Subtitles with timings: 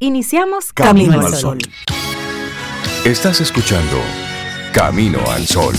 [0.00, 1.58] Iniciamos Camino, al Sol.
[3.04, 3.96] Estás escuchando
[4.72, 5.74] Camino al Sol.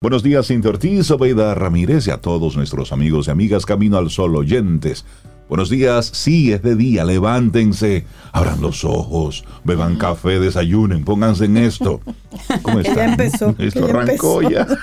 [0.00, 4.08] Buenos días, Cintia Ortiz, Obeida Ramírez y a todos nuestros amigos y amigas Camino al
[4.08, 5.04] Sol oyentes.
[5.46, 11.58] Buenos días, sí, es de día, levántense, abran los ojos, beban café, desayunen, pónganse en
[11.58, 12.00] esto.
[12.62, 12.94] ¿Cómo está?
[12.94, 13.54] Ya empezó.
[13.58, 14.66] Esto arrancó ya.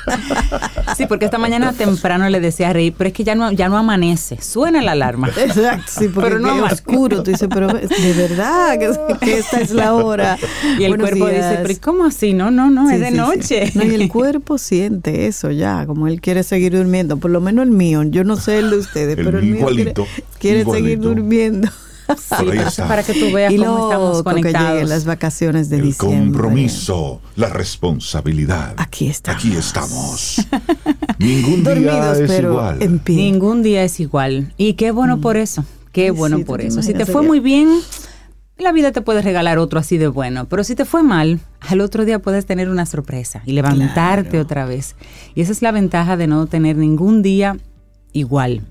[0.97, 3.69] Sí, porque esta mañana temprano le decía a Rey, pero es que ya no, ya
[3.69, 5.29] no amanece, suena la alarma.
[5.37, 9.71] Exacto, sí, porque pero no es oscuro, tú dices, pero de verdad que, esta es
[9.71, 10.37] la hora.
[10.77, 12.33] Y el cuerpo dice, pero ¿cómo así?
[12.33, 13.71] No, no, no, es de noche.
[13.73, 17.63] No, y el cuerpo siente eso ya, como él quiere seguir durmiendo, por lo menos
[17.63, 19.67] el mío, yo no sé el de ustedes, pero el mío
[20.39, 21.69] quiere seguir durmiendo.
[22.77, 24.79] para que tú veas cómo estamos conectados.
[24.79, 26.19] Que las vacaciones de el diciembre.
[26.19, 28.73] compromiso, la responsabilidad.
[28.77, 29.39] Aquí estamos.
[29.39, 30.47] Aquí estamos.
[31.19, 33.01] Ningún día es igual.
[33.07, 34.53] Ningún día es igual.
[34.57, 35.39] Y qué bueno por mm.
[35.39, 35.65] eso.
[35.91, 36.81] Qué bueno por eso.
[36.81, 37.69] Si te fue muy bien,
[38.57, 40.47] la vida te puede regalar otro así de bueno.
[40.47, 44.65] Pero si te fue mal, al otro día puedes tener una sorpresa y levantarte otra
[44.65, 44.95] vez.
[45.35, 47.57] Y esa es la ventaja de no tener ningún día
[48.13, 48.61] igual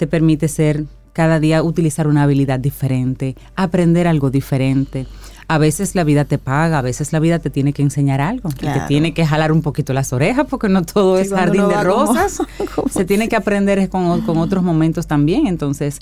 [0.00, 5.06] te permite ser cada día utilizar una habilidad diferente, aprender algo diferente.
[5.46, 8.48] A veces la vida te paga, a veces la vida te tiene que enseñar algo,
[8.48, 12.38] te tiene que jalar un poquito las orejas porque no todo es jardín de rosas.
[12.90, 15.46] Se tiene que aprender con, con, otros momentos también.
[15.46, 15.98] Entonces,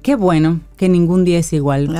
[0.00, 1.94] qué bueno que ningún día es igual.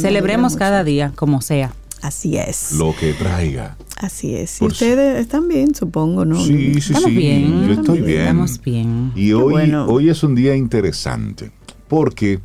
[0.00, 1.74] Celebremos cada día como sea.
[2.06, 2.70] Así es.
[2.78, 3.76] Lo que traiga.
[3.96, 4.62] Así es.
[4.62, 6.38] Y ustedes están bien, supongo, ¿no?
[6.38, 7.16] Sí, sí, estamos sí.
[7.16, 8.20] Bien, Yo estoy bien.
[8.20, 9.12] Estamos bien.
[9.16, 11.50] Y hoy, hoy es un día interesante
[11.88, 12.38] porque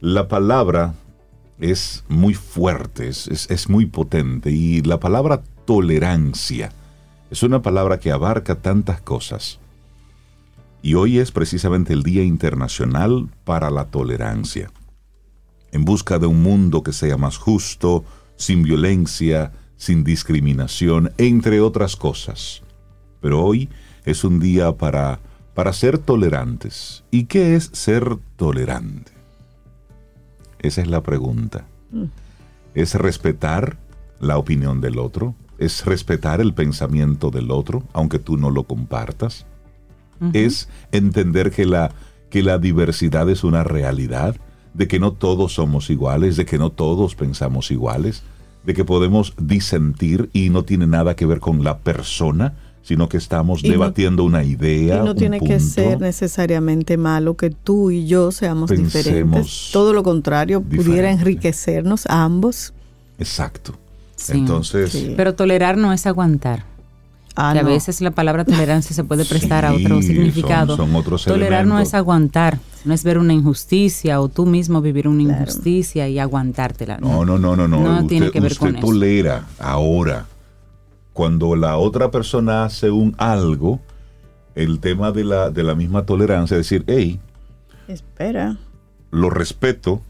[0.00, 0.94] la palabra
[1.58, 6.70] es muy fuerte, es, es, muy potente y la palabra tolerancia
[7.28, 9.58] es una palabra que abarca tantas cosas.
[10.80, 14.70] Y hoy es precisamente el Día Internacional para la Tolerancia.
[15.72, 18.04] En busca de un mundo que sea más justo,
[18.42, 22.62] sin violencia, sin discriminación, entre otras cosas.
[23.20, 23.68] Pero hoy
[24.04, 25.20] es un día para,
[25.54, 27.04] para ser tolerantes.
[27.12, 29.12] ¿Y qué es ser tolerante?
[30.58, 31.66] Esa es la pregunta.
[31.92, 32.06] Mm.
[32.74, 33.76] ¿Es respetar
[34.18, 35.36] la opinión del otro?
[35.58, 39.46] ¿Es respetar el pensamiento del otro, aunque tú no lo compartas?
[40.32, 41.90] ¿Es entender que la,
[42.30, 44.36] que la diversidad es una realidad?
[44.74, 46.36] ¿De que no todos somos iguales?
[46.36, 48.22] ¿De que no todos pensamos iguales?
[48.64, 53.16] de que podemos disentir y no tiene nada que ver con la persona, sino que
[53.16, 54.98] estamos debatiendo una idea.
[54.98, 59.70] Y no tiene que ser necesariamente malo que tú y yo seamos diferentes.
[59.72, 62.72] Todo lo contrario, pudiera enriquecernos a ambos.
[63.18, 63.74] Exacto.
[64.28, 65.12] Entonces.
[65.16, 66.64] Pero tolerar no es aguantar.
[67.34, 70.76] Ah, a veces la palabra tolerancia se puede prestar a otro significado.
[71.24, 76.08] Tolerar no es aguantar, no es ver una injusticia o tú mismo vivir una injusticia
[76.08, 76.98] y aguantártela.
[76.98, 77.80] No, no, no, no, no.
[77.80, 80.26] no tiene que ver con tolera ahora
[81.12, 83.80] cuando la otra persona hace un algo,
[84.54, 87.20] el tema de la, de la misma tolerancia, es decir, hey,
[87.88, 88.56] espera,
[89.10, 90.02] lo respeto,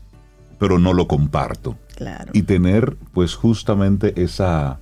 [0.58, 1.76] pero no lo comparto.
[1.96, 2.30] Claro.
[2.32, 4.80] Y tener, pues, justamente esa,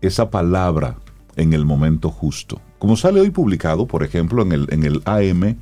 [0.00, 0.96] esa palabra
[1.36, 2.60] en el momento justo.
[2.78, 5.56] Como sale hoy publicado, por ejemplo, en el, en el AM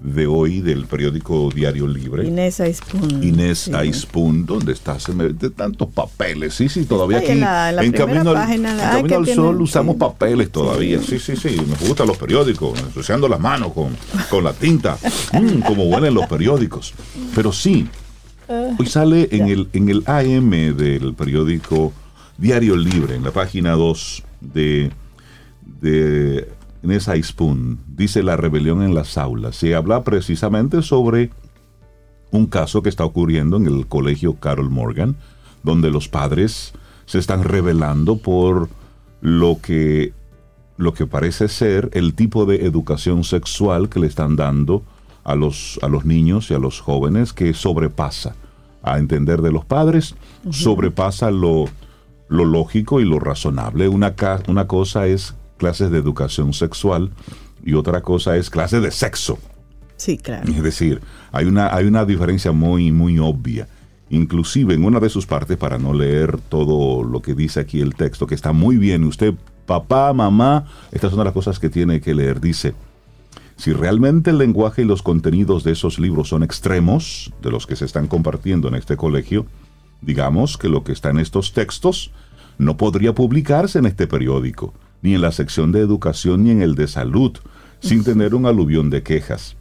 [0.00, 2.26] de hoy del periódico Diario Libre.
[2.26, 3.22] Inés Aispun.
[3.22, 5.00] Inés Aispun, ¿dónde está?
[5.00, 6.54] Se me de tantos papeles.
[6.54, 7.32] Sí, sí, todavía aquí.
[7.32, 11.00] En, Camino, al, Sol usamos papeles todavía.
[11.02, 11.56] Sí, sí, sí.
[11.66, 13.96] Me gustan los periódicos, ensuciando las manos con,
[14.30, 14.96] con la tinta.
[15.32, 16.94] Mm, como huelen los periódicos.
[17.34, 17.88] Pero sí,
[18.46, 21.92] hoy sale en el, en el AM del periódico
[22.36, 24.90] Diario Libre, en la página 2 de
[25.80, 26.48] de
[26.82, 29.56] Inés Aispun, dice la rebelión en las aulas.
[29.56, 31.30] Se habla precisamente sobre
[32.30, 35.16] un caso que está ocurriendo en el colegio Carol Morgan,
[35.62, 36.72] donde los padres
[37.06, 38.68] se están rebelando por
[39.20, 40.12] lo que,
[40.76, 44.82] lo que parece ser el tipo de educación sexual que le están dando
[45.24, 48.36] a los, a los niños y a los jóvenes que sobrepasa,
[48.82, 50.14] a entender de los padres,
[50.50, 51.64] sobrepasa lo,
[52.28, 53.88] lo lógico y lo razonable.
[53.88, 54.14] Una,
[54.46, 57.10] una cosa es clases de educación sexual
[57.64, 59.38] y otra cosa es clases de sexo.
[59.98, 60.50] Sí, claro.
[60.50, 61.00] Es decir,
[61.32, 63.68] hay una, hay una diferencia muy, muy obvia.
[64.10, 67.94] Inclusive en una de sus partes, para no leer todo lo que dice aquí el
[67.94, 69.34] texto, que está muy bien, usted,
[69.66, 72.40] papá, mamá, estas son las cosas que tiene que leer.
[72.40, 72.74] Dice,
[73.56, 77.76] si realmente el lenguaje y los contenidos de esos libros son extremos, de los que
[77.76, 79.46] se están compartiendo en este colegio,
[80.00, 82.12] digamos que lo que está en estos textos
[82.56, 84.72] no podría publicarse en este periódico
[85.02, 87.36] ni en la sección de educación, ni en el de salud,
[87.80, 89.56] sin tener un aluvión de quejas.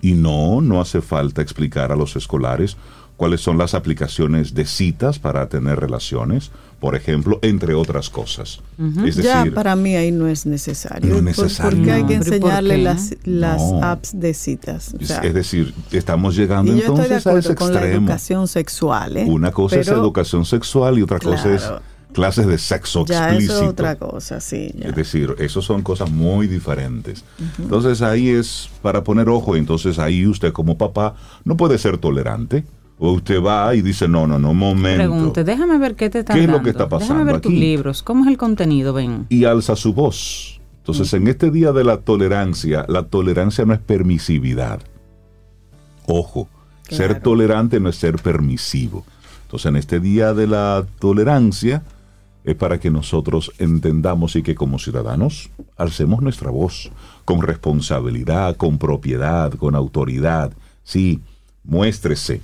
[0.00, 2.76] Y no, no hace falta explicar a los escolares
[3.16, 6.50] cuáles son las aplicaciones de citas para tener relaciones,
[6.80, 8.60] por ejemplo, entre otras cosas.
[9.16, 11.10] ya para mí ahí no es necesario.
[11.10, 11.78] No es necesario.
[11.78, 14.94] Porque hay que enseñarle las, las apps de citas.
[15.00, 17.56] es decir, estamos llegando entonces a ese extremo.
[17.56, 19.16] Con la educación sexual.
[19.16, 19.24] ¿eh?
[19.26, 21.64] Una cosa es educación sexual y otra cosa es
[22.16, 24.72] clases de sexo ya Eso es otra cosa, sí.
[24.80, 27.24] Es decir, eso son cosas muy diferentes.
[27.58, 29.54] Entonces ahí es para poner ojo.
[29.54, 31.14] Entonces ahí usted como papá
[31.44, 32.64] no puede ser tolerante
[32.98, 34.96] o usted va y dice, no, no, no, momento.
[34.96, 37.52] Pregunte, déjame ver qué te está ¿Qué es lo que está pasando Déjame ver tus
[37.52, 38.94] libros, ¿cómo es el contenido?
[38.94, 39.26] Ven.
[39.28, 40.58] Y alza su voz.
[40.78, 44.80] Entonces, en este día de la tolerancia, la tolerancia no es permisividad.
[46.06, 46.48] Ojo,
[46.88, 49.04] ser tolerante no es ser permisivo.
[49.42, 51.82] Entonces, en este día de la tolerancia
[52.46, 56.90] es para que nosotros entendamos y que como ciudadanos alcemos nuestra voz
[57.26, 60.52] con responsabilidad, con propiedad, con autoridad.
[60.82, 61.20] Sí,
[61.62, 62.40] muéstrese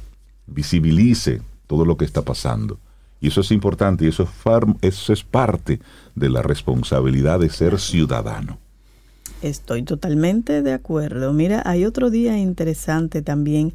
[0.47, 2.79] visibilice todo lo que está pasando.
[3.21, 4.29] Y eso es importante y eso
[4.83, 5.81] es, es parte
[6.15, 8.59] de la responsabilidad de ser ciudadano.
[9.43, 11.33] Estoy totalmente de acuerdo.
[11.33, 13.73] Mira, hay otro día interesante también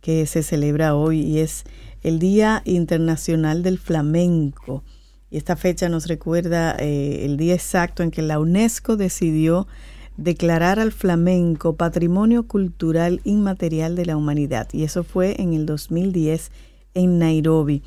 [0.00, 1.64] que se celebra hoy y es
[2.02, 4.82] el Día Internacional del Flamenco.
[5.30, 9.68] Y esta fecha nos recuerda eh, el día exacto en que la UNESCO decidió
[10.16, 14.68] declarar al flamenco Patrimonio Cultural Inmaterial de la Humanidad.
[14.72, 16.50] Y eso fue en el 2010
[16.94, 17.82] en Nairobi.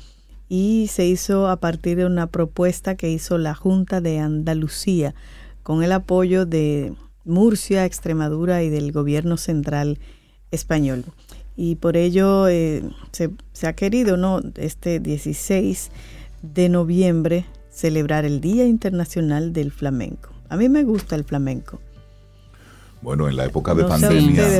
[0.48, 5.14] Y se hizo a partir de una propuesta que hizo la Junta de Andalucía
[5.62, 6.94] con el apoyo de
[7.24, 9.98] Murcia, Extremadura y del gobierno central
[10.50, 11.04] español.
[11.56, 12.82] Y por ello eh,
[13.12, 14.40] se, se, ha querido, ¿no?
[14.56, 15.90] Este 16
[16.52, 20.30] de noviembre celebrar el Día Internacional del Flamenco.
[20.48, 21.80] A mí me gusta el flamenco.
[23.00, 24.56] Bueno, en la época de pandemia,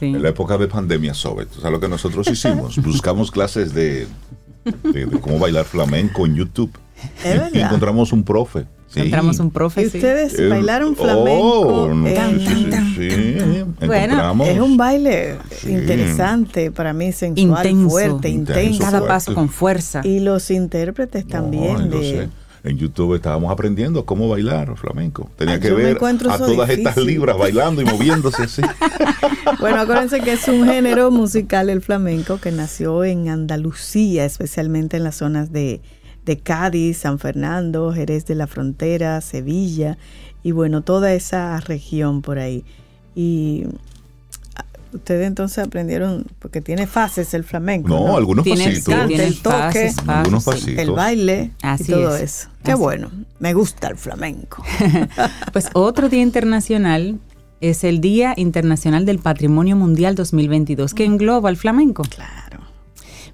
[0.00, 2.76] en la época de pandemia, sobre, ¿sabes lo que nosotros hicimos?
[2.82, 4.08] Buscamos clases de,
[5.20, 6.72] cómo bailar flamenco en YouTube.
[7.52, 8.66] Y encontramos un profe.
[8.94, 9.82] Encontramos un profe.
[9.82, 11.60] ¿Y ustedes eh, bailaron flamenco?
[11.60, 12.68] Oh, sí,
[13.86, 15.36] Bueno, es un baile
[15.66, 18.80] interesante, para mí sensual, fuerte, intenso.
[18.80, 20.00] Cada paso con fuerza.
[20.04, 22.28] Y los intérpretes también de
[22.66, 25.30] en YouTube estábamos aprendiendo cómo bailar flamenco.
[25.36, 28.62] Tenía ah, que ver a todas estas libras bailando y moviéndose así.
[29.60, 35.04] bueno, acuérdense que es un género musical el flamenco que nació en Andalucía, especialmente en
[35.04, 35.80] las zonas de,
[36.26, 39.96] de Cádiz, San Fernando, Jerez de la Frontera, Sevilla
[40.42, 42.64] y bueno, toda esa región por ahí.
[43.14, 43.64] Y
[44.96, 47.88] Ustedes entonces aprendieron, porque tiene fases el flamenco.
[47.88, 49.10] No, algunos pasitos.
[49.10, 52.48] el toque, algunos el baile y todo eso.
[52.64, 54.64] Qué bueno, me gusta el flamenco.
[55.52, 57.18] pues otro día internacional
[57.60, 62.02] es el Día Internacional del Patrimonio Mundial 2022, que engloba el flamenco.
[62.02, 62.45] Claro.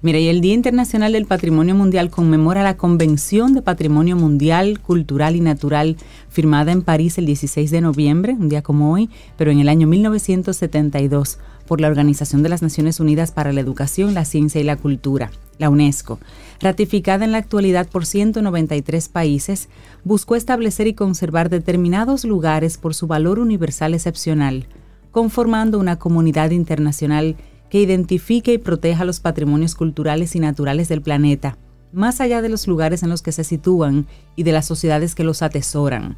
[0.03, 5.37] Mira, y el Día Internacional del Patrimonio Mundial conmemora la Convención de Patrimonio Mundial, Cultural
[5.37, 5.95] y Natural
[6.27, 9.87] firmada en París el 16 de noviembre, un día como hoy, pero en el año
[9.87, 14.75] 1972 por la Organización de las Naciones Unidas para la Educación, la Ciencia y la
[14.75, 16.19] Cultura, la UNESCO.
[16.59, 19.69] Ratificada en la actualidad por 193 países,
[20.03, 24.67] buscó establecer y conservar determinados lugares por su valor universal excepcional,
[25.11, 27.37] conformando una comunidad internacional
[27.73, 31.57] que identifique y proteja los patrimonios culturales y naturales del planeta,
[31.91, 35.23] más allá de los lugares en los que se sitúan y de las sociedades que
[35.23, 36.15] los atesoran.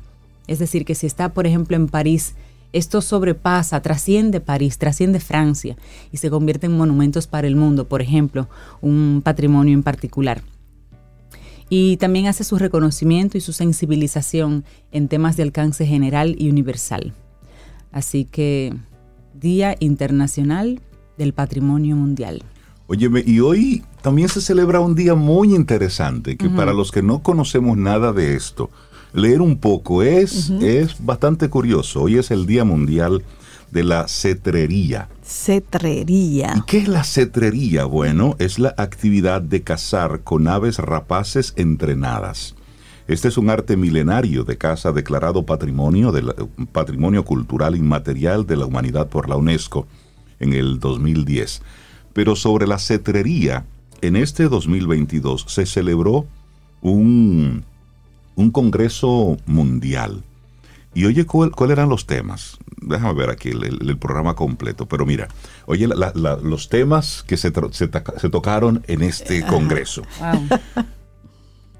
[0.47, 2.35] Es decir, que si está, por ejemplo, en París,
[2.73, 5.77] esto sobrepasa, trasciende París, trasciende Francia
[6.11, 8.49] y se convierte en monumentos para el mundo, por ejemplo,
[8.81, 10.41] un patrimonio en particular.
[11.69, 17.13] Y también hace su reconocimiento y su sensibilización en temas de alcance general y universal.
[17.93, 18.75] Así que
[19.33, 20.81] Día Internacional
[21.17, 22.43] del Patrimonio Mundial.
[22.87, 27.23] Óyeme, y hoy también se celebra un día muy interesante, que para los que no
[27.23, 28.69] conocemos nada de esto,
[29.11, 32.03] leer un poco es, es bastante curioso.
[32.03, 33.23] Hoy es el Día Mundial
[33.71, 35.09] de la Cetrería.
[35.23, 36.53] Cetrería.
[36.57, 37.85] ¿Y qué es la cetrería?
[37.85, 42.53] Bueno, es la actividad de cazar con aves rapaces entrenadas.
[43.07, 46.23] Este es un arte milenario de caza declarado patrimonio, de
[46.71, 49.87] patrimonio cultural inmaterial de la humanidad por la UNESCO
[50.39, 51.61] en el 2010.
[52.13, 53.65] Pero sobre la cetrería,
[54.01, 56.25] en este 2022 se celebró
[56.81, 57.65] un,
[58.35, 60.23] un congreso mundial.
[60.93, 62.57] Y oye, ¿cuáles eran los temas?
[62.77, 64.85] Déjame ver aquí el, programa completo.
[64.87, 65.27] Pero mira,
[65.65, 70.03] oye, los temas que se, se, tocaron en este congreso.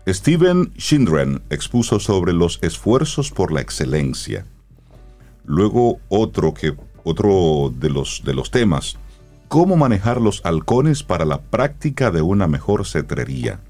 [0.05, 4.45] Steven Schindren expuso sobre los esfuerzos por la excelencia.
[5.45, 8.97] Luego otro, que, otro de, los, de los temas,
[9.47, 13.61] cómo manejar los halcones para la práctica de una mejor cetrería.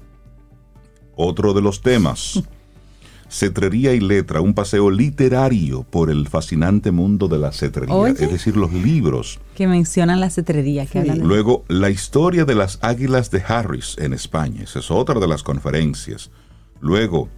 [1.14, 2.42] Otro de los temas,
[3.28, 8.56] Cetrería y Letra, un paseo literario por el fascinante mundo de la cetrería, es decir,
[8.56, 9.40] los libros.
[9.54, 10.86] Que mencionan la cetrería.
[10.86, 15.26] Que Luego, la historia de las águilas de Harris en España, esa es otra de
[15.26, 16.30] las conferencias.
[16.80, 17.28] Luego,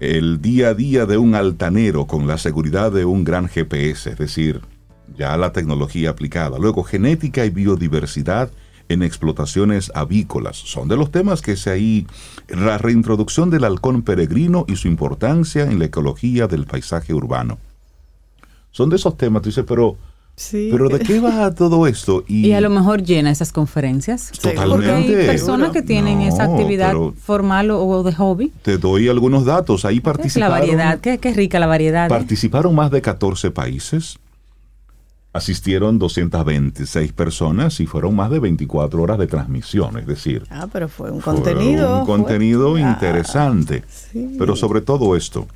[0.00, 4.18] el día a día de un altanero con la seguridad de un gran GPS, es
[4.18, 4.60] decir,
[5.16, 6.58] ya la tecnología aplicada.
[6.58, 8.50] Luego, genética y biodiversidad
[8.90, 10.56] en explotaciones avícolas.
[10.56, 12.06] Son de los temas que se ahí,
[12.48, 17.58] la reintroducción del halcón peregrino y su importancia en la ecología del paisaje urbano.
[18.72, 19.96] Son de esos temas, tú dices, pero...
[20.52, 22.24] Pero ¿de qué va todo esto?
[22.28, 24.32] Y, a lo mejor llena esas conferencias.
[24.32, 24.86] Totalmente.
[24.86, 28.50] Porque hay personas que tienen esa actividad formal o de hobby.
[28.62, 29.84] Te doy algunos datos.
[29.84, 30.50] Ahí participaron.
[30.50, 32.06] La variedad, qué, qué rica la variedad.
[32.06, 32.08] ¿eh?
[32.08, 34.18] Participaron más de 14 países
[35.32, 40.44] asistieron 226 personas y fueron más de 24 horas de transmisión, es decir.
[40.50, 42.00] Ah, pero fue un contenido.
[42.00, 43.84] Un contenido interesante.
[44.38, 45.46] Pero sobre todo esto,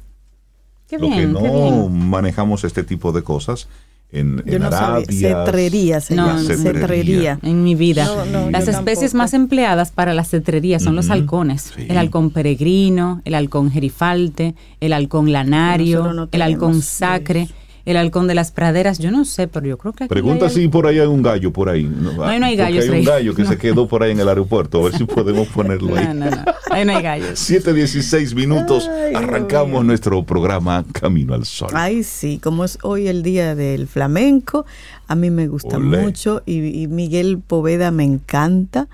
[0.89, 3.69] qué lo que no manejamos este tipo de cosas
[4.13, 5.07] en, en Arabia.
[5.11, 7.41] Cetrería no, cetrería.
[7.43, 8.09] En mi vida.
[8.51, 11.73] Las especies más empleadas para la cetrería son los halcones.
[11.77, 17.49] El halcón peregrino, el halcón gerifalte, el halcón lanario, el halcón sacre
[17.85, 20.69] el halcón de las praderas, yo no sé, pero yo creo que aquí Pregunta si
[20.69, 21.85] por ahí hay un gallo por ahí.
[21.85, 22.89] No, no, hay gallos.
[22.89, 25.49] Hay un gallo que se quedó por ahí en el aeropuerto, a ver si podemos
[25.49, 26.07] ponerlo ahí.
[26.07, 27.31] No, no, no, ahí no hay gallos.
[27.51, 31.71] 7.16 minutos, arrancamos nuestro programa Camino al Sol.
[31.75, 34.65] Ay, sí, como es hoy el día del flamenco,
[35.07, 38.89] a mí me gusta mucho y, Miguel Poveda me encanta,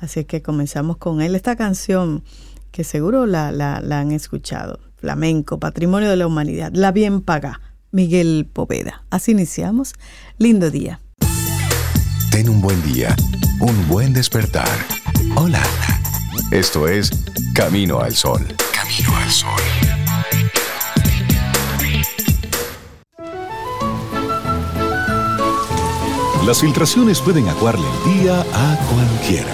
[0.00, 1.34] así que comenzamos con él.
[1.34, 2.22] Esta canción
[2.72, 7.60] que seguro la, la, la han escuchado, flamenco, patrimonio de la humanidad, la bien paga
[7.94, 9.04] Miguel Poveda.
[9.08, 9.94] Así iniciamos.
[10.36, 11.00] Lindo día.
[12.32, 13.14] Ten un buen día,
[13.60, 14.68] un buen despertar.
[15.36, 15.62] Hola.
[16.50, 17.10] Esto es
[17.54, 18.44] Camino al Sol.
[18.74, 19.60] Camino al Sol.
[26.44, 29.52] Las filtraciones pueden aguarle el día a cualquiera.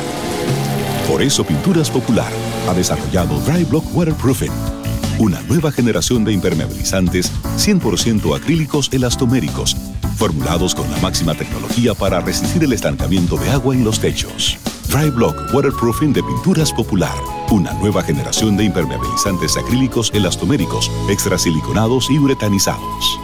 [1.06, 2.32] Por eso Pinturas Popular
[2.68, 4.80] ha desarrollado Dry Block Waterproofing
[5.21, 9.77] una nueva generación de impermeabilizantes 100% acrílicos elastoméricos,
[10.17, 14.59] formulados con la máxima tecnología para resistir el estancamiento de agua en los techos.
[14.89, 17.15] Dry Block Waterproofing de Pinturas Popular.
[17.50, 23.21] Una nueva generación de impermeabilizantes acrílicos elastoméricos, extrasiliconados y uretanizados.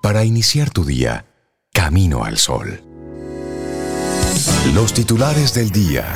[0.00, 1.26] Para iniciar tu día,
[1.72, 2.80] camino al sol.
[4.72, 6.06] Los titulares del día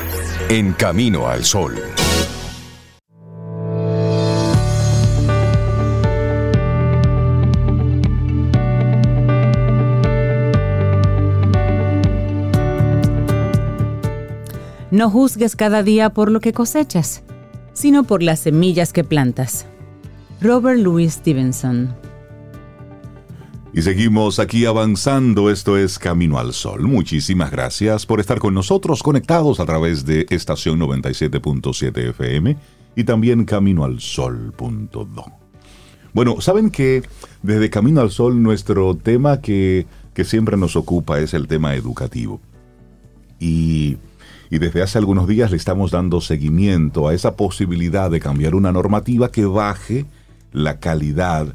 [0.49, 1.81] en Camino al Sol.
[14.91, 17.23] No juzgues cada día por lo que cosechas,
[17.73, 19.67] sino por las semillas que plantas.
[20.41, 21.95] Robert Louis Stevenson.
[23.73, 26.89] Y seguimos aquí avanzando, esto es Camino al Sol.
[26.89, 32.57] Muchísimas gracias por estar con nosotros conectados a través de estación 97.7 FM
[32.97, 35.25] y también caminoalsol.do.
[36.13, 37.05] Bueno, saben que
[37.45, 42.41] desde Camino al Sol nuestro tema que, que siempre nos ocupa es el tema educativo.
[43.39, 43.99] Y
[44.51, 48.73] y desde hace algunos días le estamos dando seguimiento a esa posibilidad de cambiar una
[48.73, 50.07] normativa que baje
[50.53, 51.55] la calidad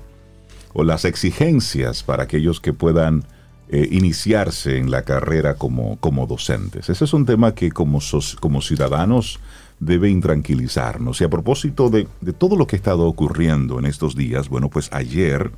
[0.73, 3.25] o las exigencias para aquellos que puedan
[3.67, 6.89] eh, iniciarse en la carrera como, como docentes.
[6.89, 7.99] Ese es un tema que como,
[8.39, 9.39] como ciudadanos
[9.79, 11.19] debe intranquilizarnos.
[11.19, 14.69] Y a propósito de, de todo lo que ha estado ocurriendo en estos días, bueno,
[14.69, 15.51] pues ayer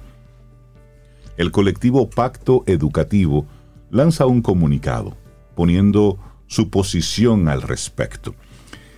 [1.37, 3.45] el colectivo Pacto Educativo
[3.91, 5.15] lanza un comunicado
[5.55, 6.17] poniendo
[6.47, 8.35] su posición al respecto.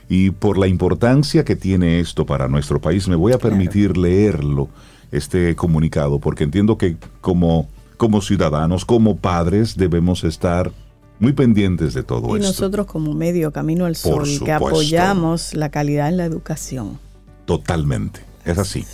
[0.07, 4.69] Y por la importancia que tiene esto para nuestro país, me voy a permitir leerlo,
[5.11, 10.71] este comunicado, porque entiendo que como, como ciudadanos, como padres, debemos estar
[11.19, 12.37] muy pendientes de todo esto.
[12.37, 16.99] Y nosotros como medio Camino al Sol, que apoyamos la calidad en la educación.
[17.45, 18.85] Totalmente, es así.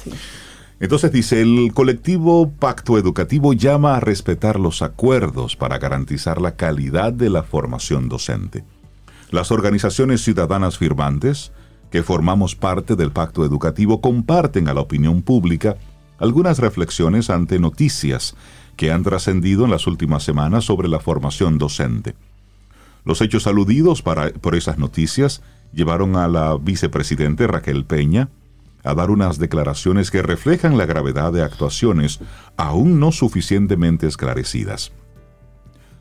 [0.79, 7.13] Entonces dice, el colectivo Pacto Educativo llama a respetar los acuerdos para garantizar la calidad
[7.13, 8.65] de la formación docente.
[9.32, 11.53] Las organizaciones ciudadanas firmantes,
[11.91, 15.77] que formamos parte del Pacto Educativo, comparten a la opinión pública
[16.17, 18.36] algunas reflexiones ante noticias
[18.75, 22.15] que han trascendido en las últimas semanas sobre la formación docente.
[23.05, 25.41] Los hechos aludidos por esas noticias
[25.72, 28.29] llevaron a la vicepresidente Raquel Peña
[28.85, 32.19] a dar unas declaraciones que reflejan la gravedad de actuaciones
[32.55, 34.91] aún no suficientemente esclarecidas.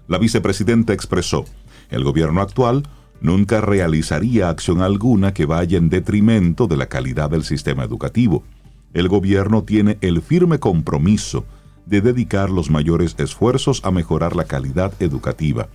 [0.07, 1.47] La vicepresidenta expresó,
[1.91, 2.85] el gobierno actual
[3.21, 8.45] nunca realizaría acción alguna que vaya en detrimento de la calidad del sistema educativo.
[8.93, 11.47] El gobierno tiene el firme compromiso
[11.87, 15.69] de dedicar los mayores esfuerzos a mejorar la calidad educativa.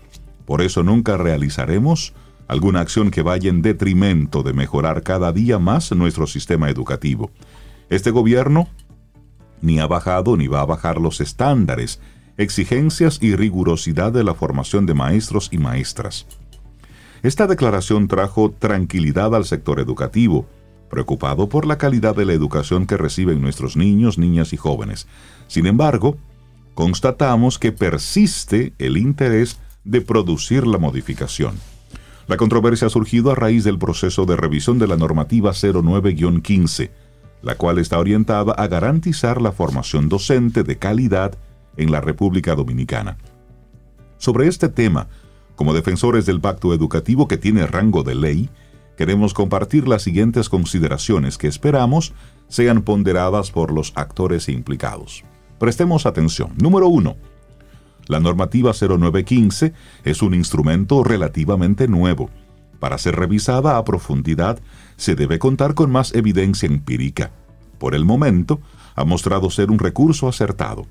[0.45, 2.13] Por eso nunca realizaremos
[2.49, 7.31] alguna acción que vaya en detrimento de mejorar cada día más nuestro sistema educativo.
[7.89, 8.67] Este gobierno
[9.61, 12.01] ni ha bajado ni va a bajar los estándares,
[12.37, 16.25] exigencias y rigurosidad de la formación de maestros y maestras.
[17.21, 20.47] Esta declaración trajo tranquilidad al sector educativo,
[20.89, 25.07] preocupado por la calidad de la educación que reciben nuestros niños, niñas y jóvenes.
[25.47, 26.17] Sin embargo,
[26.73, 31.53] constatamos que persiste el interés de producir la modificación.
[32.29, 36.91] La controversia ha surgido a raíz del proceso de revisión de la normativa 09-15,
[37.41, 41.39] la cual está orientada a garantizar la formación docente de calidad
[41.75, 43.17] en la República Dominicana.
[44.19, 45.07] Sobre este tema,
[45.55, 48.51] como defensores del pacto educativo que tiene rango de ley,
[48.95, 52.13] queremos compartir las siguientes consideraciones que esperamos
[52.47, 55.23] sean ponderadas por los actores implicados.
[55.57, 56.51] Prestemos atención.
[56.57, 57.17] Número 1.
[58.09, 59.71] La normativa 0915
[60.03, 62.31] es un instrumento relativamente nuevo.
[62.79, 64.59] Para ser revisada a profundidad,
[64.97, 67.31] se debe contar con más evidencia empírica.
[67.77, 68.61] Por el momento,
[68.95, 70.87] ha mostrado ser un recurso acertado.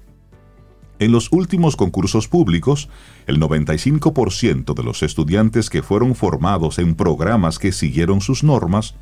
[1.00, 2.88] En los últimos concursos públicos,
[3.26, 8.94] el 95% de los estudiantes que fueron formados en programas que siguieron sus normas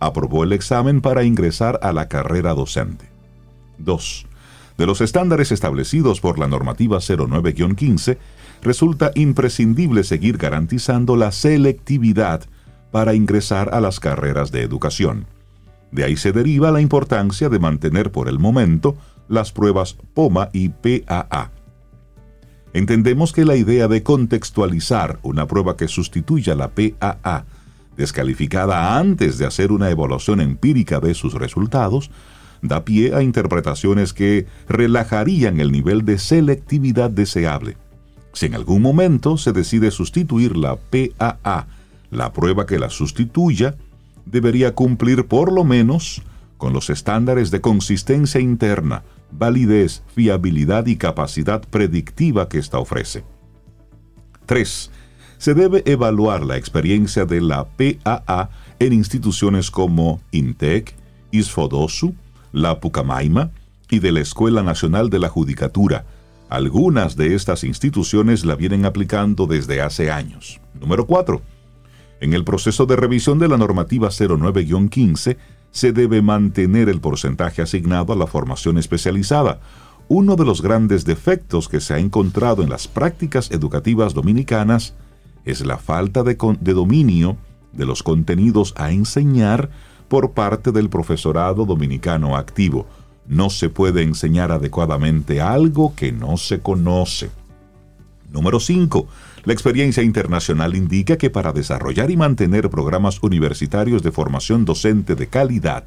[0.00, 3.08] aprobó el examen para ingresar a la carrera docente.
[3.78, 4.26] 2
[4.80, 8.16] de los estándares establecidos por la normativa 09-15,
[8.62, 12.44] resulta imprescindible seguir garantizando la selectividad
[12.90, 15.26] para ingresar a las carreras de educación.
[15.92, 18.96] De ahí se deriva la importancia de mantener por el momento
[19.28, 21.50] las pruebas POMA y PAA.
[22.72, 27.44] Entendemos que la idea de contextualizar una prueba que sustituya la PAA,
[27.98, 32.10] descalificada antes de hacer una evaluación empírica de sus resultados,
[32.62, 37.76] da pie a interpretaciones que relajarían el nivel de selectividad deseable.
[38.32, 41.66] Si en algún momento se decide sustituir la PAA,
[42.10, 43.76] la prueba que la sustituya
[44.26, 46.22] debería cumplir por lo menos
[46.56, 53.24] con los estándares de consistencia interna, validez, fiabilidad y capacidad predictiva que ésta ofrece.
[54.46, 54.90] 3.
[55.38, 60.94] Se debe evaluar la experiencia de la PAA en instituciones como INTEC,
[61.30, 62.14] ISFODOSU,
[62.52, 63.50] la Pucamaima
[63.90, 66.04] y de la Escuela Nacional de la Judicatura.
[66.48, 70.60] Algunas de estas instituciones la vienen aplicando desde hace años.
[70.80, 71.40] Número 4.
[72.20, 75.36] En el proceso de revisión de la normativa 09-15
[75.70, 79.60] se debe mantener el porcentaje asignado a la formación especializada.
[80.08, 84.94] Uno de los grandes defectos que se ha encontrado en las prácticas educativas dominicanas
[85.44, 87.36] es la falta de, de dominio
[87.72, 89.70] de los contenidos a enseñar
[90.10, 92.84] por parte del profesorado dominicano activo.
[93.28, 97.30] No se puede enseñar adecuadamente algo que no se conoce.
[98.32, 99.06] Número 5.
[99.44, 105.28] La experiencia internacional indica que para desarrollar y mantener programas universitarios de formación docente de
[105.28, 105.84] calidad,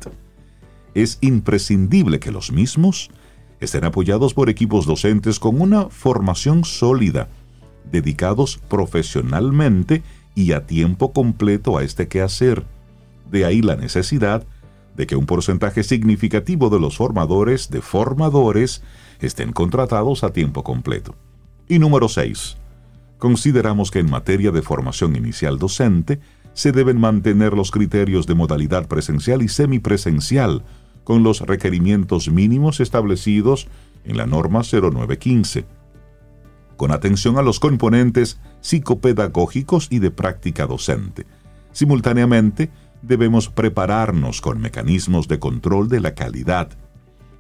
[0.94, 3.10] es imprescindible que los mismos
[3.60, 7.28] estén apoyados por equipos docentes con una formación sólida,
[7.92, 10.02] dedicados profesionalmente
[10.34, 12.64] y a tiempo completo a este quehacer.
[13.34, 14.46] De ahí la necesidad
[14.96, 18.84] de que un porcentaje significativo de los formadores de formadores
[19.22, 21.16] estén contratados a tiempo completo.
[21.68, 22.58] Y número 6.
[23.18, 26.20] Consideramos que en materia de formación inicial docente
[26.54, 30.64] se deben mantener los criterios de modalidad presencial y semipresencial
[31.04, 33.68] con los requerimientos mínimos establecidos
[34.04, 35.66] en la norma 0915,
[36.78, 41.26] con atención a los componentes psicopedagógicos y de práctica docente.
[41.72, 42.70] Simultáneamente,
[43.04, 46.70] debemos prepararnos con mecanismos de control de la calidad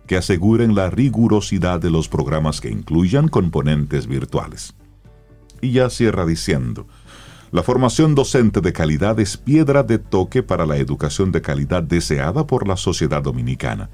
[0.05, 4.75] que aseguren la rigurosidad de los programas que incluyan componentes virtuales.
[5.61, 6.85] Y ya cierra diciendo,
[7.51, 12.45] la formación docente de calidad es piedra de toque para la educación de calidad deseada
[12.45, 13.89] por la sociedad dominicana.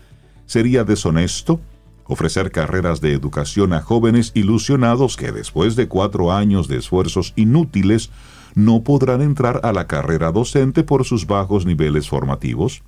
[0.48, 1.62] Sería deshonesto
[2.06, 8.10] ofrecer carreras de educación a jóvenes ilusionados que después de cuatro años de esfuerzos inútiles
[8.56, 12.84] no podrán entrar a la carrera docente por sus bajos niveles formativos,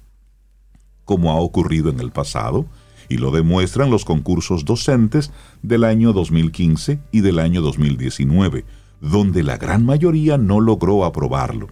[1.06, 2.66] como ha ocurrido en el pasado,
[3.10, 8.64] y lo demuestran los concursos docentes del año 2015 y del año 2019,
[9.02, 11.68] donde la gran mayoría no logró aprobarlo.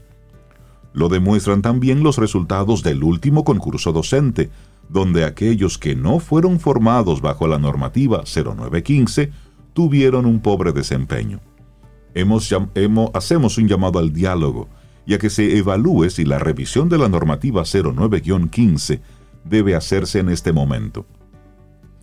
[0.92, 4.50] Lo demuestran también los resultados del último concurso docente,
[4.90, 9.32] donde aquellos que no fueron formados bajo la normativa 0915
[9.74, 11.40] tuvieron un pobre desempeño.
[12.16, 14.68] Hacemos un llamado al diálogo
[15.06, 19.02] y a que se evalúe si la revisión de la normativa 09-15
[19.44, 21.06] debe hacerse en este momento.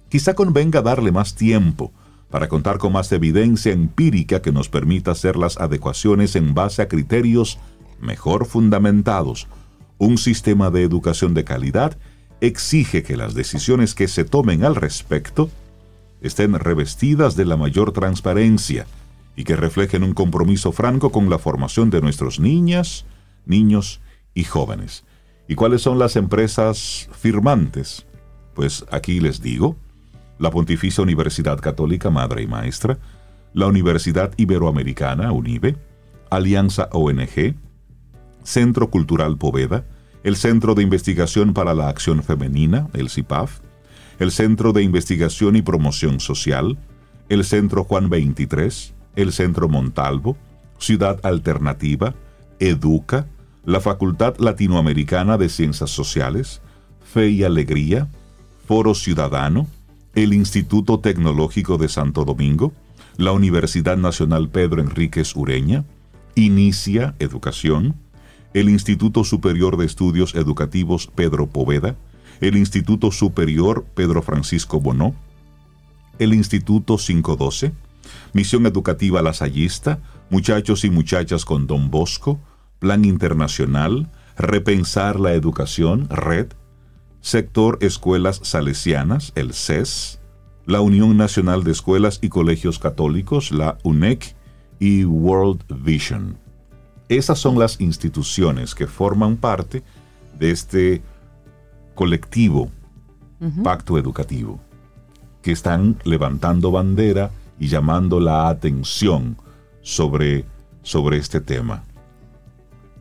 [0.09, 1.93] Quizá convenga darle más tiempo
[2.31, 6.89] para contar con más evidencia empírica que nos permita hacer las adecuaciones en base a
[6.89, 7.59] criterios
[8.01, 9.49] mejor fundamentados.
[9.99, 11.97] Un sistema de educación de calidad
[12.41, 15.49] exige que las decisiones que se tomen al respecto
[16.21, 18.87] estén revestidas de la mayor transparencia
[19.37, 23.05] y que reflejen un compromiso franco con la formación de nuestros niñas,
[23.45, 24.01] niños
[24.35, 25.05] y jóvenes.
[25.47, 28.07] ¿Y cuáles son las empresas firmantes?
[28.55, 29.77] Pues aquí les digo,
[30.39, 32.99] la Pontificia Universidad Católica Madre y Maestra,
[33.53, 35.77] la Universidad Iberoamericana, UNIBE,
[36.31, 37.55] Alianza ONG,
[38.43, 39.85] Centro Cultural Poveda,
[40.25, 43.61] el Centro de Investigación para la Acción Femenina, el CIPAF,
[44.19, 46.79] el Centro de Investigación y Promoción Social,
[47.29, 50.37] el Centro Juan 23, el Centro Montalvo,
[50.79, 52.15] Ciudad Alternativa,
[52.61, 53.27] Educa,
[53.65, 56.61] la Facultad Latinoamericana de Ciencias Sociales,
[57.01, 58.09] Fe y Alegría,
[58.67, 59.67] Foro Ciudadano,
[60.15, 62.73] el Instituto Tecnológico de Santo Domingo,
[63.17, 65.85] la Universidad Nacional Pedro Enríquez Ureña,
[66.35, 67.97] Inicia Educación,
[68.55, 71.97] el Instituto Superior de Estudios Educativos Pedro Poveda,
[72.41, 75.15] el Instituto Superior Pedro Francisco Bonó,
[76.19, 77.73] el Instituto 512,
[78.37, 82.39] Misión Educativa Lasallista, Muchachos y Muchachas con Don Bosco,
[82.79, 86.49] Plan Internacional, Repensar la Educación, Red,
[87.23, 90.21] Sector Escuelas Salesianas, el CES,
[90.67, 94.37] la Unión Nacional de Escuelas y Colegios Católicos, la UNEC,
[94.79, 96.37] y World Vision.
[97.09, 99.83] Esas son las instituciones que forman parte
[100.39, 101.03] de este
[101.95, 102.71] colectivo
[103.63, 104.61] pacto educativo,
[105.41, 109.37] que están levantando bandera y llamando la atención
[109.83, 110.45] sobre,
[110.83, 111.85] sobre este tema.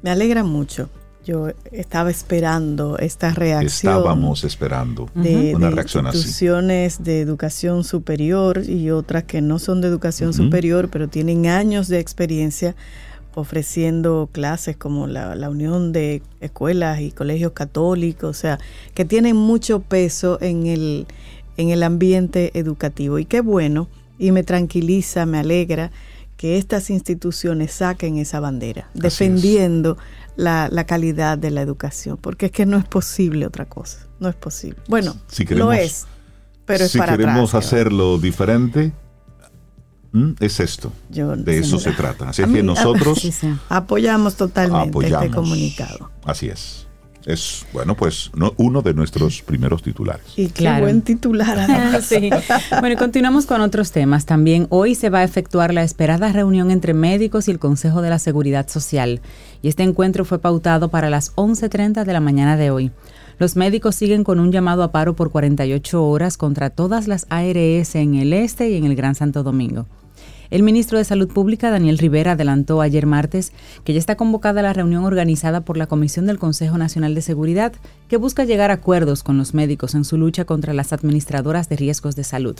[0.02, 0.90] Me alegra mucho
[1.26, 3.94] yo estaba esperando esta reacción.
[3.94, 6.18] Estábamos esperando una reacción así.
[6.20, 11.88] Instituciones de educación superior y otras que no son de educación superior, pero tienen años
[11.88, 12.76] de experiencia
[13.34, 18.60] ofreciendo clases como la, la, Unión de Escuelas y Colegios Católicos, o sea,
[18.94, 21.06] que tienen mucho peso en el,
[21.58, 23.20] en el ambiente educativo.
[23.20, 25.92] Y qué bueno, y me tranquiliza, me alegra
[26.38, 29.98] que estas instituciones saquen esa bandera, defendiendo
[30.36, 34.36] la, calidad de la educación, porque es que no es posible otra cosa, no es
[34.36, 34.80] posible.
[34.88, 36.06] Bueno, si queremos, lo es,
[36.66, 38.92] pero es si queremos hacerlo diferente,
[40.40, 40.92] es esto.
[41.10, 42.30] de eso se trata.
[42.30, 43.22] Así es que nosotros
[43.70, 46.12] apoyamos totalmente este comunicado.
[46.24, 46.85] Así es
[47.26, 50.26] es, bueno, pues uno de nuestros primeros titulares.
[50.36, 52.02] Y qué buen titular.
[52.02, 52.30] sí.
[52.80, 54.26] Bueno, y continuamos con otros temas.
[54.26, 58.10] También hoy se va a efectuar la esperada reunión entre médicos y el Consejo de
[58.10, 59.22] la Seguridad Social.
[59.62, 62.92] Y este encuentro fue pautado para las 11.30 de la mañana de hoy.
[63.38, 67.96] Los médicos siguen con un llamado a paro por 48 horas contra todas las ARS
[67.96, 69.88] en el este y en el Gran Santo Domingo.
[70.50, 73.52] El ministro de Salud Pública, Daniel Rivera, adelantó ayer martes
[73.84, 77.74] que ya está convocada la reunión organizada por la Comisión del Consejo Nacional de Seguridad,
[78.08, 81.78] que busca llegar a acuerdos con los médicos en su lucha contra las administradoras de
[81.78, 82.56] riesgos de salud.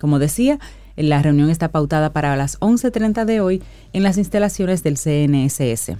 [0.00, 0.58] Como decía,
[0.96, 5.96] la reunión está pautada para las 11.30 de hoy en las instalaciones del CNSS.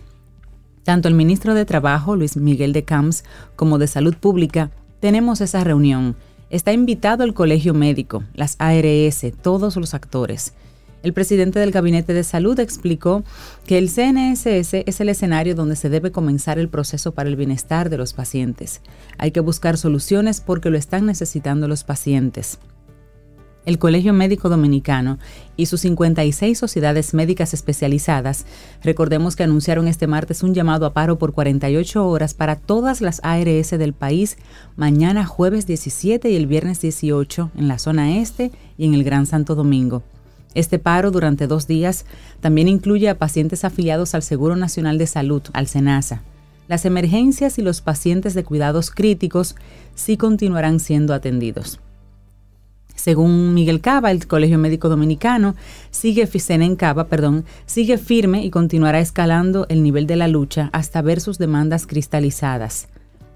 [0.83, 5.63] Tanto el ministro de Trabajo, Luis Miguel de Camps, como de Salud Pública, tenemos esa
[5.63, 6.17] reunión.
[6.51, 10.55] Está invitado el Colegio Médico, las ARS, todos los actores.
[11.03, 13.25] El presidente del Gabinete de Salud explicó
[13.67, 17.91] que el CNSS es el escenario donde se debe comenzar el proceso para el bienestar
[17.91, 18.81] de los pacientes.
[19.19, 22.59] Hay que buscar soluciones porque lo están necesitando los pacientes.
[23.65, 25.19] El Colegio Médico Dominicano
[25.57, 28.45] y sus 56 sociedades médicas especializadas,
[28.83, 33.21] recordemos que anunciaron este martes un llamado a paro por 48 horas para todas las
[33.23, 34.37] ARS del país
[34.75, 39.27] mañana jueves 17 y el viernes 18 en la zona este y en el Gran
[39.27, 40.03] Santo Domingo.
[40.55, 42.05] Este paro durante dos días
[42.41, 46.23] también incluye a pacientes afiliados al Seguro Nacional de Salud, al SENASA.
[46.69, 49.57] Las emergencias y los pacientes de cuidados críticos
[49.95, 51.81] sí continuarán siendo atendidos.
[52.95, 55.57] Según Miguel Cava, el Colegio Médico Dominicano
[55.91, 56.29] sigue,
[56.77, 61.38] Cava, perdón, sigue firme y continuará escalando el nivel de la lucha hasta ver sus
[61.38, 62.88] demandas cristalizadas.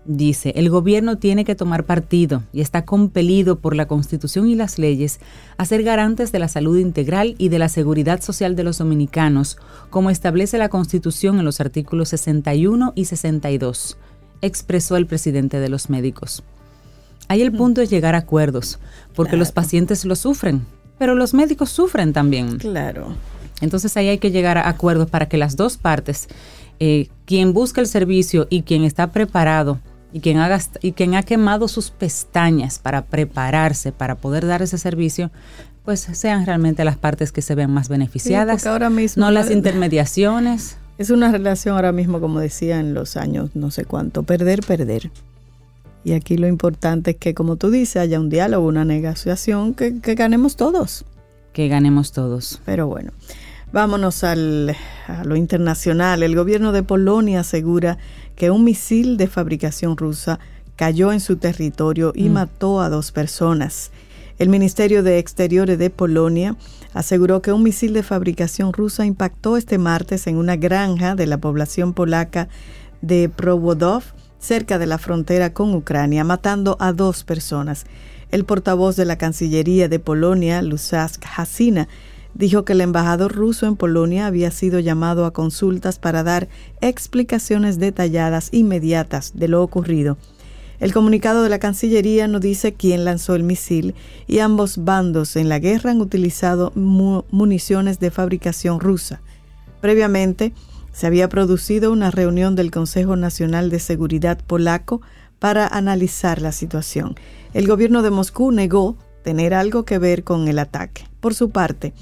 [0.08, 4.78] Dice, el gobierno tiene que tomar partido y está compelido por la Constitución y las
[4.78, 5.18] leyes
[5.56, 9.58] a ser garantes de la salud integral y de la seguridad social de los dominicanos,
[9.90, 13.96] como establece la Constitución en los artículos 61 y 62,
[14.42, 16.44] expresó el presidente de los médicos.
[17.26, 18.78] Ahí el punto es llegar a acuerdos,
[19.16, 20.64] porque los pacientes lo sufren,
[20.98, 22.58] pero los médicos sufren también.
[22.58, 23.16] Claro.
[23.60, 26.28] Entonces ahí hay que llegar a acuerdos para que las dos partes,
[26.78, 29.80] eh, quien busca el servicio y quien está preparado,
[30.16, 34.78] y quien, ha y quien ha quemado sus pestañas para prepararse, para poder dar ese
[34.78, 35.30] servicio,
[35.84, 40.78] pues sean realmente las partes que se vean más beneficiadas, ahora mismo, no las intermediaciones.
[40.96, 45.10] Es una relación ahora mismo, como decía en los años no sé cuánto, perder, perder.
[46.02, 50.00] Y aquí lo importante es que, como tú dices, haya un diálogo, una negociación, que,
[50.00, 51.04] que ganemos todos.
[51.52, 52.62] Que ganemos todos.
[52.64, 53.12] Pero bueno,
[53.70, 54.74] vámonos al,
[55.08, 56.22] a lo internacional.
[56.22, 57.98] El gobierno de Polonia asegura
[58.36, 60.38] que un misil de fabricación rusa
[60.76, 62.32] cayó en su territorio y mm.
[62.32, 63.90] mató a dos personas.
[64.38, 66.56] El Ministerio de Exteriores de Polonia
[66.92, 71.38] aseguró que un misil de fabricación rusa impactó este martes en una granja de la
[71.38, 72.48] población polaca
[73.00, 74.02] de Prowodov,
[74.38, 77.86] cerca de la frontera con Ucrania, matando a dos personas.
[78.30, 81.88] El portavoz de la Cancillería de Polonia, Lusask Hasina,
[82.36, 86.48] dijo que el embajador ruso en Polonia había sido llamado a consultas para dar
[86.80, 90.18] explicaciones detalladas inmediatas de lo ocurrido.
[90.78, 93.94] El comunicado de la Cancillería no dice quién lanzó el misil
[94.26, 99.22] y ambos bandos en la guerra han utilizado municiones de fabricación rusa.
[99.80, 100.52] Previamente,
[100.92, 105.00] se había producido una reunión del Consejo Nacional de Seguridad polaco
[105.38, 107.16] para analizar la situación.
[107.54, 111.04] El gobierno de Moscú negó tener algo que ver con el ataque.
[111.20, 111.94] Por su parte,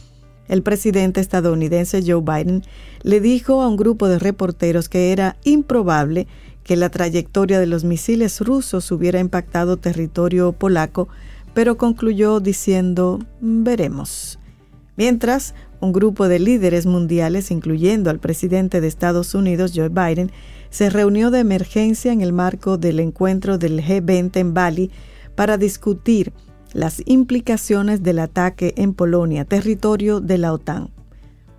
[0.48, 2.62] el presidente estadounidense Joe Biden
[3.02, 6.26] le dijo a un grupo de reporteros que era improbable
[6.62, 11.08] que la trayectoria de los misiles rusos hubiera impactado territorio polaco,
[11.52, 14.38] pero concluyó diciendo veremos.
[14.96, 20.30] Mientras, un grupo de líderes mundiales, incluyendo al presidente de Estados Unidos, Joe Biden,
[20.70, 24.90] se reunió de emergencia en el marco del encuentro del G20 en Bali
[25.34, 26.32] para discutir
[26.74, 30.90] las implicaciones del ataque en Polonia, territorio de la OTAN.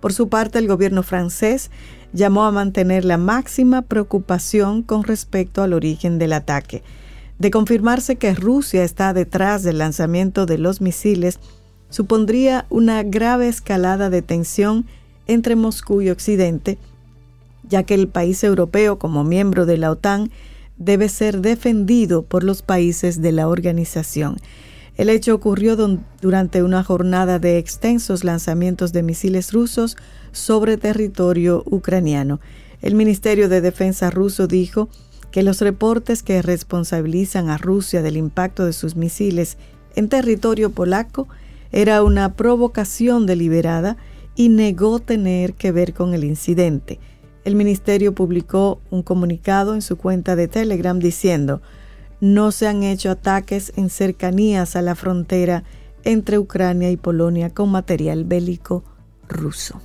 [0.00, 1.70] Por su parte, el gobierno francés
[2.12, 6.82] llamó a mantener la máxima preocupación con respecto al origen del ataque.
[7.38, 11.40] De confirmarse que Rusia está detrás del lanzamiento de los misiles,
[11.90, 14.86] supondría una grave escalada de tensión
[15.26, 16.78] entre Moscú y Occidente,
[17.68, 20.30] ya que el país europeo, como miembro de la OTAN,
[20.76, 24.36] debe ser defendido por los países de la organización.
[24.96, 25.76] El hecho ocurrió
[26.22, 29.96] durante una jornada de extensos lanzamientos de misiles rusos
[30.32, 32.40] sobre territorio ucraniano.
[32.80, 34.88] El Ministerio de Defensa ruso dijo
[35.30, 39.58] que los reportes que responsabilizan a Rusia del impacto de sus misiles
[39.96, 41.28] en territorio polaco
[41.72, 43.98] era una provocación deliberada
[44.34, 47.00] y negó tener que ver con el incidente.
[47.44, 51.60] El ministerio publicó un comunicado en su cuenta de Telegram diciendo,
[52.20, 55.64] no se han hecho ataques en cercanías a la frontera
[56.04, 58.84] entre Ucrania y Polonia con material bélico
[59.28, 59.80] ruso.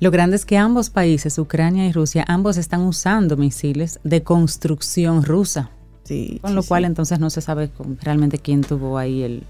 [0.00, 5.24] Lo grande es que ambos países, Ucrania y Rusia, ambos están usando misiles de construcción
[5.24, 5.70] rusa.
[6.04, 9.42] Sí, con lo cual entonces no se sabe realmente quién tuvo ahí el,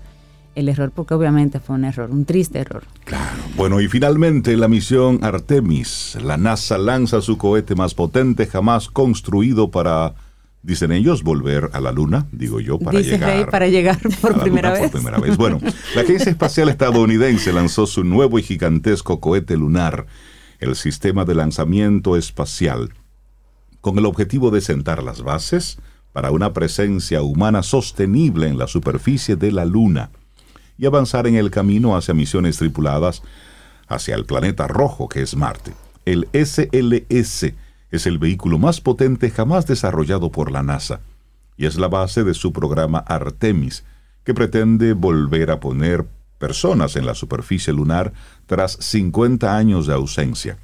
[0.55, 2.83] el error, porque obviamente fue un error, un triste error.
[3.05, 3.43] Claro.
[3.57, 6.17] Bueno, y finalmente la misión Artemis.
[6.23, 10.15] La NASA lanza su cohete más potente jamás construido para
[10.63, 13.51] dicen ellos, volver a la Luna, digo yo, para llegar.
[13.51, 14.91] para llegar por primera vez.
[14.91, 15.37] Por primera vez.
[15.37, 15.61] Bueno,
[15.95, 20.07] la Agencia Espacial Estadounidense lanzó su nuevo y gigantesco cohete lunar,
[20.59, 22.93] el Sistema de Lanzamiento Espacial,
[23.81, 25.79] con el objetivo de sentar las bases
[26.13, 30.11] para una presencia humana sostenible en la superficie de la Luna
[30.77, 33.23] y avanzar en el camino hacia misiones tripuladas
[33.89, 35.73] hacia el planeta rojo que es Marte.
[36.05, 37.53] El SLS
[37.91, 41.01] es el vehículo más potente jamás desarrollado por la NASA
[41.57, 43.85] y es la base de su programa Artemis,
[44.25, 46.07] que pretende volver a poner
[46.39, 48.13] personas en la superficie lunar
[48.47, 50.59] tras 50 años de ausencia.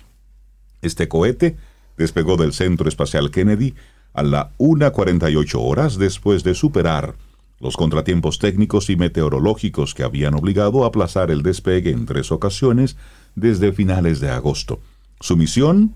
[0.83, 1.57] Este cohete
[1.97, 3.75] despegó del Centro Espacial Kennedy
[4.13, 7.17] a la 1.48 horas después de superar
[7.61, 12.97] los contratiempos técnicos y meteorológicos que habían obligado a aplazar el despegue en tres ocasiones
[13.35, 14.81] desde finales de agosto.
[15.21, 15.95] Su misión,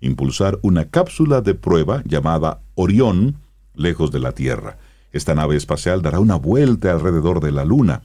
[0.00, 3.36] impulsar una cápsula de prueba llamada Orión
[3.74, 4.78] lejos de la Tierra.
[5.12, 8.02] Esta nave espacial dará una vuelta alrededor de la Luna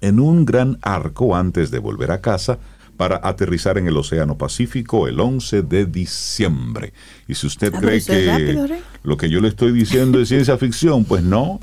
[0.00, 2.58] en un gran arco antes de volver a casa
[2.96, 6.92] para aterrizar en el Océano Pacífico el 11 de diciembre.
[7.26, 11.04] Y si usted ah, cree que lo que yo le estoy diciendo es ciencia ficción,
[11.04, 11.58] pues no,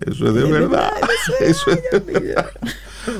[0.00, 0.92] eso es de verdad.
[1.40, 2.50] Eso es de verdad.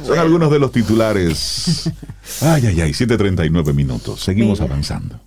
[0.05, 1.91] Son algunos de los titulares.
[2.41, 4.21] Ay, ay, ay, 7.39 minutos.
[4.21, 5.21] Seguimos avanzando.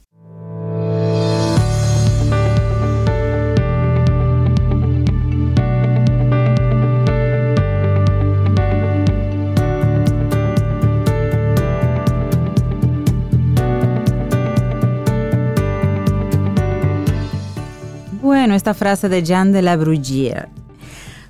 [18.53, 20.49] Esta frase de Jean de la Bruyère.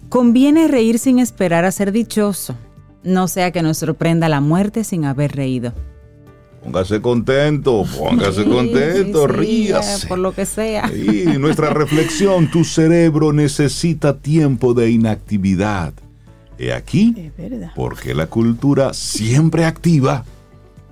[0.09, 2.55] Conviene reír sin esperar a ser dichoso
[3.03, 5.73] no sea que nos sorprenda la muerte sin haber reído.
[6.63, 10.07] Póngase contento, póngase contento, ríase.
[10.07, 10.89] Por lo que sea.
[10.93, 15.93] Y nuestra reflexión, tu cerebro necesita tiempo de inactividad.
[16.57, 17.31] He aquí,
[17.75, 20.23] porque la cultura siempre activa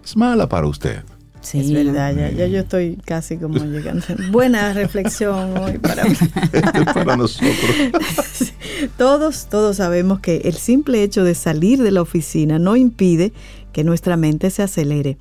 [0.04, 1.04] es mala para usted.
[1.42, 1.60] Sí.
[1.60, 4.06] Es verdad, ya, yo estoy casi como llegando.
[4.32, 6.16] Buena reflexión hoy para mí.
[6.94, 7.56] para nosotros.
[8.98, 13.32] Todos, todos sabemos que el simple hecho de salir de la oficina no impide
[13.74, 15.18] que nuestra mente se acelere.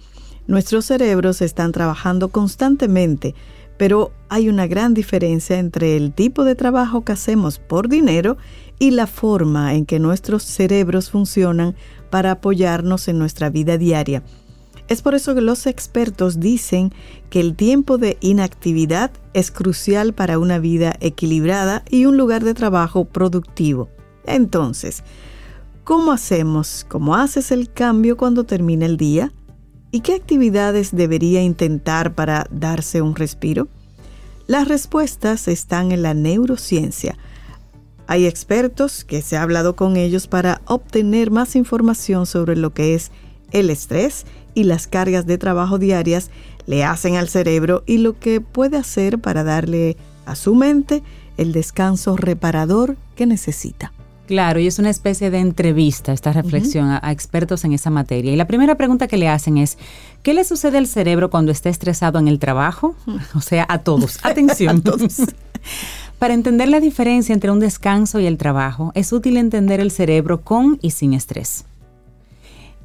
[0.47, 3.35] Nuestros cerebros están trabajando constantemente,
[3.77, 8.37] pero hay una gran diferencia entre el tipo de trabajo que hacemos por dinero
[8.79, 11.77] y la forma en que nuestros cerebros funcionan
[12.11, 14.23] para apoyarnos en nuestra vida diaria.
[14.91, 16.93] Es por eso que los expertos dicen
[17.31, 22.55] que el tiempo de inactividad es crucial para una vida equilibrada y un lugar de
[22.55, 23.89] trabajo productivo.
[24.27, 25.05] Entonces,
[25.85, 26.85] ¿cómo hacemos?
[26.89, 29.33] ¿Cómo haces el cambio cuando termina el día?
[29.93, 33.69] ¿Y qué actividades debería intentar para darse un respiro?
[34.49, 37.17] Las respuestas están en la neurociencia.
[38.09, 42.97] Hay expertos que se ha hablado con ellos para obtener más información sobre lo que
[42.97, 43.13] es
[43.53, 46.31] el estrés y las cargas de trabajo diarias
[46.67, 51.03] le hacen al cerebro y lo que puede hacer para darle a su mente
[51.37, 53.93] el descanso reparador que necesita.
[54.31, 58.33] Claro, y es una especie de entrevista esta reflexión a, expertos en esa materia.
[58.33, 59.77] Y la primera pregunta que le hacen es,
[60.23, 62.95] ¿qué le sucede al cerebro cuando está estresado en el trabajo?
[63.35, 64.21] O sea, a todos.
[64.23, 64.79] Atención.
[64.79, 65.17] a todos.
[66.21, 70.43] Para entender la diferencia entre un descanso y el trabajo, es útil entender el cerebro
[70.43, 71.65] con y sin estrés.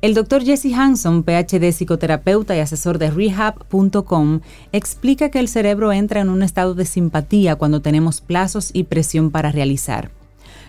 [0.01, 6.21] El doctor Jesse Hanson, PhD psicoterapeuta y asesor de rehab.com, explica que el cerebro entra
[6.21, 10.11] en un estado de simpatía cuando tenemos plazos y presión para realizar.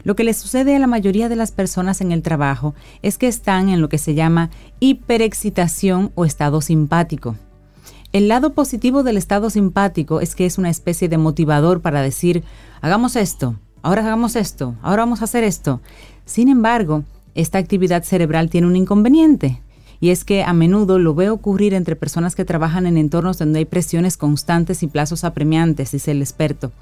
[0.05, 3.27] Lo que le sucede a la mayoría de las personas en el trabajo es que
[3.27, 7.37] están en lo que se llama hiperexcitación o estado simpático.
[8.13, 12.45] El lado positivo del estado simpático es que es una especie de motivador para decir,
[12.81, 15.81] hagamos esto, ahora hagamos esto, ahora vamos a hacer esto.
[16.25, 17.05] Sin embargo,
[17.37, 19.61] esta actividad cerebral tiene un inconveniente.
[20.01, 23.61] Y es que a menudo lo veo ocurrir entre personas que trabajan en entornos donde
[23.61, 26.73] hay presiones constantes y plazos apremiantes, dice el experto.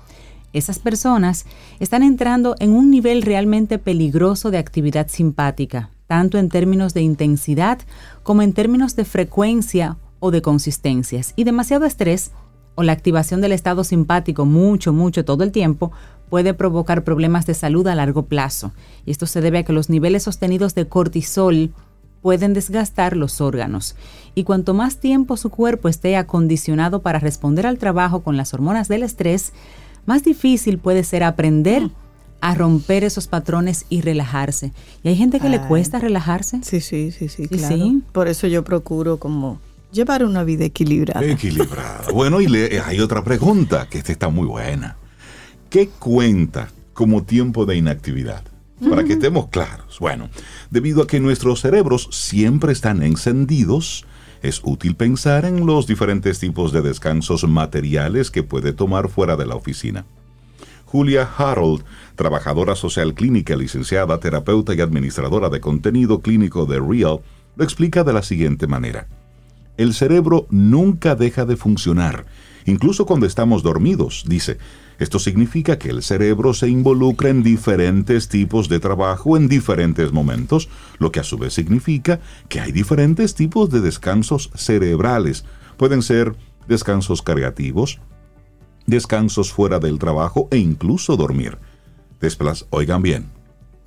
[0.53, 1.47] Esas personas
[1.81, 7.81] están entrando en un nivel realmente peligroso de actividad simpática, tanto en términos de intensidad
[8.23, 11.33] como en términos de frecuencia o de consistencias.
[11.35, 12.31] Y demasiado estrés
[12.77, 15.93] o la activación del estado simpático mucho, mucho todo el tiempo
[16.28, 18.72] puede provocar problemas de salud a largo plazo.
[19.06, 21.72] Y esto se debe a que los niveles sostenidos de cortisol
[22.22, 23.96] pueden desgastar los órganos.
[24.34, 28.88] Y cuanto más tiempo su cuerpo esté acondicionado para responder al trabajo con las hormonas
[28.88, 29.52] del estrés,
[30.06, 31.90] más difícil puede ser aprender
[32.40, 34.72] a romper esos patrones y relajarse.
[35.02, 36.60] Y hay gente que le cuesta relajarse.
[36.62, 37.76] Sí, sí, sí, sí, claro.
[38.12, 39.60] Por eso yo procuro como
[39.92, 41.24] llevar una vida equilibrada.
[41.24, 42.10] Equilibrada.
[42.12, 44.96] bueno, y hay otra pregunta, que esta está muy buena.
[45.74, 48.44] ¿Qué cuenta como tiempo de inactividad?
[48.88, 49.98] Para que estemos claros.
[49.98, 50.30] Bueno,
[50.70, 54.06] debido a que nuestros cerebros siempre están encendidos,
[54.40, 59.46] es útil pensar en los diferentes tipos de descansos materiales que puede tomar fuera de
[59.46, 60.06] la oficina.
[60.84, 61.82] Julia Harold,
[62.14, 67.18] trabajadora social clínica, licenciada, terapeuta y administradora de contenido clínico de Real,
[67.56, 69.08] lo explica de la siguiente manera.
[69.76, 72.26] El cerebro nunca deja de funcionar,
[72.64, 74.58] incluso cuando estamos dormidos, dice,
[74.98, 80.68] esto significa que el cerebro se involucra en diferentes tipos de trabajo en diferentes momentos,
[80.98, 85.44] lo que a su vez significa que hay diferentes tipos de descansos cerebrales.
[85.76, 86.37] Pueden ser
[86.68, 88.00] descansos cargativos,
[88.87, 91.59] descansos fuera del trabajo e incluso dormir.
[92.71, 93.27] oigan bien,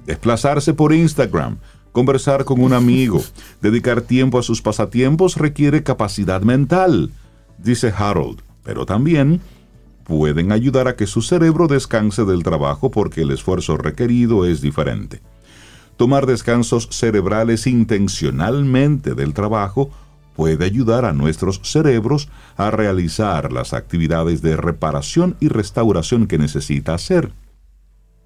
[0.06, 1.58] desplazarse por Instagram,
[1.94, 3.24] conversar con un amigo,
[3.62, 7.12] dedicar tiempo a sus pasatiempos requiere capacidad mental,
[7.58, 9.42] dice Harold, pero también
[10.08, 15.22] pueden ayudar a que su cerebro descanse del trabajo porque el esfuerzo requerido es diferente.
[15.98, 19.92] Tomar descansos cerebrales intencionalmente del trabajo
[20.34, 26.94] puede ayudar a nuestros cerebros a realizar las actividades de reparación y restauración que necesita
[26.94, 27.34] hacer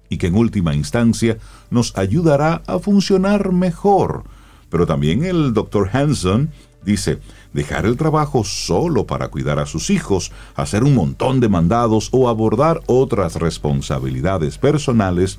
[0.08, 1.38] y que en última instancia
[1.70, 4.22] nos ayudará a funcionar mejor.
[4.70, 5.90] Pero también el Dr.
[5.92, 6.50] Hanson
[6.84, 7.18] dice,
[7.52, 12.28] dejar el trabajo solo para cuidar a sus hijos, hacer un montón de mandados o
[12.28, 15.38] abordar otras responsabilidades personales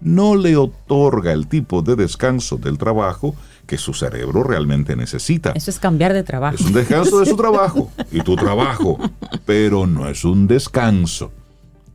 [0.00, 3.34] no le otorga el tipo de descanso del trabajo
[3.66, 5.52] que su cerebro realmente necesita.
[5.52, 6.56] Eso es cambiar de trabajo.
[6.56, 8.98] Es un descanso de su trabajo y tu trabajo,
[9.44, 11.32] pero no es un descanso.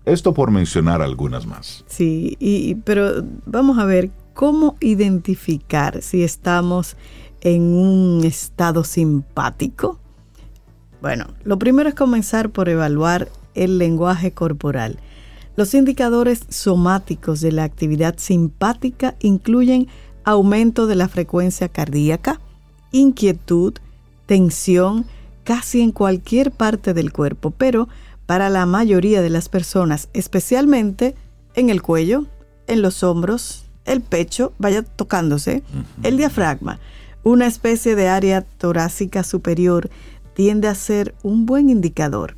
[0.06, 1.86] Esto por mencionar algunas más.
[1.88, 6.98] Sí, y, pero vamos a ver cómo identificar si estamos
[7.44, 10.00] en un estado simpático.
[11.02, 14.98] Bueno, lo primero es comenzar por evaluar el lenguaje corporal.
[15.56, 19.88] Los indicadores somáticos de la actividad simpática incluyen
[20.24, 22.40] aumento de la frecuencia cardíaca,
[22.92, 23.74] inquietud,
[24.26, 25.06] tensión,
[25.44, 27.90] casi en cualquier parte del cuerpo, pero
[28.26, 31.16] para la mayoría de las personas, especialmente
[31.56, 32.26] en el cuello,
[32.68, 35.62] en los hombros, el pecho, vaya tocándose,
[36.04, 36.80] el diafragma,
[37.24, 39.90] una especie de área torácica superior
[40.34, 42.36] tiende a ser un buen indicador.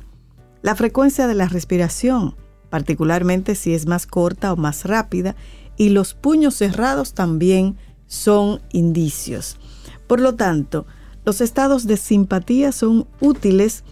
[0.62, 2.34] La frecuencia de la respiración,
[2.70, 5.36] particularmente si es más corta o más rápida,
[5.76, 7.76] y los puños cerrados también
[8.06, 9.58] son indicios.
[10.06, 10.86] Por lo tanto,
[11.24, 13.84] los estados de simpatía son útiles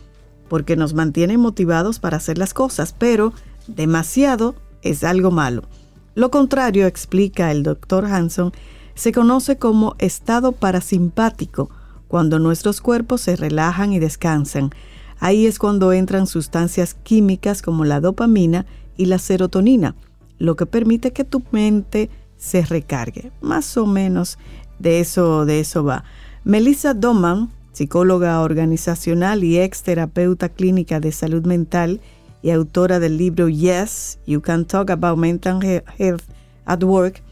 [0.48, 3.32] porque nos mantienen motivados para hacer las cosas, pero
[3.66, 5.64] demasiado es algo malo.
[6.14, 8.52] Lo contrario, explica el doctor Hanson,
[8.94, 11.70] se conoce como estado parasimpático,
[12.08, 14.70] cuando nuestros cuerpos se relajan y descansan.
[15.18, 18.66] Ahí es cuando entran sustancias químicas como la dopamina
[18.96, 19.96] y la serotonina,
[20.38, 23.32] lo que permite que tu mente se recargue.
[23.40, 24.38] Más o menos
[24.78, 26.04] de eso, de eso va.
[26.44, 32.00] Melissa Doman, psicóloga organizacional y ex terapeuta clínica de salud mental
[32.42, 35.60] y autora del libro Yes, You Can Talk About Mental
[35.98, 36.22] Health
[36.66, 37.23] at Work,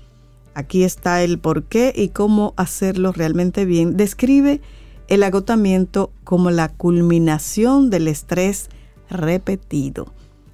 [0.55, 4.61] aquí está el por qué y cómo hacerlo realmente bien, describe
[5.09, 8.69] el agotamiento como la culminación del estrés
[9.11, 10.13] repetido.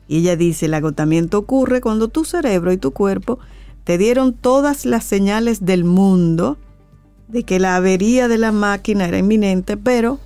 [0.09, 3.39] Y ella dice, el agotamiento ocurre cuando tu cerebro y tu cuerpo
[3.85, 6.59] te dieron todas las señales del mundo
[7.29, 10.19] de que la avería de la máquina era inminente, pero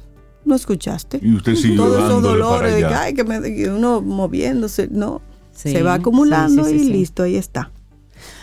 [0.45, 1.19] no escuchaste.
[1.21, 5.21] Y usted siguió Todos esos dolores de que, ay, que, me, uno moviéndose, no.
[5.53, 7.71] se va acumulando y listo, ahí está.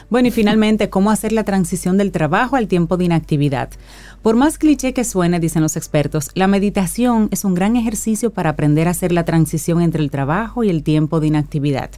[0.10, 3.70] Bueno, y finalmente, ¿cómo hacer la transición del trabajo al tiempo de inactividad?
[4.24, 8.50] Por más cliché que suene, dicen los expertos, la meditación es un gran ejercicio para
[8.50, 11.92] aprender a hacer la transición entre el trabajo y el tiempo de inactividad.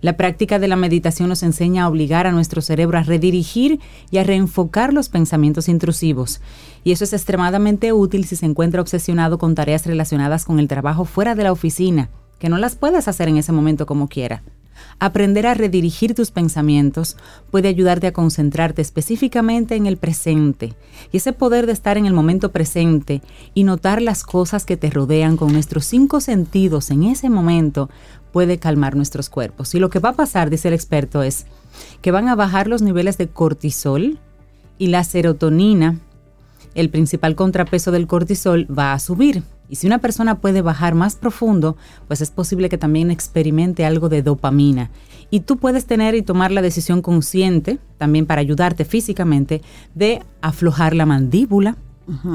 [0.00, 3.80] La práctica de la meditación nos enseña a obligar a nuestro cerebro a redirigir
[4.12, 6.40] y a reenfocar los pensamientos intrusivos.
[6.84, 11.04] Y eso es extremadamente útil si se encuentra obsesionado con tareas relacionadas con el trabajo
[11.04, 14.42] fuera de la oficina, que no las puedes hacer en ese momento como quiera.
[14.98, 17.16] Aprender a redirigir tus pensamientos
[17.50, 20.74] puede ayudarte a concentrarte específicamente en el presente.
[21.12, 23.22] Y ese poder de estar en el momento presente
[23.54, 27.90] y notar las cosas que te rodean con nuestros cinco sentidos en ese momento
[28.32, 29.74] puede calmar nuestros cuerpos.
[29.74, 31.46] Y lo que va a pasar, dice el experto, es
[32.02, 34.18] que van a bajar los niveles de cortisol
[34.78, 35.98] y la serotonina,
[36.74, 39.42] el principal contrapeso del cortisol, va a subir.
[39.68, 41.76] Y si una persona puede bajar más profundo,
[42.08, 44.90] pues es posible que también experimente algo de dopamina.
[45.30, 49.62] Y tú puedes tener y tomar la decisión consciente, también para ayudarte físicamente,
[49.94, 51.76] de aflojar la mandíbula.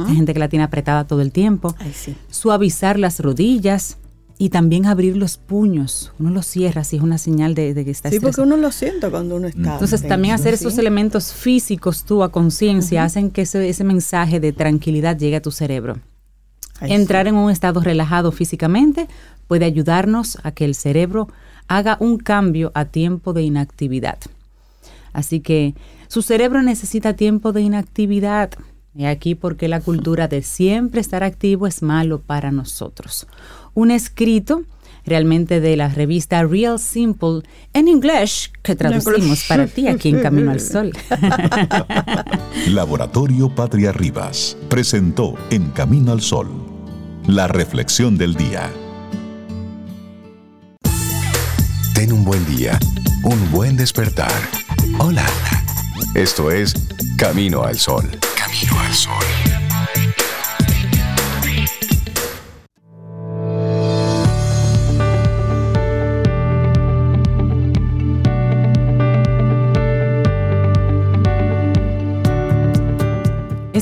[0.08, 1.74] Hay gente que la tiene apretada todo el tiempo.
[2.30, 3.98] Suavizar las rodillas,
[4.42, 6.14] y también abrir los puños.
[6.18, 9.08] Uno los cierra, si es una señal de, que está Sí, porque uno lo siente
[9.12, 9.74] cuando uno está.
[9.74, 14.52] Entonces, también hacer esos elementos físicos tú a conciencia hacen que ese, ese mensaje de
[14.52, 16.00] tranquilidad llegue a tu cerebro.
[16.82, 19.08] Entrar en un estado relajado físicamente
[19.48, 21.28] puede ayudarnos a que el cerebro
[21.68, 24.18] haga un cambio a tiempo de inactividad.
[25.14, 25.76] Así que
[26.08, 28.52] su cerebro necesita tiempo de inactividad.
[28.94, 33.28] Y aquí porque la cultura de siempre estar activo es malo para nosotros.
[33.74, 34.64] Un escrito
[35.06, 37.42] realmente de la revista Real Simple
[37.74, 40.92] en inglés que traducimos para ti aquí en Camino al Sol.
[42.68, 46.71] Laboratorio Patria Rivas presentó En Camino al Sol
[47.28, 48.72] la reflexión del día.
[51.94, 52.80] Ten un buen día,
[53.24, 54.32] un buen despertar.
[55.00, 55.26] Hola.
[56.16, 56.74] Esto es
[57.18, 58.10] Camino al Sol.
[58.36, 59.61] Camino al Sol.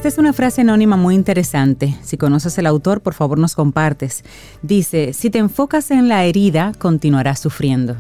[0.10, 1.96] Es una frase anónima muy interesante.
[2.02, 4.24] Si conoces el autor, por favor nos compartes.
[4.64, 7.96] Dice, si te enfocas en la herida, continuarás sufriendo.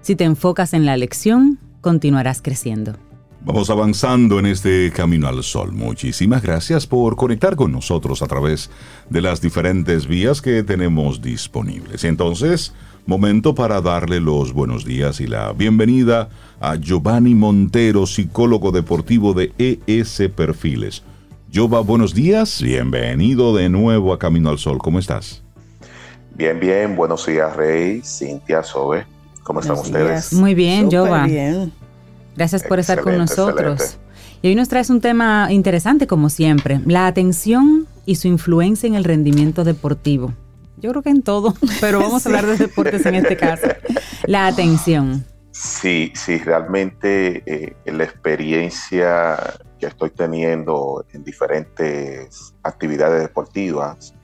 [0.00, 2.94] Si te enfocas en la lección, continuarás creciendo.
[3.42, 5.72] Vamos avanzando en este camino al sol.
[5.72, 8.70] Muchísimas gracias por conectar con nosotros a través
[9.10, 12.04] de las diferentes vías que tenemos disponibles.
[12.04, 12.72] Entonces,
[13.04, 16.30] momento para darle los buenos días y la bienvenida
[16.60, 21.02] a Giovanni Montero, psicólogo deportivo de ES Perfiles.
[21.52, 24.78] Giova, buenos días, bienvenido de nuevo a Camino al Sol.
[24.78, 25.42] ¿Cómo estás?
[26.34, 29.04] Bien, bien, buenos días, Rey, Cintia, Sobe.
[29.42, 30.32] ¿Cómo están ustedes?
[30.32, 31.26] Muy bien, Jova.
[32.34, 33.98] Gracias por estar con nosotros.
[34.40, 38.94] Y hoy nos traes un tema interesante, como siempre, la atención y su influencia en
[38.94, 40.32] el rendimiento deportivo.
[40.78, 43.66] Yo creo que en todo, pero vamos a hablar de deportes en este caso.
[44.24, 45.26] La atención.
[45.50, 49.36] Sí, sí, realmente eh, la experiencia
[49.82, 54.14] que estoy teniendo en diferentes actividades deportivas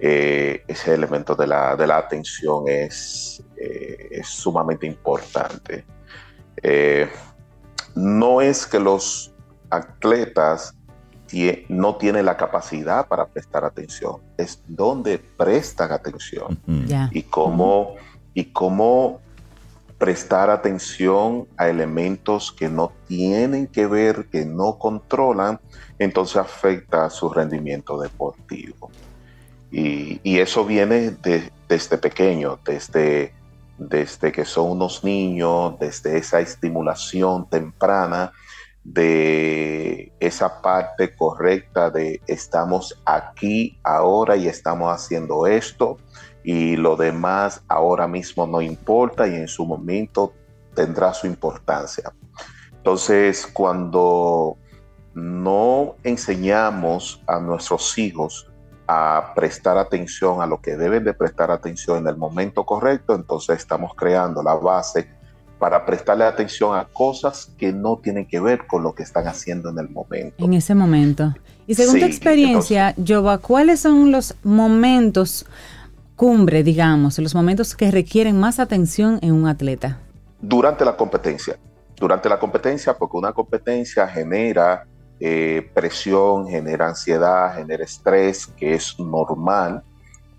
[0.00, 5.84] eh, ese elemento de la, atención es, eh, es sumamente importante.
[6.60, 7.08] Eh,
[7.94, 9.32] no es que los
[9.70, 10.74] atletas
[11.68, 16.60] no tienen la capacidad para prestar atención, es donde prestan atención
[17.12, 17.94] y, cómo,
[18.34, 19.20] y cómo
[19.98, 25.58] prestar atención a elementos que no tienen que ver, que no controlan,
[25.98, 28.90] entonces afecta su rendimiento deportivo.
[29.70, 31.16] Y, eso viene
[31.68, 33.34] desde pequeño, desde,
[33.78, 38.32] desde que son unos niños, desde esa estimulación temprana,
[38.84, 45.98] de esa parte correcta de estamos aquí ahora y estamos haciendo esto
[46.46, 50.32] y lo demás ahora mismo no importa y en su momento
[50.76, 52.12] tendrá su importancia.
[52.70, 54.56] Entonces, cuando
[55.12, 58.48] no enseñamos a nuestros hijos
[58.86, 63.58] a prestar atención a lo que deben de prestar atención en el momento correcto, entonces
[63.58, 65.08] estamos creando la base
[65.58, 69.70] para prestarle atención a cosas que no tienen que ver con lo que están haciendo
[69.70, 70.44] en el momento.
[70.44, 71.34] En ese momento.
[71.66, 75.44] Y según tu experiencia, Jova, ¿cuáles son los momentos
[76.16, 80.00] cumbre, digamos, los momentos que requieren más atención en un atleta?
[80.40, 81.56] Durante la competencia.
[81.96, 84.86] Durante la competencia, porque una competencia genera
[85.20, 89.82] eh, presión, genera ansiedad, genera estrés, que es normal.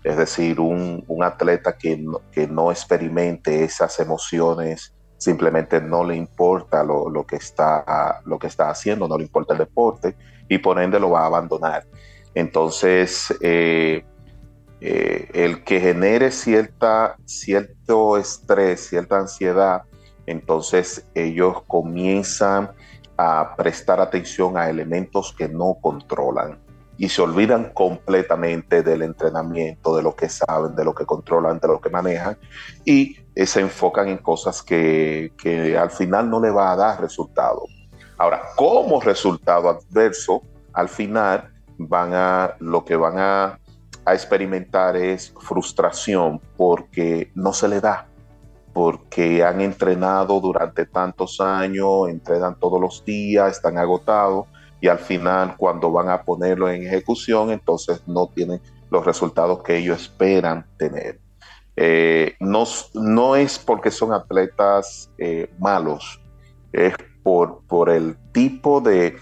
[0.04, 6.84] Es decir, un, atleta que no, que no, experimente esas emociones simplemente no le importa
[6.84, 10.16] lo, que está, lo que está haciendo, no le importa el deporte
[10.48, 11.84] y por ende lo va a abandonar.
[12.34, 14.04] Entonces, eh,
[14.80, 19.82] eh, el que genere cierta, cierto estrés, cierta ansiedad,
[20.26, 22.70] entonces ellos comienzan
[23.16, 26.58] a prestar atención a elementos que no controlan
[26.98, 31.68] y se olvidan completamente del entrenamiento, de lo que saben, de lo que controlan, de
[31.68, 32.36] lo que manejan
[32.84, 35.32] y eh, se enfocan en cosas que,
[35.80, 37.62] al final no le va a dar resultado.
[38.16, 43.60] Ahora, como resultado adverso, al final van a, lo que van a,
[44.10, 48.08] a experimentar es frustración porque no se le da
[48.78, 54.46] porque han entrenado durante tantos años, entrenan todos los días, están agotados
[54.80, 59.78] y al final cuando van a ponerlo en ejecución, entonces no tienen los resultados que
[59.78, 61.18] ellos esperan tener.
[61.74, 66.20] Eh, no, no, es porque son atletas eh, malos,
[66.72, 66.94] es
[67.24, 69.16] por, por el tipo de,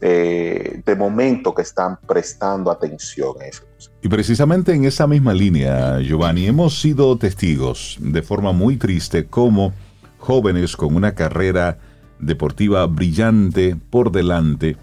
[0.00, 3.64] eh, de momento que están prestando atención a eso.
[4.06, 9.72] Y precisamente en esa misma línea, Giovanni, hemos sido testigos de forma muy triste cómo
[10.18, 11.80] jóvenes con una carrera
[12.20, 14.76] deportiva brillante por delante,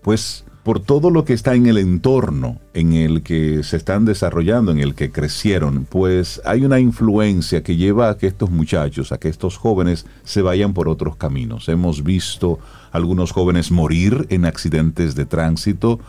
[0.00, 4.72] pues por todo lo que está en el entorno en el que se están desarrollando,
[4.72, 9.18] en el que crecieron, pues hay una influencia que lleva a que estos muchachos, a
[9.18, 11.68] que estos jóvenes se vayan por otros caminos.
[11.68, 12.58] Hemos visto
[12.90, 16.00] algunos jóvenes morir en accidentes de tránsito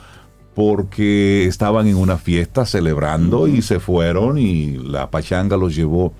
[0.55, 6.13] porque estaban en una fiesta celebrando y se fueron y la pachanga los llevó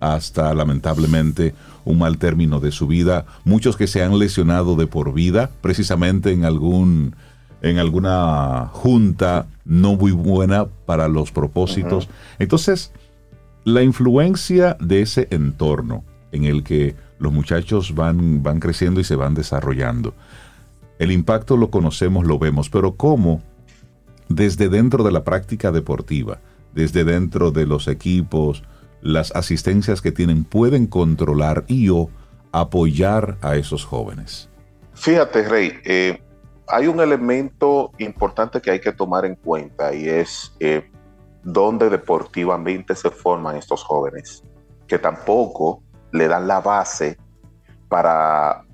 [0.00, 3.24] hasta lamentablemente un mal término de su vida.
[3.44, 7.14] Muchos que se han lesionado de por vida, precisamente en algún
[7.60, 12.08] en alguna junta no muy buena para los propósitos.
[12.38, 12.92] Entonces,
[13.64, 19.16] la influencia de ese entorno en el que los muchachos van, van creciendo y se
[19.16, 20.14] van desarrollando.
[21.00, 23.42] El impacto lo conocemos, lo vemos, pero ¿cómo
[24.28, 26.40] desde dentro de la práctica deportiva,
[26.74, 28.62] desde dentro de los equipos,
[29.00, 32.10] las asistencias que tienen pueden controlar y o
[32.52, 34.48] apoyar a esos jóvenes?
[34.94, 36.22] Fíjate, Rey, eh,
[36.66, 40.90] hay un elemento importante que hay que tomar en cuenta y es eh,
[41.42, 44.42] dónde deportivamente se forman estos jóvenes,
[44.86, 47.16] que tampoco le dan la base
[47.88, 48.64] para,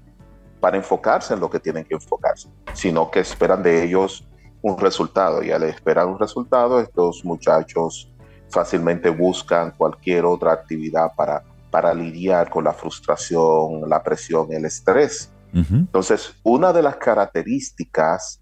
[0.61, 4.27] para enfocarse en lo que tienen que enfocarse, sino que esperan de ellos
[4.65, 8.11] un resultado y al esperar un resultado estos muchachos
[8.49, 15.31] fácilmente buscan cualquier otra actividad para, para lidiar con la frustración, la presión, el estrés.
[15.53, 18.41] Entonces, una de las características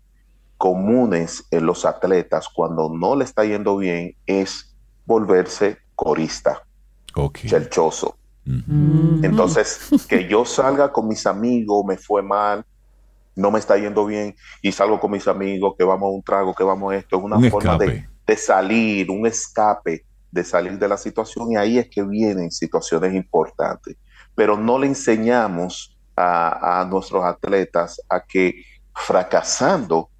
[0.56, 6.62] comunes en los atletas cuando no le está yendo bien es volverse corista,
[7.14, 7.50] okay.
[7.50, 8.16] chelchoso.
[8.46, 12.64] Entonces, que yo salga con mis amigos, me fue mal,
[13.34, 16.54] no me está yendo bien, y salgo con mis amigos, que vamos a un trago,
[16.54, 20.88] que vamos a esto, es una forma de, de, salir, un escape, de salir de
[20.88, 23.96] la situación, y ahí es que vienen situaciones importantes.
[24.34, 28.64] Pero no le enseñamos a, nuestros atletas a que
[28.94, 30.10] fracasando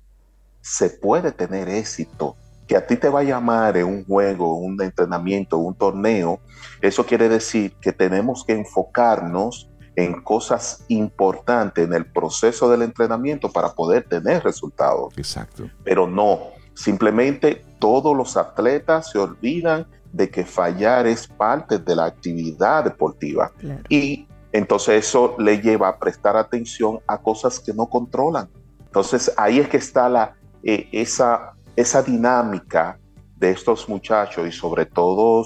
[0.61, 2.37] se puede tener éxito.
[2.67, 6.41] Que a ti te va a llamar en un juego, un entrenamiento, un torneo,
[6.81, 13.51] eso quiere decir que tenemos que enfocarnos en cosas importantes en el proceso del entrenamiento
[13.51, 15.13] para poder tener resultados.
[15.17, 15.69] Exacto.
[15.85, 22.07] Pero no, simplemente todos los atletas se olvidan de que fallar es parte de la
[22.07, 23.53] actividad deportiva.
[23.89, 28.49] Y entonces eso le lleva a prestar atención a cosas que no controlan.
[28.85, 32.99] Entonces ahí es que está la, eh, esa, esa dinámica
[33.37, 35.45] de estos muchachos y sobre todo,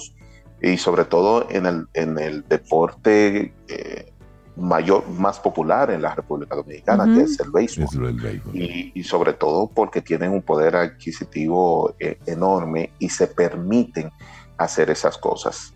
[0.60, 4.12] y sobre todo en el, en el deporte eh,
[4.56, 8.16] mayor, más popular en la República Dominicana, que es el béisbol.
[8.54, 14.10] Y, sobre todo porque tienen un poder adquisitivo eh, enorme y se permiten
[14.56, 15.74] hacer esas cosas.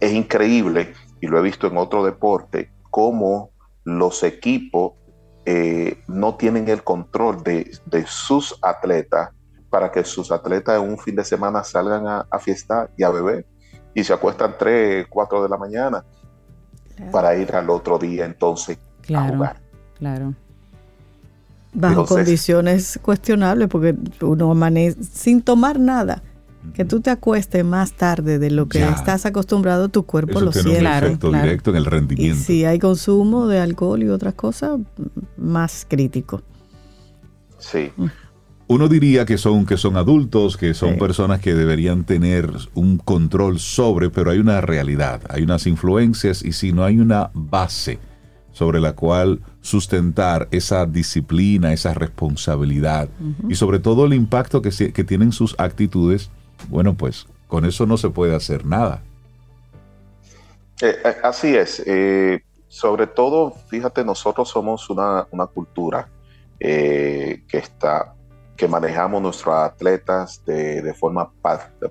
[0.00, 3.50] Es increíble y lo he visto en otro deporte, cómo
[3.84, 4.92] los equipos
[5.44, 7.70] eh, no tienen el control de,
[8.06, 9.30] sus atletas
[9.70, 13.10] para que sus atletas en un fin de semana salgan a, a fiestar y a
[13.10, 13.46] beber
[13.94, 16.04] y se acuestan 3, 4 de la mañana
[17.12, 18.78] para ir al otro día entonces
[19.14, 19.60] a jugar.
[19.98, 20.34] Claro.
[21.72, 26.22] Bajo condiciones cuestionables porque uno amanece sin tomar nada
[26.74, 30.80] que tú te acuestes más tarde de lo que estás acostumbrado, tu cuerpo lo siente.
[30.80, 32.40] Un efecto directo en el rendimiento.
[32.40, 34.80] Y si hay consumo de alcohol y otras cosas,
[35.36, 36.42] más crítico.
[37.58, 37.92] Sí.
[38.68, 43.60] Uno diría que son, que son adultos, que son personas que deberían tener un control
[43.60, 48.00] sobre, pero hay una realidad, hay unas influencias y si no hay una base
[48.52, 53.08] sobre la cual sustentar esa disciplina, esa responsabilidad
[53.48, 56.30] y sobre todo el impacto que, que tienen sus actitudes,
[56.68, 59.02] bueno, pues con eso no se puede hacer nada.
[60.82, 61.82] Eh, eh, así es.
[61.86, 66.08] Eh, sobre todo, fíjate, nosotros somos una, cultura
[66.58, 68.15] que está
[68.56, 71.30] que manejamos nuestros atletas de, forma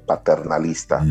[0.06, 1.06] paternalista,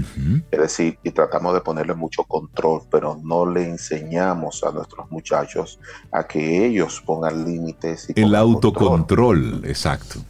[0.51, 5.79] es decir, y tratamos de ponerle mucho control, pero no le enseñamos a nuestros muchachos
[6.11, 8.09] a que ellos pongan límites.
[8.15, 10.21] El autocontrol, exacto.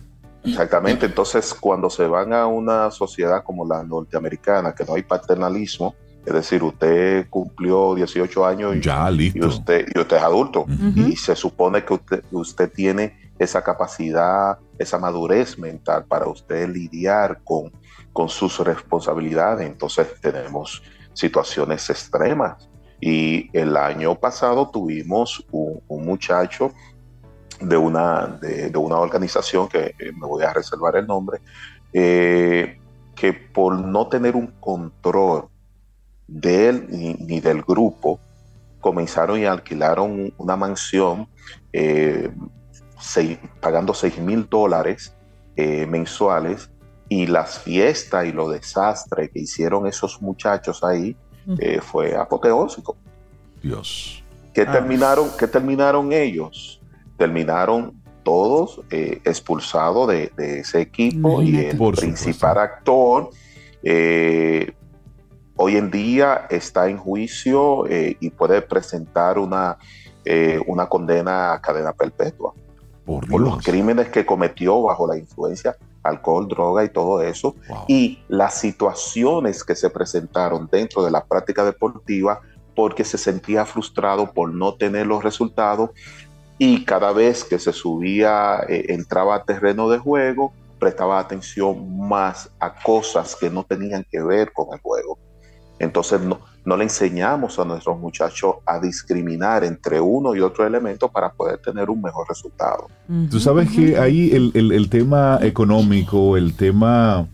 [0.45, 5.95] Exactamente, entonces cuando se van a una sociedad como la norteamericana, que no hay paternalismo,
[6.27, 9.39] es decir, usted cumplió 18 años y, ya, listo.
[9.39, 14.59] y usted, y usted es adulto y se supone que usted, usted tiene esa capacidad,
[14.78, 17.72] esa madurez mental para usted lidiar con,
[18.12, 19.66] con sus responsabilidades.
[19.66, 20.82] Entonces tenemos
[21.12, 22.68] situaciones extremas.
[23.01, 26.72] Y el año pasado tuvimos un, muchacho
[27.61, 31.41] de una, de, una organización que eh, me voy a reservar el nombre,
[31.93, 32.78] eh,
[33.14, 35.49] que por no tener un control
[36.26, 38.18] de él ni, del grupo,
[38.80, 41.28] comenzaron y alquilaron una mansión
[41.72, 42.30] eh,
[43.61, 45.15] pagando 6 mil dólares
[45.57, 46.71] mensuales
[47.09, 51.17] y las fiestas y los desastres que hicieron esos muchachos ahí
[51.81, 52.97] fue apoteósico.
[53.63, 54.25] Dios.
[54.53, 54.73] ¿Qué, ah.
[54.73, 56.81] terminaron, ¿Qué terminaron ellos?
[57.17, 63.31] terminaron todos eh, expulsados de, ese equipo y el principal actor
[63.83, 64.73] eh,
[65.57, 69.79] hoy en día está en juicio eh, y puede presentar una,
[70.67, 72.55] una condena a cadena perpetua
[73.05, 77.55] por, los crímenes que cometió bajo la influencia alcohol, droga y todo eso,
[77.89, 82.41] y las situaciones que se presentaron dentro de la práctica deportiva
[82.77, 85.91] porque se sentía frustrado por no tener los resultados
[86.59, 92.51] y cada vez que se subía, eh, entraba a terreno de juego, prestaba atención más
[92.61, 95.19] a cosas que no tenían que ver con el juego.
[95.79, 101.11] Entonces no, no le enseñamos a nuestros muchachos a discriminar entre uno y otro elemento
[101.11, 102.89] para poder tener un mejor resultado.
[103.31, 107.29] Tú sabes que ahí el, tema económico, el tema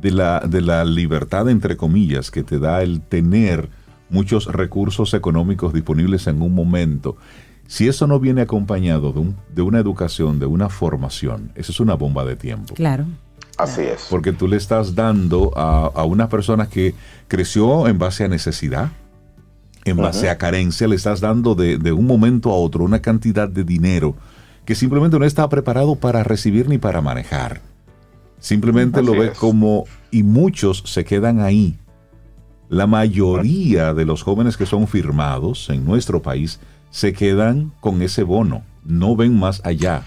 [0.00, 3.68] de la, de la libertad, entre comillas, que te da el tener
[4.10, 7.16] muchos recursos económicos disponibles en un momento,
[7.66, 11.94] si eso no viene acompañado de, de una educación, de una formación, eso es una
[11.94, 12.74] bomba de tiempo.
[12.74, 13.06] Claro.
[13.58, 14.06] Así es.
[14.10, 16.94] Porque tú le estás dando a, a una persona que
[17.28, 18.90] creció en base a necesidad,
[19.84, 23.64] en base a carencia, le estás dando de, un momento a otro una cantidad de
[23.64, 24.14] dinero
[24.64, 27.60] que simplemente no está preparado para recibir ni para manejar.
[28.38, 31.78] Simplemente lo ve como, y muchos se quedan ahí.
[32.68, 38.22] La mayoría de los jóvenes que son firmados en nuestro país se quedan con ese
[38.22, 40.04] bono, no ven más allá.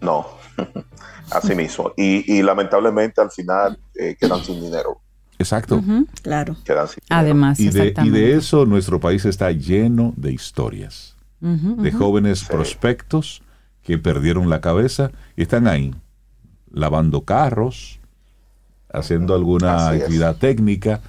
[0.00, 0.26] No.
[1.30, 1.92] Así mismo.
[1.96, 5.00] Y, lamentablemente al final eh, quedan sin dinero.
[5.38, 5.82] Exacto.
[6.22, 6.56] Claro.
[6.64, 11.14] Quedan sin Además, y de, y de, eso nuestro país está lleno de historias.
[11.40, 13.42] de jóvenes prospectos
[13.82, 15.94] que perdieron la cabeza y están ahí,
[16.72, 18.00] lavando carros,
[18.92, 21.00] haciendo alguna actividad técnica,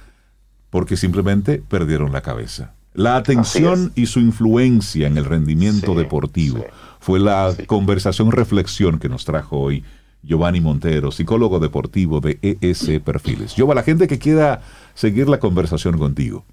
[0.70, 2.74] porque simplemente perdieron la cabeza.
[2.94, 6.64] La atención y su influencia en el rendimiento deportivo
[7.00, 9.84] fue la conversación reflexión que nos trajo hoy
[10.28, 13.54] Giovanni Montero, psicólogo deportivo de ES Perfiles.
[13.54, 14.60] Giovanni, la gente que quiera
[14.92, 16.44] seguir la conversación contigo.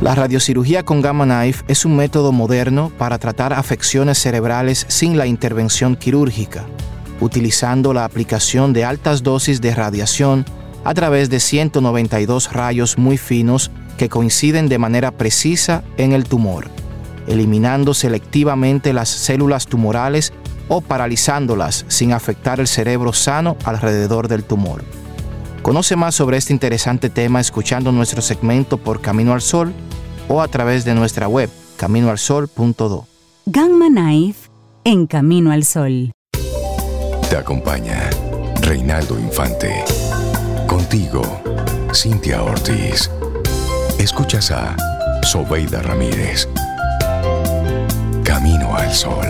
[0.00, 5.28] La radiocirugía con Gamma Knife es un método moderno para tratar afecciones cerebrales sin la
[5.28, 6.64] intervención quirúrgica,
[7.20, 10.44] utilizando la aplicación de altas dosis de radiación
[10.82, 16.68] a través de 192 rayos muy finos que coinciden de manera precisa en el tumor
[17.26, 20.32] eliminando selectivamente las células tumorales
[20.68, 24.82] o paralizándolas sin afectar el cerebro sano alrededor del tumor.
[25.62, 29.72] Conoce más sobre este interesante tema escuchando nuestro segmento por Camino al Sol
[30.28, 33.06] o a través de nuestra web caminoalsol.do.
[33.46, 34.50] Gamma Knife
[34.84, 36.12] en Camino al Sol.
[37.28, 38.10] Te acompaña
[38.60, 39.84] Reinaldo Infante.
[40.66, 41.22] Contigo,
[41.92, 43.10] Cintia Ortiz.
[43.98, 44.76] Escuchas a
[45.22, 46.48] Sobeida Ramírez.
[48.34, 49.24] Camino al Sol.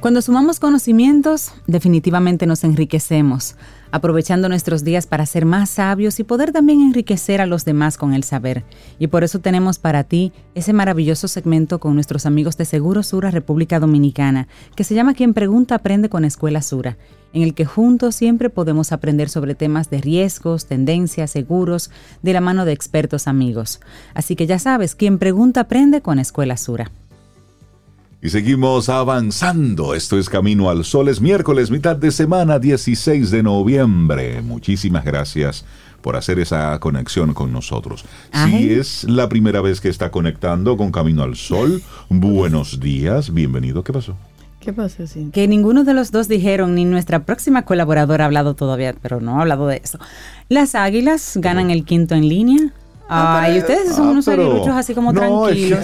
[0.00, 3.56] Cuando sumamos conocimientos, definitivamente nos enriquecemos,
[3.90, 8.12] aprovechando nuestros días para ser más sabios y poder también enriquecer a los demás con
[8.12, 8.66] el saber.
[8.98, 13.30] Y por eso tenemos para ti ese maravilloso segmento con nuestros amigos de Seguro Sura
[13.30, 16.98] República Dominicana, que se llama Quien Pregunta Aprende con Escuela Sura
[17.32, 21.90] en el que juntos siempre podemos aprender sobre temas de riesgos, tendencias, seguros,
[22.22, 23.80] de la mano de expertos amigos.
[24.14, 26.90] Así que ya sabes, quien pregunta aprende con Escuela Sura.
[28.22, 29.94] Y seguimos avanzando.
[29.94, 31.08] Esto es Camino al Sol.
[31.08, 34.42] Es miércoles, mitad de semana, 16 de noviembre.
[34.42, 35.64] Muchísimas gracias
[36.02, 38.04] por hacer esa conexión con nosotros.
[38.32, 43.82] Si es la primera vez que está conectando con Camino al Sol, buenos días, bienvenido.
[43.84, 44.16] ¿Qué pasó?
[44.60, 45.30] ¿Qué pasa, sí?
[45.32, 49.38] Que ninguno de los dos dijeron, ni nuestra próxima colaboradora ha hablado todavía, pero no
[49.38, 49.98] ha hablado de eso.
[50.50, 52.72] Las Águilas ganan el quinto en línea.
[53.12, 55.80] Ay, ustedes son unos aguiluchos así como tranquilos.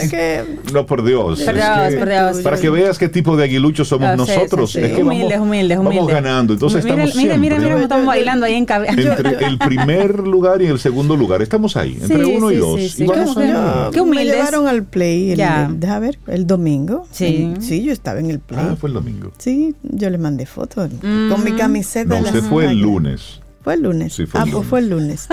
[0.73, 1.43] no, por Dios.
[1.43, 2.39] Por Dios, por Dios.
[2.39, 4.77] Para que veas qué tipo de aguiluchos somos ah, nosotros.
[4.77, 5.99] Es que humildes, vamos, humildes, humildes.
[5.99, 6.53] Vamos ganando.
[6.53, 8.93] Entonces mira, estamos mira, siempre, mira, mira, estamos bailando ahí en cabeza.
[9.17, 11.43] Entre el primer lugar y el segundo lugar.
[11.43, 12.99] Estamos ahí, entre uno y dos.
[12.99, 13.91] y vamos a...
[13.93, 14.27] Qué humildes.
[14.27, 17.07] Me llevaron al play, el, deja ver, el domingo.
[17.11, 17.55] Sí.
[17.61, 18.65] Sí, yo estaba en el play.
[18.71, 19.33] Ah, fue el domingo.
[19.39, 21.57] Sí, yo le mandé fotos con mi mm.
[21.57, 22.21] camiseta.
[22.21, 23.41] No, usted fue el lunes.
[23.67, 24.13] Fue el lunes.
[24.13, 25.27] Sí, fue ah, el pues fue el lunes.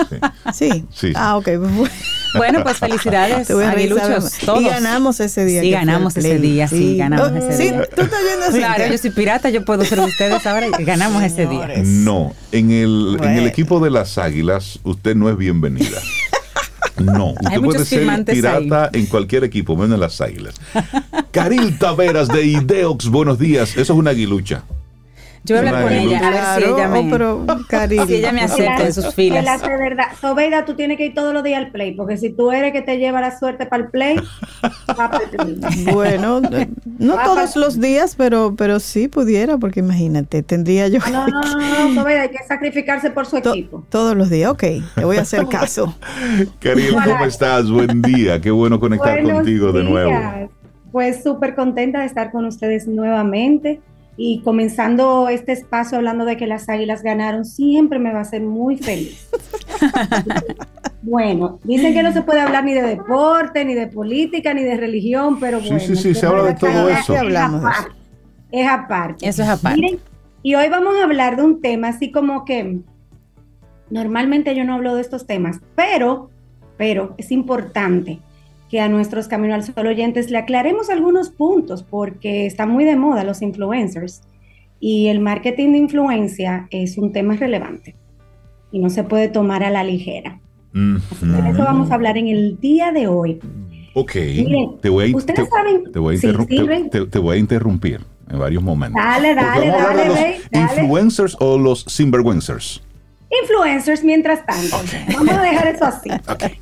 [0.52, 0.84] Sí.
[0.92, 1.12] sí.
[1.14, 1.44] Ah, ok.
[1.44, 1.90] Pues
[2.36, 4.60] bueno, pues felicidades, aguiluchos, todos.
[4.60, 5.60] Y ganamos ese día.
[5.60, 7.82] Sí, ganamos ese día, sí, ganamos oh, ese día.
[7.84, 8.58] Sí, tú estás viendo así.
[8.58, 11.74] Claro, yo soy pirata, yo puedo ser ustedes ahora y ganamos ese día.
[11.84, 16.00] No, en el, en el equipo de las águilas, usted no es bienvenida.
[16.96, 20.54] No, usted puede ser pirata en cualquier equipo, menos en las águilas.
[21.32, 23.70] Caril Taveras de Ideox, buenos días.
[23.70, 24.64] Eso es una aguilucha.
[25.46, 28.32] Yo voy a hablar con ella, a ver si ella me, oh, pero, si ella
[28.32, 29.60] me acepta en sus filas.
[29.60, 30.06] de verdad.
[30.18, 32.80] Sobeida, tú tienes que ir todos los días al play, porque si tú eres que
[32.80, 34.16] te lleva la suerte para el play,
[34.98, 35.84] va para el play.
[35.92, 36.40] Bueno,
[36.98, 41.00] no todos los días, pero, pero sí pudiera, porque imagínate, tendría yo.
[41.12, 43.84] No, no, no, no, Sobeida, hay que sacrificarse por su equipo.
[43.90, 44.64] Todos los días, ok,
[44.94, 45.94] te voy a hacer caso.
[46.58, 47.70] Karim, ¿cómo estás?
[47.70, 50.50] Buen día, qué bueno conectar contigo de nuevo.
[50.90, 53.82] Pues súper contenta de estar con ustedes nuevamente
[54.16, 58.42] y comenzando este espacio hablando de que las águilas ganaron, siempre me va a hacer
[58.42, 59.28] muy feliz.
[61.02, 64.76] bueno, dicen que no se puede hablar ni de deporte, ni de política, ni de
[64.76, 65.80] religión, pero bueno.
[65.80, 67.16] Sí, sí, sí, se habla de todo eso.
[67.16, 67.94] Hablamos es, aparte,
[68.50, 69.28] es aparte.
[69.28, 69.98] Eso es aparte.
[70.42, 72.80] y hoy vamos a hablar de un tema así como que
[73.90, 76.30] normalmente yo no hablo de estos temas, pero,
[76.76, 78.20] pero es importante
[78.74, 82.96] que a nuestros Camino al Sol oyentes le aclaremos algunos puntos porque está muy de
[82.96, 84.22] moda los influencers
[84.80, 87.94] y el marketing de influencia es un tema relevante
[88.72, 90.40] y no se puede tomar a la ligera.
[90.72, 90.98] de
[91.50, 93.38] eso vamos a hablar en el día de hoy.
[93.94, 94.12] Ok,
[94.82, 99.00] te, voy a, ustedes saben, te, voy a te, voy a interrumpir en varios momentos.
[99.00, 100.18] Dale, dale, dale, los
[100.50, 102.82] ¿Influencers o los sinvergüenzers?
[103.42, 104.76] Influencers mientras tanto.
[105.14, 106.10] Vamos a dejar eso así.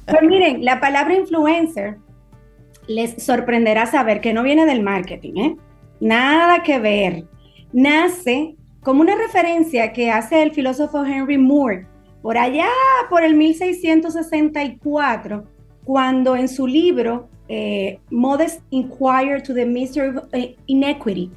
[0.06, 1.98] Pues miren, la palabra influencer
[2.86, 5.56] les sorprenderá saber que no viene del marketing, ¿eh?
[6.00, 7.24] Nada que ver.
[7.72, 11.86] Nace como una referencia que hace el filósofo Henry Moore
[12.22, 12.68] por allá,
[13.10, 15.44] por el 1664,
[15.84, 21.32] cuando en su libro eh, Modest Inquiry to the Mystery of eh, Inequity,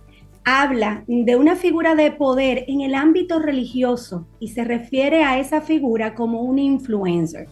[0.45, 5.61] habla de una figura de poder en el ámbito religioso y se refiere a esa
[5.61, 7.47] figura como un influencer.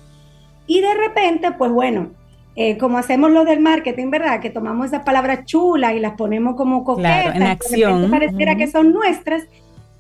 [0.67, 2.11] Y de repente, pues bueno,
[2.55, 4.39] eh, como hacemos lo del marketing, ¿verdad?
[4.39, 8.11] Que tomamos esas palabras chulas y las ponemos como coquetas, en acción.
[8.11, 9.43] pareciera que son nuestras,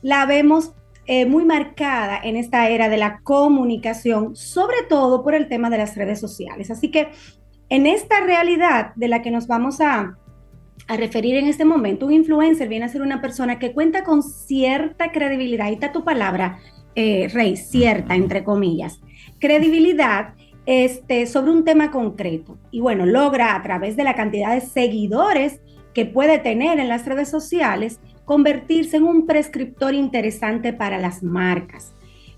[0.03, 0.73] la vemos
[1.05, 5.79] eh, muy marcada en esta era de la comunicación, sobre todo por el tema de
[5.79, 6.69] las redes sociales.
[6.69, 7.09] Así que
[7.69, 10.15] en esta realidad de la que nos vamos a,
[10.87, 14.21] a referir en este momento, un influencer viene a ser una persona que cuenta con
[14.21, 15.67] cierta credibilidad.
[15.67, 16.59] Ahí está tu palabra,
[16.95, 18.99] eh, Rey, cierta, entre comillas.
[19.39, 20.33] Credibilidad
[20.65, 22.57] este, sobre un tema concreto.
[22.71, 25.61] Y bueno, logra a través de la cantidad de seguidores
[25.93, 31.93] que puede tener en las redes sociales, convertirse en un prescriptor interesante para las marcas.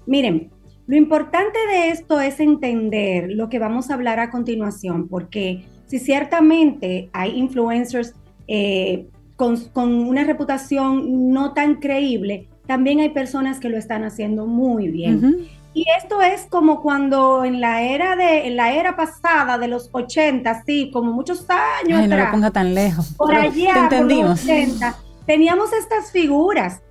[0.06, 0.52] Miren,
[0.88, 6.00] lo importante de esto es entender lo que vamos a hablar a continuación, porque si
[6.00, 8.14] ciertamente hay influencers
[8.48, 14.88] eh, con, una reputación no tan creíble, también hay personas que lo están haciendo muy
[14.90, 15.48] bien.
[15.74, 19.90] Y esto es como cuando en la era de en la era pasada de los
[19.92, 23.14] 80, sí, como muchos años Ay, no lo ponga tan lejos.
[23.18, 26.82] Por allá, por los 80, teníamos estas figuras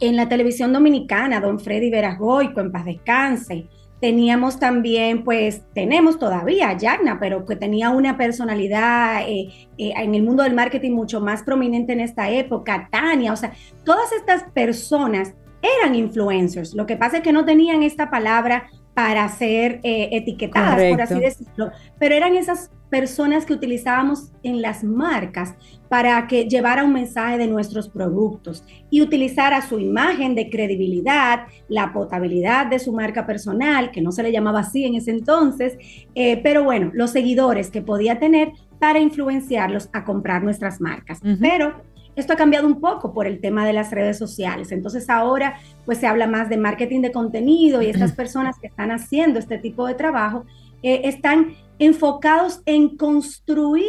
[0.00, 3.68] en la televisión dominicana, don Freddy Veragoico, en paz descanse,
[4.00, 10.22] Teníamos también, pues tenemos todavía Yagna, pero que tenía una personalidad eh, eh, en el
[10.22, 13.52] mundo del marketing mucho más prominente en esta época, Tania, o sea,
[13.84, 16.74] todas estas personas eran influencers.
[16.74, 21.20] Lo que pasa es que no tenían esta palabra para ser eh, etiquetadas, por así
[21.20, 25.54] decirlo, pero eran esas personas que utilizábamos en las marcas
[25.88, 31.92] para que llevara un mensaje de nuestros productos y utilizara su imagen de credibilidad, la
[31.92, 35.78] potabilidad de su marca personal, que no se le llamaba así en ese entonces,
[36.14, 41.20] eh, pero bueno, los seguidores que podía tener para influenciarlos a comprar nuestras marcas.
[41.40, 41.82] Pero
[42.20, 44.72] esto ha cambiado un poco por el tema de las redes sociales.
[44.72, 48.90] Entonces ahora pues se habla más de marketing de contenido y estas personas que están
[48.90, 50.44] haciendo este tipo de trabajo
[50.82, 53.86] eh, están enfocados en construir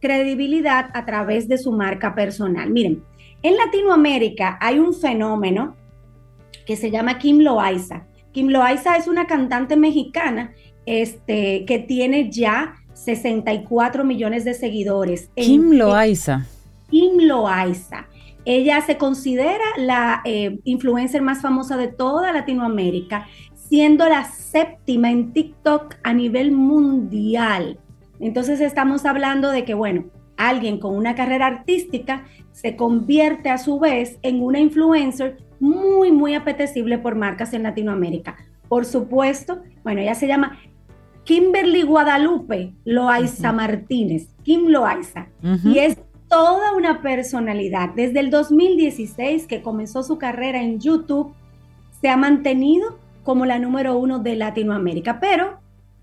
[0.00, 2.70] credibilidad a través de su marca personal.
[2.70, 3.02] Miren,
[3.42, 5.76] en Latinoamérica hay un fenómeno
[6.66, 8.06] que se llama Kim Loaiza.
[8.32, 10.52] Kim Loaiza es una cantante mexicana
[10.86, 15.30] este, que tiene ya 64 millones de seguidores.
[15.34, 16.46] Kim Loaiza.
[16.90, 18.06] Kim Loaiza.
[18.44, 25.32] Ella se considera la eh, influencer más famosa de toda Latinoamérica, siendo la séptima en
[25.32, 27.78] TikTok a nivel mundial.
[28.18, 33.78] Entonces estamos hablando de que, bueno, alguien con una carrera artística se convierte a su
[33.78, 38.36] vez en una influencer muy, muy apetecible por marcas en Latinoamérica.
[38.68, 40.58] Por supuesto, bueno, ella se llama
[41.24, 45.28] Kimberly Guadalupe Loaiza Martínez, Kim Loaiza,
[45.64, 45.98] y es
[46.30, 47.90] toda una personalidad.
[47.90, 51.34] Desde el 2016 que comenzó su carrera en YouTube,
[52.00, 55.20] se ha mantenido como la número uno de Latinoamérica.
[55.20, 55.60] Pero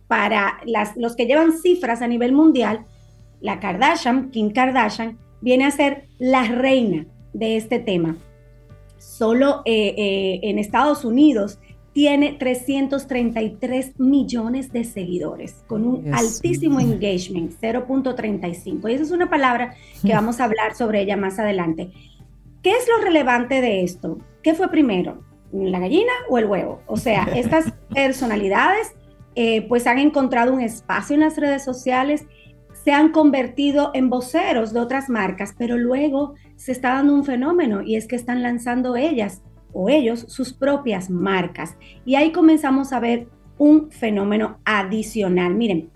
[0.07, 0.59] para
[0.95, 2.85] los que llevan cifras a nivel mundial,
[3.41, 8.17] la Kardashian, Kim Kardashian, viene a ser la reina de este tema.
[8.99, 11.59] solo eh, eh, en Estados Unidos
[11.97, 18.87] tiene 333 millones de seguidores, con un altísimo engagement, 0.35.
[18.87, 19.73] Y esa es una palabra
[20.05, 21.89] que vamos a hablar sobre ella más adelante.
[22.61, 24.19] ¿Qué es lo relevante de esto?
[24.43, 25.23] ¿Qué fue primero?
[25.51, 26.83] ¿La gallina o el huevo?
[26.85, 28.93] O sea, estas personalidades
[29.33, 32.27] eh, pues han encontrado un espacio en las redes sociales,
[32.83, 37.81] se han convertido en voceros de otras marcas, pero luego se está dando un fenómeno
[37.81, 39.41] y es que están lanzando ellas
[39.79, 41.77] o ellos sus propias marcas.
[42.03, 43.27] Y ahí comenzamos a ver
[43.59, 45.53] un fenómeno adicional.
[45.53, 45.91] Miren,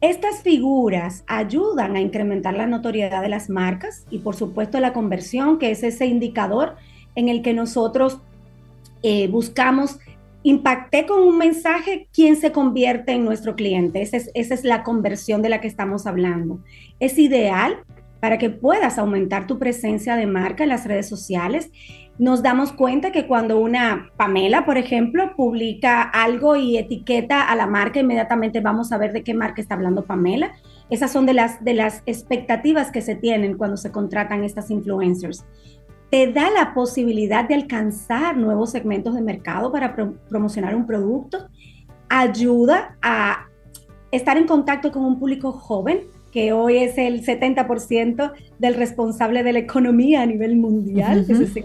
[0.00, 5.60] estas figuras ayudan a incrementar la notoriedad de las marcas y por supuesto la conversión,
[5.60, 6.74] que es ese indicador
[7.14, 8.20] en el que nosotros
[9.04, 10.00] eh, buscamos,
[10.42, 14.02] impacté con un mensaje, ¿quién se convierte en nuestro cliente?
[14.02, 16.58] Esa es, esa es la conversión de la que estamos hablando.
[16.98, 17.78] Es ideal
[18.18, 21.70] para que puedas aumentar tu presencia de marca en las redes sociales
[22.18, 27.66] nos damos cuenta que cuando una Pamela, por ejemplo, publica algo y etiqueta a la
[27.66, 30.52] marca, inmediatamente vamos a ver de qué marca está hablando Pamela.
[30.90, 35.44] Esas son de las, de las expectativas que se tienen cuando se contratan estas influencers.
[36.10, 39.96] Te da la posibilidad de alcanzar nuevos segmentos de mercado para
[40.28, 41.48] promocionar un producto.
[42.08, 43.48] Ayuda a
[44.12, 49.52] estar en contacto con un público joven que hoy es el 70% del responsable de
[49.52, 51.64] la economía a nivel mundial, ese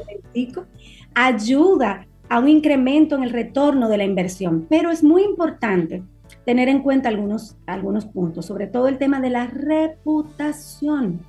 [1.16, 4.68] ayuda a un incremento en el retorno de la inversión.
[4.70, 6.04] Pero es muy importante
[6.46, 11.20] tener en cuenta algunos, algunos puntos, sobre todo el tema de la reputación.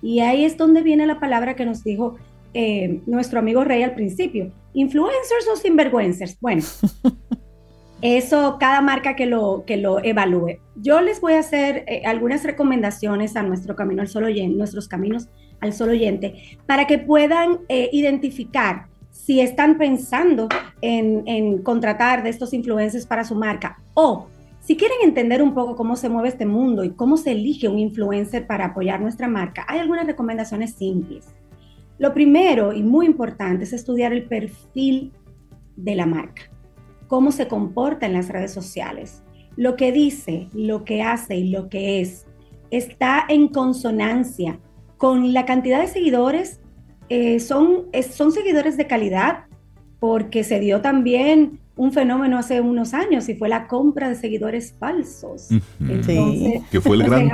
[0.00, 2.16] Y ahí es donde viene la palabra que nos dijo
[2.54, 4.50] eh, nuestro amigo Rey al principio.
[4.72, 6.40] ¿Influencers o sinvergüencers?
[6.40, 6.62] Bueno,
[8.04, 10.58] Eso cada marca que lo, que lo evalúe.
[10.76, 14.88] Yo les voy a hacer eh, algunas recomendaciones a nuestro camino al solo oyente, nuestros
[14.88, 15.30] caminos
[15.60, 20.48] al solo oyente, para que puedan eh, identificar si están pensando
[20.82, 24.26] en, en contratar de estos influencers para su marca o
[24.60, 27.78] si quieren entender un poco cómo se mueve este mundo y cómo se elige un
[27.78, 31.34] influencer para apoyar nuestra marca, hay algunas recomendaciones simples.
[31.96, 35.10] Lo primero y muy importante es estudiar el perfil
[35.76, 36.53] de la marca
[37.14, 39.22] cómo se comporta en las redes sociales.
[39.54, 42.26] Lo que dice, lo que hace y lo que es
[42.72, 44.58] está en consonancia
[44.96, 46.60] con la cantidad de seguidores.
[47.10, 49.44] Eh, son, son seguidores de calidad
[50.00, 54.74] porque se dio también un fenómeno hace unos años y fue la compra de seguidores
[54.78, 55.48] falsos.
[55.78, 57.30] que, fue el gran,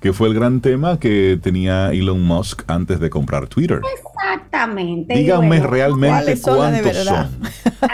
[0.00, 3.80] que fue el gran tema que tenía Elon Musk antes de comprar Twitter.
[3.96, 5.14] Exactamente.
[5.14, 7.28] Díganme realmente cuántos son.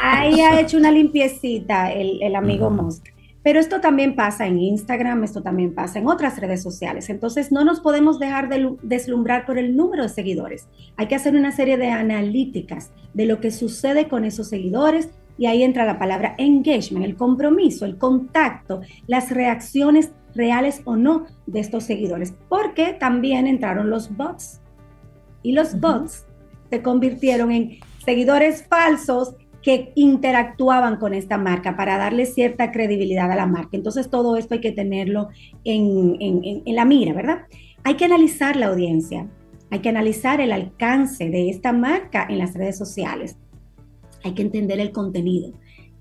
[0.03, 3.09] Ahí ha hecho una limpiecita el, amigo Musk.
[3.43, 7.11] Pero esto también pasa en Instagram, esto también pasa en otras redes sociales.
[7.11, 10.69] Entonces no nos podemos dejar de deslumbrar por el número de seguidores.
[10.97, 15.11] Hay que hacer una serie de analíticas de lo que sucede con esos seguidores,
[15.43, 21.27] y ahí entra la palabra engagement, el compromiso, el contacto, las reacciones reales o no
[21.49, 24.61] de estos seguidores, porque también entraron los bots.
[25.43, 26.29] Y los bots
[26.71, 33.35] se convirtieron en seguidores falsos que interactuaban con esta marca para darle cierta credibilidad a
[33.35, 33.71] la marca.
[33.73, 35.31] Entonces todo esto hay que tenerlo
[35.65, 37.47] en, en la mira, ¿verdad?
[37.83, 39.27] Hay que analizar la audiencia,
[39.73, 43.39] hay que analizar el alcance de esta marca en las redes sociales
[44.25, 45.53] hay que entender el contenido.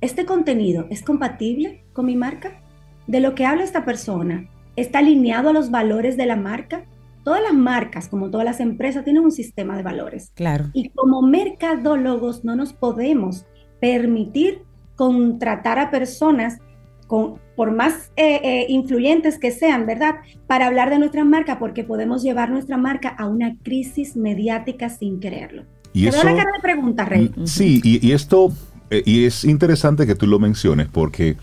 [0.01, 2.63] ¿Este contenido es compatible con mi marca?
[3.07, 6.85] ¿De lo que habla esta persona está alineado a los valores de la marca?
[7.23, 10.31] Todas las marcas, como todas las empresas, tienen un sistema de valores.
[10.33, 10.65] Claro.
[10.73, 13.45] Y como mercadólogos no nos podemos
[13.79, 14.63] permitir
[14.95, 16.59] contratar a personas
[17.05, 20.15] con, por más eh, eh, influyentes que sean, ¿verdad?
[20.47, 25.19] Para hablar de nuestra marca, porque podemos llevar nuestra marca a una crisis mediática sin
[25.19, 25.65] quererlo.
[25.93, 27.31] Y eso, la cara de pregunta, Rey.
[27.35, 28.51] Mm, sí, y, esto,
[28.89, 31.37] eh, y es interesante que tú lo menciones porque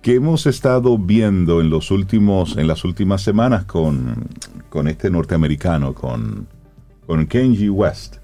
[0.00, 4.28] que hemos estado viendo en los últimos, en las últimas semanas con,
[4.68, 6.46] con este norteamericano, con,
[7.06, 8.16] con Kenji West.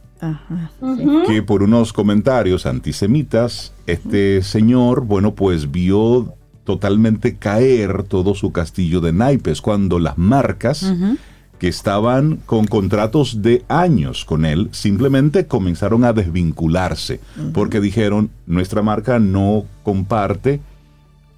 [1.26, 6.34] Que por unos comentarios antisemitas, este señor, bueno, pues vio
[6.64, 10.92] totalmente caer todo su castillo de naipes cuando las marcas
[11.60, 17.20] que estaban con contratos de años con él, simplemente comenzaron a desvincularse
[17.52, 20.60] porque dijeron, nuestra marca no comparte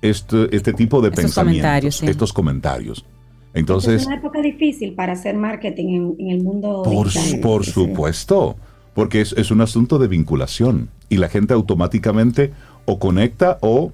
[0.01, 3.05] este, este tipo de pensamientos, estos comentarios.
[3.53, 6.83] Entonces, es una época difícil para hacer marketing en, el mundo.
[6.85, 7.09] Por,
[7.41, 8.57] por supuesto,
[8.95, 12.53] porque es, es, un asunto de vinculación y la gente automáticamente
[12.87, 13.93] o conecta o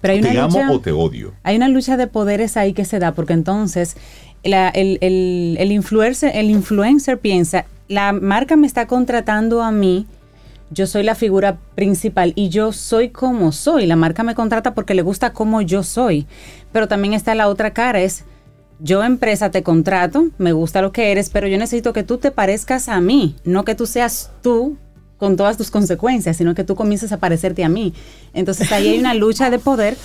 [0.00, 1.34] te amo o te odio.
[1.42, 3.96] Hay una lucha de poderes ahí que se da porque entonces
[4.42, 10.06] el, influencer, el influencer piensa, la marca me está contratando a mí
[10.70, 13.86] yo soy la figura principal y yo soy como soy.
[13.86, 16.26] La marca me contrata porque le gusta como yo soy.
[16.70, 18.24] Pero también está la otra cara, es
[18.78, 22.30] yo empresa te contrato, me gusta lo que eres, pero yo necesito que tú te
[22.30, 24.78] parezcas a mí, no que tú seas tú
[25.18, 27.92] con todas tus consecuencias, sino que tú comiences a parecerte a mí.
[28.32, 29.96] Entonces ahí hay una lucha de poder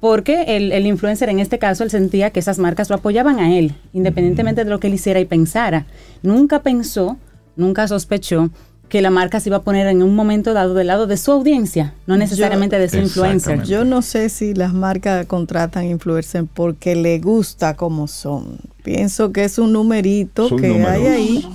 [0.00, 3.56] porque el, el, influencer en este caso él sentía que esas marcas lo apoyaban a
[3.56, 5.86] él, independientemente de lo que él hiciera y pensara.
[6.22, 7.16] Nunca pensó,
[7.56, 8.50] nunca sospechó
[8.88, 11.30] que la marca se iba a poner en un momento dado del lado de su
[11.30, 13.62] audiencia, no necesariamente de su influencer.
[13.64, 18.58] Yo no sé si las marcas contratan influencers porque le gusta como son.
[18.82, 21.48] Pienso que es un numerito que hay ahí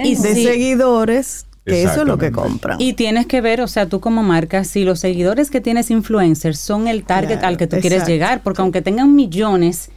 [0.00, 2.80] y de seguidores que eso es lo que compran.
[2.80, 6.58] Y tienes que ver, o sea, tú como marca, si los seguidores que tienes influencers
[6.58, 9.90] son el target al que tú quieres llegar, porque aunque tengan millones,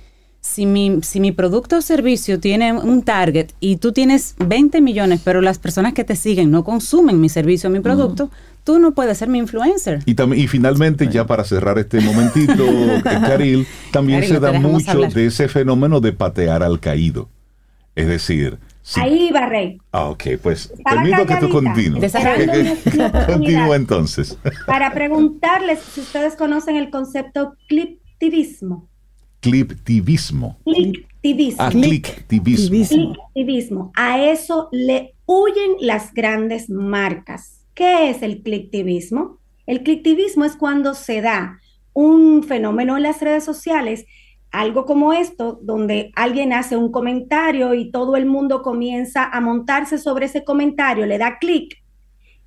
[0.46, 5.22] si mi, si mi producto o servicio tiene un target y tú tienes 20 millones,
[5.24, 8.30] pero las personas que te siguen no consumen mi servicio o mi producto,
[8.64, 10.04] tú no puedes ser mi influencer.
[10.06, 12.64] Y, y finalmente, ya para cerrar este momentito,
[13.04, 17.28] Caril, también se da mucho de ese fenómeno de patear al caído.
[17.96, 18.60] Es decir,
[18.96, 19.80] Ahí va, Rey.
[19.92, 22.14] Ah, ok, pues permito que tú continúes.
[23.26, 24.38] Continúa entonces.
[24.68, 28.88] Para preguntarles si ustedes conocen el concepto cliptivismo.
[29.40, 30.60] Cliptivismo.
[30.64, 31.64] Cliptivismo.
[31.64, 33.14] Ah, cliptivismo.
[33.34, 33.92] Cliptivismo.
[33.96, 37.66] A eso le huyen las grandes marcas.
[37.74, 39.40] ¿Qué es el cliptivismo?
[39.66, 41.60] El cliptivismo es cuando se da
[41.94, 44.06] un fenómeno en las redes sociales,
[44.60, 49.98] algo como esto, donde alguien hace un comentario y todo el mundo comienza a montarse
[49.98, 51.84] sobre ese comentario, le da clic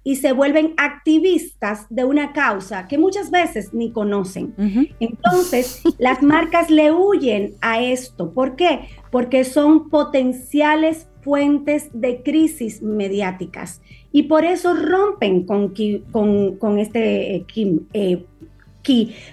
[0.05, 4.55] y se vuelven activistas de una causa que muchas veces ni conocen.
[5.01, 8.33] Entonces, las marcas le huyen a esto.
[8.33, 8.89] ¿Por qué?
[9.11, 15.75] Porque son potenciales fuentes de crisis mediáticas y por eso rompen con,
[16.11, 17.47] con, con este eh,
[17.93, 18.25] eh,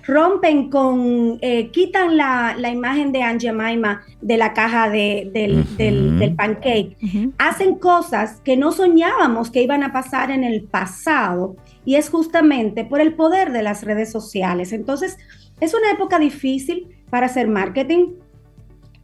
[0.06, 6.97] rompen con, eh, quitan la, imagen de Aunt Jemima de la caja de, del, pancake,
[7.38, 12.84] hacen cosas que no soñábamos que iban a pasar en el pasado y es justamente
[12.86, 14.74] por el poder de las redes sociales.
[14.74, 15.18] Entonces,
[15.60, 18.08] es una época difícil para hacer marketing,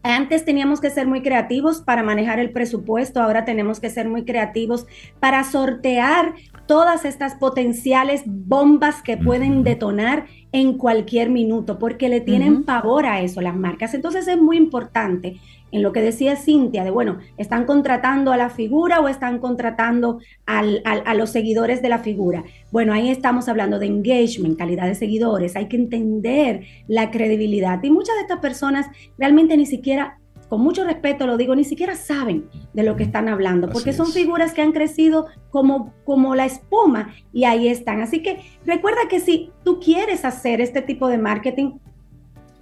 [0.04, 4.26] antes teníamos que ser muy creativos para manejar el presupuesto, ahora tenemos que ser muy
[4.26, 4.88] creativos
[5.20, 6.34] para sortear
[6.72, 13.20] todas estas potenciales bombas que pueden detonar en cualquier minuto, porque le tienen pavor a
[13.20, 13.94] eso las marcas.
[13.94, 15.36] Entonces es muy importante
[15.74, 20.20] en lo que decía Cintia, de bueno, ¿están contratando a la figura o están contratando
[20.46, 22.46] a los seguidores de la figura?
[22.72, 27.84] Bueno, ahí estamos hablando de engagement, calidad de seguidores, hay que entender la credibilidad.
[27.84, 30.21] Y muchas de estas personas realmente ni siquiera
[30.52, 34.08] con mucho respeto lo digo, ni siquiera saben de lo que están hablando, porque son
[34.08, 38.02] figuras que han crecido como, como la espuma y ahí están.
[38.02, 41.80] Así que recuerda que si tú quieres hacer este tipo de marketing,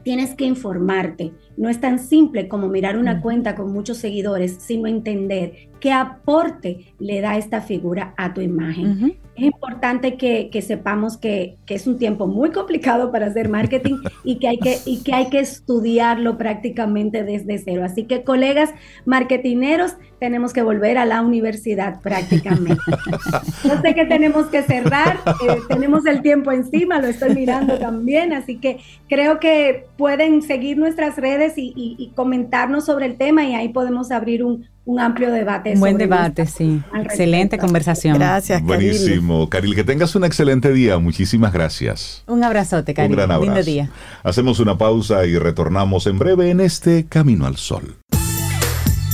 [0.03, 1.33] tienes que informarte.
[1.59, 6.93] No es tan simple como mirar una cuenta con muchos seguidores, sino entender qué aporte
[6.99, 12.27] le da esta figura a tu imagen es importante que, sepamos que, es un tiempo
[12.27, 17.23] muy complicado para hacer marketing y que, hay que, y que hay que estudiarlo prácticamente
[17.23, 17.83] desde cero.
[17.85, 18.71] Así que, colegas
[19.05, 22.81] marketineros, tenemos que volver a la universidad prácticamente.
[23.63, 28.33] Yo sé que tenemos que cerrar, eh, tenemos el tiempo encima, lo estoy mirando también,
[28.33, 33.69] así que creo que pueden seguir nuestras redes y comentarnos sobre el tema y ahí
[33.69, 35.73] podemos abrir un, un amplio debate.
[35.73, 36.81] Un buen debate, sí.
[36.99, 38.17] Excelente conversación.
[38.17, 38.89] Gracias, Caril.
[38.89, 39.47] Buenísimo.
[39.47, 40.97] Caril, que tengas un excelente día.
[40.97, 42.23] Muchísimas gracias.
[42.25, 43.11] Un abrazote, Caril.
[43.11, 43.53] Un gran abrazo.
[43.53, 43.91] Lindo día.
[44.23, 47.97] Hacemos una pausa y retornamos en breve en este Camino al Sol.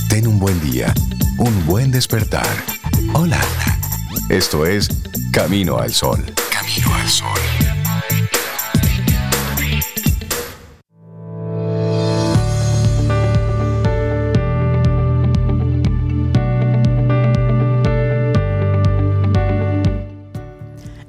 [0.08, 0.94] Ten un buen día,
[1.38, 2.46] un buen despertar.
[3.12, 3.40] Hola.
[4.30, 4.88] Esto es
[5.30, 6.24] Camino al Sol.
[6.50, 7.75] Camino al Sol.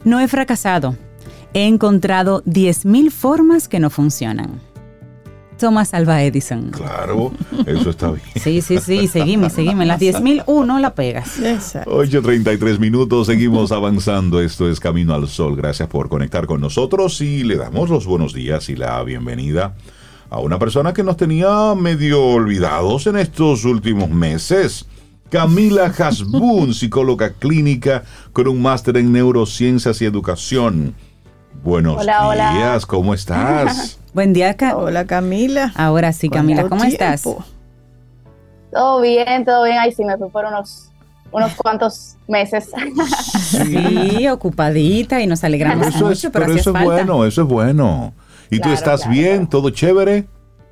[0.07, 0.95] No he fracasado.
[1.53, 4.61] He encontrado 10.000 formas que no funcionan.
[5.57, 6.69] Thomas Alva Edison.
[6.69, 7.34] Claro,
[7.65, 8.23] eso está bien.
[8.41, 9.81] Sí, sí, sí, seguimos, seguimos.
[9.81, 11.38] En las 10.001 la pegas.
[11.41, 14.39] 8.33 minutos, seguimos avanzando.
[14.39, 15.57] Esto es Camino al Sol.
[15.57, 19.75] Gracias por conectar con nosotros y le damos los buenos días y la bienvenida
[20.29, 24.85] a una persona que nos tenía medio olvidados en estos últimos meses.
[25.29, 30.95] Camila Hasbun, psicóloga clínica con un máster en neurociencias y educación.
[31.63, 33.99] Buenos días, ¿cómo estás?
[34.13, 35.73] Buen día, Hola Camila.
[35.75, 37.23] Ahora sí, Camila, ¿cómo estás?
[38.71, 39.77] Todo bien, todo bien.
[39.77, 40.91] Ahí sí me fui por unos
[41.31, 42.69] unos cuantos meses.
[43.49, 48.13] Sí, ocupadita y nos alegramos eso mucho, es, pero, eso es bueno, eso es bueno.
[48.49, 49.45] ¿Y tú estás bien?
[49.47, 50.25] ¿Todo chévere?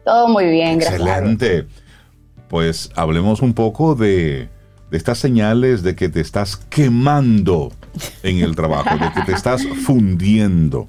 [0.05, 1.01] Todo muy bien, gracias.
[1.01, 1.67] Excelente.
[2.55, 4.47] Pues hablemos un poco de,
[4.89, 7.73] de estas señales de que te estás quemando
[8.23, 10.87] en el trabajo, de que te estás fundiendo.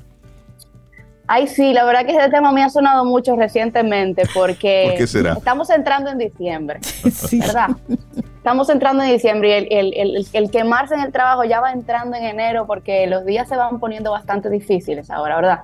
[1.26, 5.06] Ay, sí, la verdad que este tema me ha sonado mucho recientemente porque ¿Por qué
[5.08, 5.32] será?
[5.32, 6.78] estamos entrando en diciembre,
[7.32, 7.70] ¿verdad?
[8.36, 11.72] Estamos entrando en diciembre y el, el, el, el, quemarse en el trabajo ya va
[11.72, 15.60] entrando en enero porque los días se van poniendo bastante difíciles ahora, ¿verdad?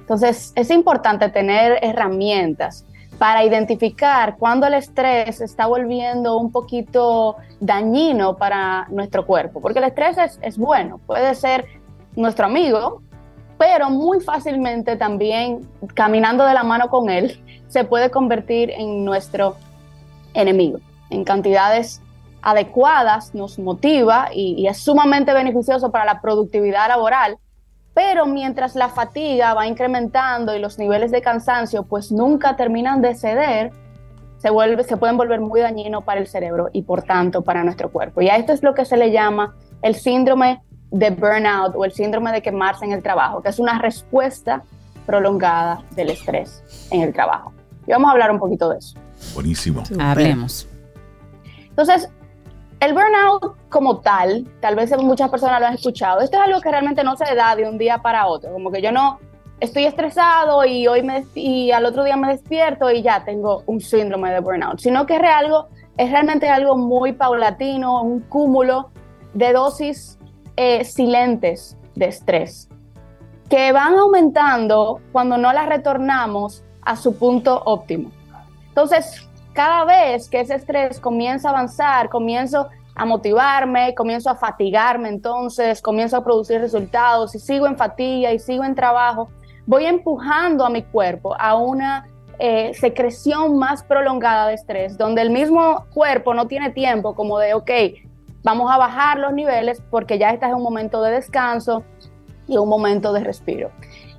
[0.00, 2.84] Entonces, es importante tener herramientas
[3.20, 9.84] para identificar cuando el estrés está volviendo un poquito dañino para nuestro cuerpo, porque el
[9.84, 11.66] estrés es, bueno, puede ser
[12.16, 13.02] nuestro amigo,
[13.58, 17.38] pero muy fácilmente también caminando de la mano con él
[17.68, 19.56] se puede convertir en nuestro
[20.32, 20.78] enemigo.
[21.10, 22.00] En cantidades
[22.40, 27.36] adecuadas nos motiva y, es sumamente beneficioso para la productividad laboral,
[27.94, 33.14] pero mientras la fatiga va incrementando y los niveles de cansancio pues nunca terminan de
[33.14, 33.72] ceder,
[34.38, 37.90] se, vuelve, se pueden volver muy dañinos para el cerebro y por tanto para nuestro
[37.90, 38.22] cuerpo.
[38.22, 41.92] Y a esto es lo que se le llama el síndrome de burnout o el
[41.92, 44.62] síndrome de quemarse en el trabajo, que es una respuesta
[45.06, 47.52] prolongada del estrés en el trabajo.
[47.86, 48.96] Y vamos a hablar un poquito de eso.
[49.34, 49.82] Buenísimo.
[49.98, 50.68] Hablemos.
[51.68, 52.08] Entonces,
[52.80, 56.70] el burnout como tal, tal vez muchas personas lo han escuchado, esto es algo que
[56.70, 59.18] realmente no se da de un día para otro, como que yo no
[59.60, 63.80] estoy estresado y hoy me y al otro día me despierto y ya tengo un
[63.80, 68.90] síndrome de burnout, sino que es, algo, es realmente algo muy paulatino, un cúmulo
[69.34, 70.18] de dosis
[70.56, 72.68] eh, silentes de estrés
[73.50, 78.10] que van aumentando cuando no las retornamos a su punto óptimo.
[78.68, 85.08] Entonces, cada vez que ese estrés comienza a avanzar, comienzo a motivarme, comienzo a fatigarme,
[85.08, 89.30] entonces comienzo a producir resultados y sigo en fatiga y sigo en trabajo,
[89.66, 92.06] voy empujando a mi cuerpo a una
[92.38, 97.54] eh, secreción más prolongada de estrés, donde el mismo cuerpo no tiene tiempo como de,
[97.54, 97.70] ok,
[98.42, 101.84] vamos a bajar los niveles porque ya estás en un momento de descanso
[102.46, 103.70] y un momento de respiro.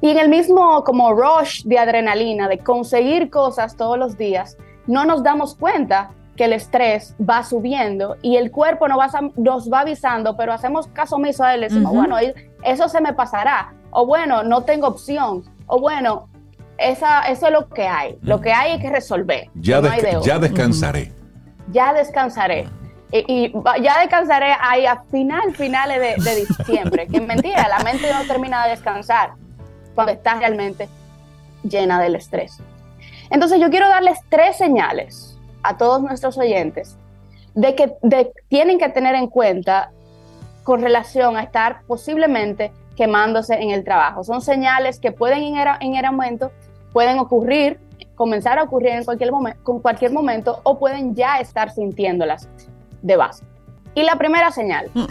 [0.01, 5.05] Y en el mismo como rush de adrenalina, de conseguir cosas todos los días, no
[5.05, 9.81] nos damos cuenta que el estrés va subiendo y el cuerpo nos va, nos va
[9.81, 11.97] avisando, pero hacemos caso omiso a él, decimos, uh -huh.
[11.97, 12.17] bueno,
[12.63, 16.29] eso se me pasará, o bueno, no tengo opción, o bueno,
[16.77, 19.49] esa, eso es lo que hay, lo que hay es que resolver.
[19.55, 19.89] Ya, no
[20.39, 21.03] descansaré.
[21.03, 21.73] Uh -huh.
[21.73, 22.67] Ya descansaré.
[23.11, 23.53] Y, y,
[23.83, 28.25] ya descansaré ahí a final, finales de, de diciembre, que es mentira, la mente no
[28.25, 29.33] termina de descansar
[29.93, 30.87] cuando está realmente
[31.63, 32.57] llena del estrés.
[33.31, 36.97] Entonces yo quiero darles tres señales a todos nuestros oyentes
[37.55, 39.91] de que de, tienen que tener en cuenta
[40.63, 44.23] con relación a estar posiblemente quemándose en el trabajo.
[44.23, 46.51] Son señales que pueden en, en el aumento,
[46.93, 47.79] pueden ocurrir,
[48.15, 52.47] comenzar a ocurrir en cualquier, momen, con cualquier momento o pueden ya estar sintiéndolas
[53.01, 53.43] de base.
[53.95, 55.05] Y la primera señal mm.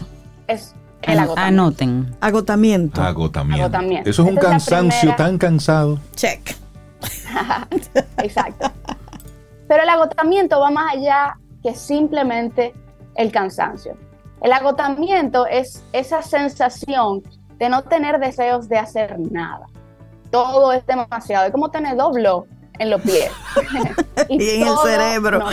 [0.47, 1.63] es el agotamiento.
[1.63, 2.17] Anoten.
[2.21, 3.03] Agotamiento.
[3.03, 3.65] Agotamiento.
[3.65, 4.11] agotamiento.
[4.11, 5.99] Eso es un Esa cansancio es tan cansado.
[6.15, 6.60] Check.
[8.19, 8.71] Exacto.
[9.69, 12.75] Pero el agotamiento va más allá que simplemente
[13.15, 13.97] el cansancio.
[14.43, 17.23] El agotamiento es esa sensación
[17.59, 19.67] de no tener deseos de hacer nada.
[20.31, 21.47] Todo es demasiado.
[21.47, 22.47] Es como tener doblo
[22.79, 23.31] en los pies.
[24.29, 25.45] y, y en el cerebro.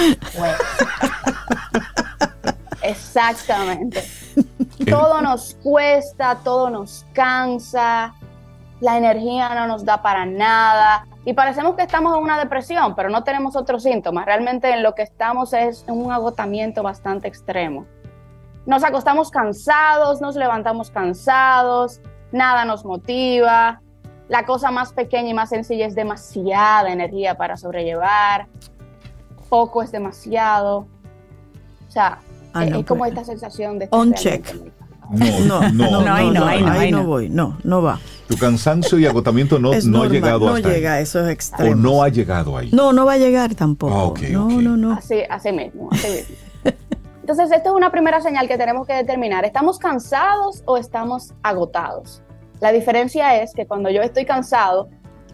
[2.81, 4.03] Exactamente.
[4.89, 8.13] todo nos cuesta, todo nos cansa,
[8.79, 13.09] la energía no nos da para nada y parecemos que estamos en una depresión, pero
[13.09, 14.25] no tenemos otros síntomas.
[14.25, 17.85] Realmente en lo que estamos es en un agotamiento bastante extremo.
[18.65, 21.99] Nos acostamos cansados, nos levantamos cansados,
[22.31, 23.81] nada nos motiva,
[24.29, 28.47] la cosa más pequeña y más sencilla es demasiada energía para sobrellevar,
[29.49, 30.87] poco es demasiado.
[31.89, 32.19] O sea,
[32.53, 33.11] Ah, es, no, es como pues.
[33.11, 33.87] esta sensación de...
[33.91, 34.47] On check.
[35.11, 37.03] No, No, no, no, ahí no, ahí no, ahí no no.
[37.05, 37.99] voy, no, no va.
[38.27, 41.03] Tu cansancio y agotamiento no, es no ha llegado no hasta llega a ahí.
[41.03, 41.27] esos
[41.59, 42.69] O no ha llegado ahí.
[42.73, 44.13] No, no va a llegar tampoco.
[44.17, 44.91] Ah, no, no, no.
[44.93, 46.35] Así, así mismo, así mismo.
[47.21, 49.43] Entonces, esto es una primera señal que tenemos que determinar.
[49.45, 52.21] ¿Estamos cansados o estamos agotados?
[52.61, 54.89] La diferencia es que cuando yo estoy cansado,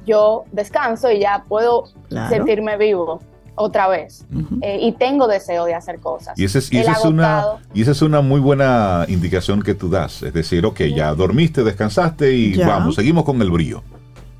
[0.05, 2.29] yo descanso y ya puedo Claro.
[2.29, 3.19] sentirme vivo
[3.55, 4.25] otra vez.
[4.33, 4.59] Ujú.
[4.61, 6.37] Eh, y tengo deseo de hacer cosas.
[6.37, 7.43] Y esa es, y esa es una,
[7.73, 10.23] y esa es una muy buena indicación que tú das.
[10.23, 12.67] Es decir, ok, ya dormiste, descansaste y Ya.
[12.67, 13.83] vamos, seguimos con el brillo.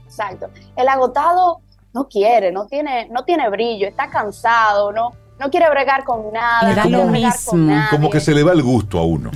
[0.06, 0.48] Exacto.
[0.76, 1.62] El agotado
[1.94, 6.74] no quiere, no tiene, no tiene brillo, está cansado, no, no quiere bregar con nada.
[6.74, 7.54] da lo mismo.
[7.92, 9.32] Como que se le va el gusto a uno.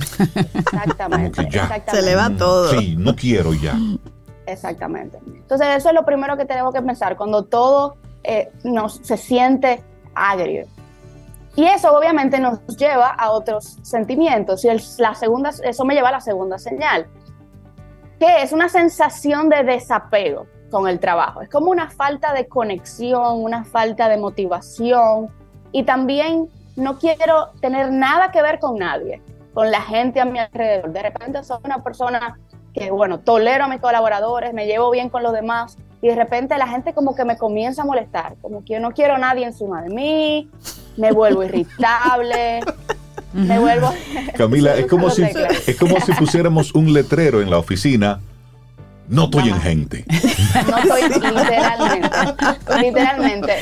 [0.54, 1.48] Exactamente,
[1.92, 2.70] Se le va todo.
[2.70, 3.76] Sí, no quiero ya.
[4.46, 5.18] Exactamente.
[5.26, 7.96] Entonces eso es lo primero que tenemos que pensar cuando todo
[8.28, 9.82] eh, nos, se siente
[10.14, 10.66] agrio.
[11.56, 14.64] Y eso obviamente nos lleva a otros sentimientos.
[14.66, 14.68] Y
[14.98, 17.06] la segunda, eso me lleva a la segunda señal,
[18.20, 21.40] que es una sensación de desapego con el trabajo.
[21.40, 25.30] Es como una falta de conexión, una falta de motivación
[25.72, 29.22] y también no quiero tener nada que ver con nadie,
[29.54, 30.92] con la gente a mi alrededor.
[30.92, 32.38] De repente soy una persona
[32.74, 36.56] que, bueno, tolero a mis colaboradores, me llevo bien con los demás y de repente
[36.58, 39.44] la gente como que me comienza a molestar, como que yo no quiero a nadie
[39.44, 40.50] encima de mí,
[40.96, 42.60] me vuelvo irritable.
[43.32, 43.92] Me vuelvo.
[44.36, 48.20] Camila, es como, si, es como si pusiéramos un letrero en la oficina
[49.08, 50.04] no estoy en gente.
[50.68, 52.10] No estoy literalmente.
[52.82, 53.56] literalmente.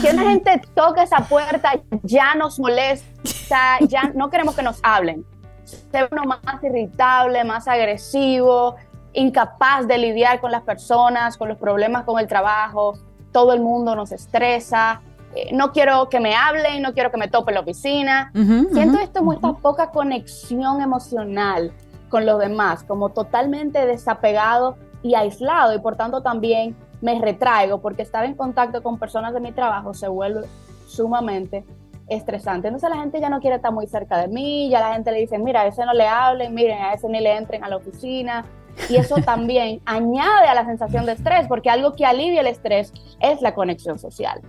[0.00, 5.24] Si una gente toca esa puerta, ya nos molesta, ya no queremos que nos hablen.
[5.64, 8.76] Se uno más irritable, más agresivo,
[9.12, 12.94] incapaz de lidiar con las personas, con los problemas con el trabajo.
[13.32, 15.02] Todo el mundo nos estresa.
[15.34, 18.32] Eh, no quiero que me hablen, no quiero que me tope la oficina.
[18.34, 21.72] Siento esto mucha poca conexión emocional
[22.08, 28.02] con los demás, como totalmente desapegado y aislado y por tanto también me retraigo porque
[28.02, 30.46] estar en contacto con personas de mi trabajo se vuelve
[30.86, 31.64] sumamente
[32.08, 32.68] estresante.
[32.68, 35.20] Entonces la gente ya no quiere estar muy cerca de mí, ya la gente le
[35.20, 37.76] dice, mira, a ese no le hablen, miren, a ese ni le entren a la
[37.76, 38.44] oficina.
[38.88, 42.92] Y eso también añade a la sensación de estrés, porque algo que alivia el estrés
[43.20, 44.40] es la conexión social.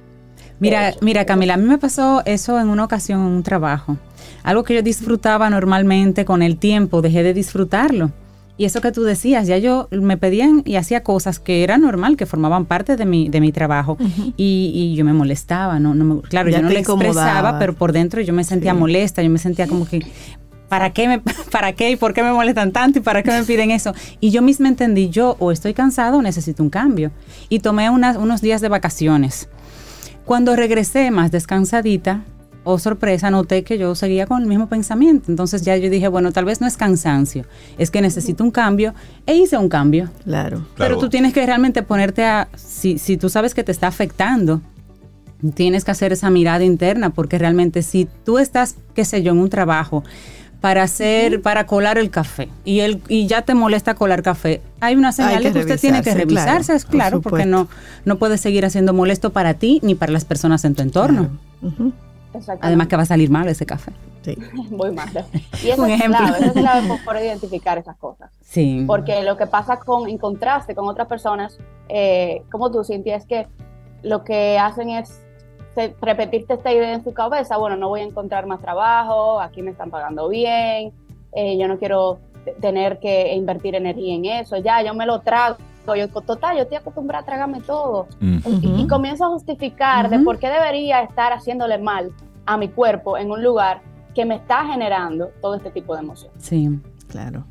[0.59, 3.97] Mira, mira Camila, a mí me pasó eso en una ocasión en un trabajo.
[4.43, 8.11] Algo que yo disfrutaba normalmente con el tiempo, dejé de disfrutarlo.
[8.57, 12.15] Y eso que tú decías, ya yo me pedían y hacía cosas que era normal,
[12.15, 13.97] que formaban parte de mi, de mi trabajo.
[14.37, 18.33] y, yo me molestaba, no, no claro, yo no le expresaba, pero por dentro yo
[18.33, 20.05] me sentía molesta, yo me sentía como que,
[20.71, 21.19] ¿para qué, me,
[21.51, 23.93] ¿para qué y por qué me molestan tanto y para qué me piden eso?
[24.21, 27.11] Y yo misma entendí, yo o estoy cansado o necesito un cambio.
[27.49, 29.49] Y tomé unas, unos días de vacaciones.
[30.23, 32.21] Cuando regresé más descansadita,
[32.63, 35.29] oh sorpresa, noté que yo seguía con el mismo pensamiento.
[35.29, 37.43] Entonces ya yo dije, bueno, tal vez no es cansancio,
[37.77, 38.93] es que necesito un cambio
[39.25, 40.09] e hice un cambio.
[40.23, 40.65] Claro.
[40.77, 44.61] Pero tú tienes que realmente ponerte a, si, si tú sabes que te está afectando,
[45.53, 49.39] tienes que hacer esa mirada interna, porque realmente si tú estás, qué sé yo, en
[49.39, 50.05] un trabajo,
[50.61, 54.61] para hacer, para colar el café y el y ya te molesta colar café.
[54.79, 57.67] Hay una señal de que usted tiene que revisarse, es claro, porque no
[58.05, 61.31] no puedes seguir haciendo molesto para ti ni para las personas en tu entorno.
[62.61, 63.91] Además que va a salir mal ese café.
[64.21, 64.37] Sí.
[64.69, 65.25] Muy malo.
[65.63, 66.19] Y eso es ejemplo.
[66.19, 68.29] clave, eso es clave por, identificar esas cosas.
[68.41, 68.83] Sí.
[68.87, 71.57] Porque lo que pasa con, en contraste con otras personas,
[71.89, 73.47] eh, como tú, Cintia, es que
[74.03, 75.21] lo que hacen es
[75.75, 79.71] repetirte esta idea en su cabeza, bueno, no voy a encontrar más trabajo, aquí me
[79.71, 80.91] están pagando bien,
[81.33, 82.19] eh, yo no quiero
[82.59, 85.57] tener que invertir energía en eso, ya, yo me lo trago,
[85.95, 88.07] yo, total, yo estoy acostumbrada a tragarme todo.
[88.19, 92.11] y, comienzo a justificar de por qué debería estar haciéndole mal
[92.45, 93.81] a mi cuerpo en un lugar
[94.13, 96.43] que me está generando todo este tipo de emociones.
[96.43, 96.69] Sí,
[97.07, 97.45] claro.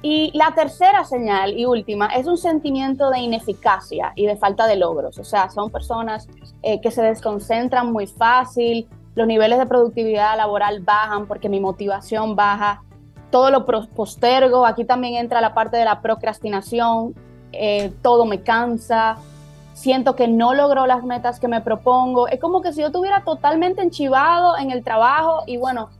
[0.00, 4.76] Y la tercera señal y última es un sentimiento de ineficacia y de falta de
[4.76, 5.18] logros.
[5.18, 6.28] O sea, son personas
[6.62, 12.36] eh, que se desconcentran muy fácil, los niveles de productividad laboral bajan porque mi motivación
[12.36, 12.82] baja,
[13.30, 17.14] todo lo postergo, aquí también entra la parte de la procrastinación,
[17.52, 19.16] eh, todo me cansa,
[19.72, 23.24] siento que no logro las metas que me propongo, es como que si yo estuviera
[23.24, 25.90] totalmente enchivado en el trabajo y bueno,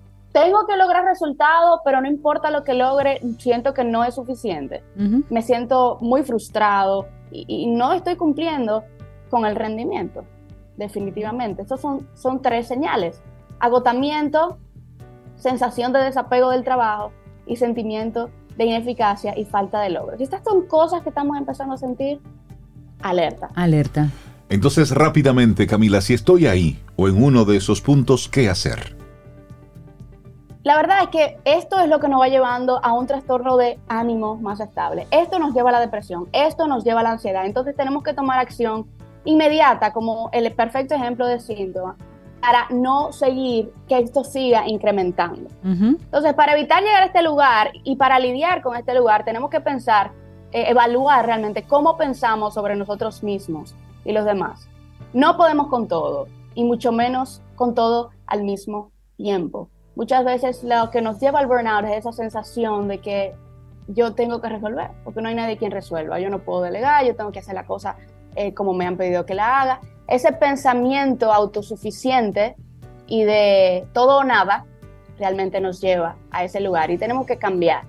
[0.42, 4.82] tengo que lograr resultados, pero no importa lo que logre, siento que no es suficiente.
[5.28, 8.84] Me siento muy frustrado y, no estoy cumpliendo
[9.30, 10.24] con el rendimiento,
[10.76, 11.62] definitivamente.
[11.62, 13.22] Estos son, son tres señales.
[13.60, 14.58] Agotamiento,
[15.36, 17.12] sensación de desapego del trabajo
[17.46, 20.16] y sentimiento de ineficacia y falta de logro.
[20.16, 22.20] Si estas son cosas que estamos empezando a sentir,
[23.00, 23.48] alerta.
[23.54, 24.08] Alerta.
[24.48, 28.97] Entonces, rápidamente, Camila, si estoy ahí o en uno de esos puntos, ¿qué hacer?
[30.68, 33.78] La verdad es que esto es lo que nos va llevando a un trastorno de
[33.88, 35.06] ánimo más estable.
[35.10, 37.46] Esto nos lleva a la depresión, esto nos lleva a la ansiedad.
[37.46, 38.86] Entonces tenemos que tomar acción
[39.24, 41.96] inmediata, como el perfecto ejemplo de síntoma,
[42.42, 45.48] para no seguir que esto siga incrementando.
[45.64, 49.62] Entonces, para evitar llegar a este lugar y para lidiar con este lugar, tenemos que
[49.62, 50.12] pensar,
[50.52, 53.74] eh, evaluar realmente cómo pensamos sobre nosotros mismos
[54.04, 54.68] y los demás.
[55.14, 60.90] No podemos con todo, y mucho menos con todo al mismo tiempo muchas veces lo
[60.90, 63.34] que nos lleva al burnout es esa sensación de que
[63.88, 66.20] yo tengo que resolver, porque no hay nadie quien resuelva.
[66.20, 67.96] Yo no puedo delegar, yo tengo que hacer la cosa
[68.36, 69.80] eh, como me han pedido que la haga.
[70.06, 72.54] Ese pensamiento autosuficiente
[73.08, 74.66] y de todo o nada
[75.18, 77.82] realmente nos lleva a ese lugar y tenemos que cambiar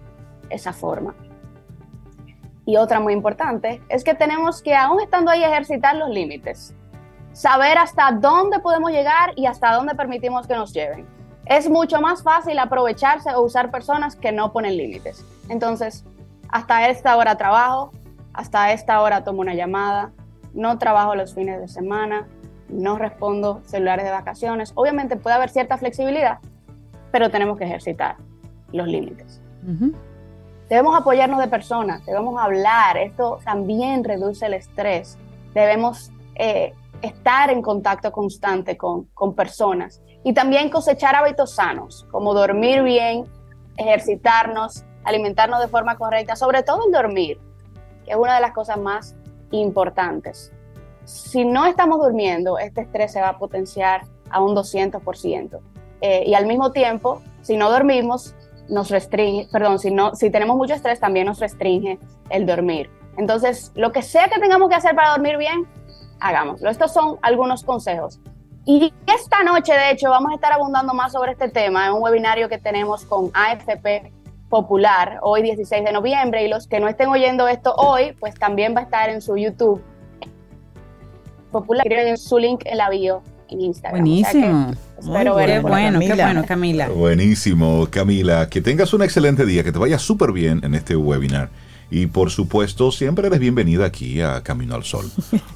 [0.50, 1.14] esa forma.
[2.66, 6.74] Y otra muy importante es que tenemos que, aún estando ahí, ejercitar los límites.
[7.34, 11.19] Saber hasta dónde podemos llegar y hasta dónde permitimos que nos lleven.
[11.50, 15.26] Es mucho más fácil aprovecharse o usar personas que no ponen límites.
[15.50, 16.06] Entonces,
[16.48, 17.92] hasta esta hora trabajo,
[18.34, 20.12] hasta esta hora tomo una llamada,
[20.54, 22.28] no trabajo los fines de semana,
[22.70, 24.74] no respondo celulares de vacaciones.
[24.76, 26.38] Obviamente puede haber cierta flexibilidad,
[27.12, 28.18] pero tenemos que ejercitar
[28.72, 29.42] los límites.
[30.70, 35.18] Debemos apoyarnos de personas, debemos hablar, esto también reduce el estrés.
[35.56, 42.34] Debemos eh, estar en contacto constante con, con personas y también cosechar hábitos sanos, como
[42.34, 43.26] dormir bien,
[43.78, 47.40] ejercitarnos, alimentarnos de forma correcta, sobre todo el dormir,
[48.06, 49.16] que es una de las cosas más
[49.52, 50.52] importantes.
[51.06, 55.60] Si no estamos durmiendo, este estrés se va a potenciar a un 200%.
[56.02, 58.36] Eh, y al mismo tiempo, si no dormimos,
[58.70, 62.90] nos restringe, perdón, si, no, si tenemos mucho estrés, también nos restringe el dormir.
[63.18, 65.68] Entonces, lo que sea que tengamos que hacer para dormir bien,
[66.20, 66.70] hagámoslo.
[66.70, 68.20] Estos son algunos consejos.
[68.72, 72.04] Y esta noche, de hecho, vamos a estar abundando más sobre este tema en un
[72.04, 74.14] webinario que tenemos con AFP
[74.48, 78.76] Popular, hoy 16 de noviembre, y los que no estén oyendo esto hoy, pues también
[78.76, 79.82] va a estar en su YouTube
[81.52, 84.02] Popular, en su link en la bio en Instagram.
[84.02, 84.72] Buenísimo.
[85.02, 86.90] qué bueno, qué bueno, Camila.
[86.90, 88.50] Buenísimo, Camila.
[88.50, 91.50] Que tengas un excelente día, que te vaya súper bien en este webinar.
[91.92, 95.10] Y por supuesto, siempre eres bienvenida aquí a Camino al Sol.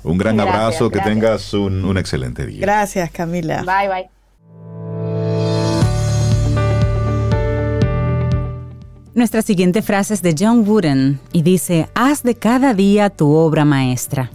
[0.04, 2.62] Un gran abrazo, que tengas un, un excelente día.
[2.62, 3.64] Gracias, Camila.
[3.64, 4.10] Bye, bye.
[9.16, 13.64] Nuestra siguiente frase es de John Wooden y dice, haz de cada día tu obra
[13.64, 14.32] maestra.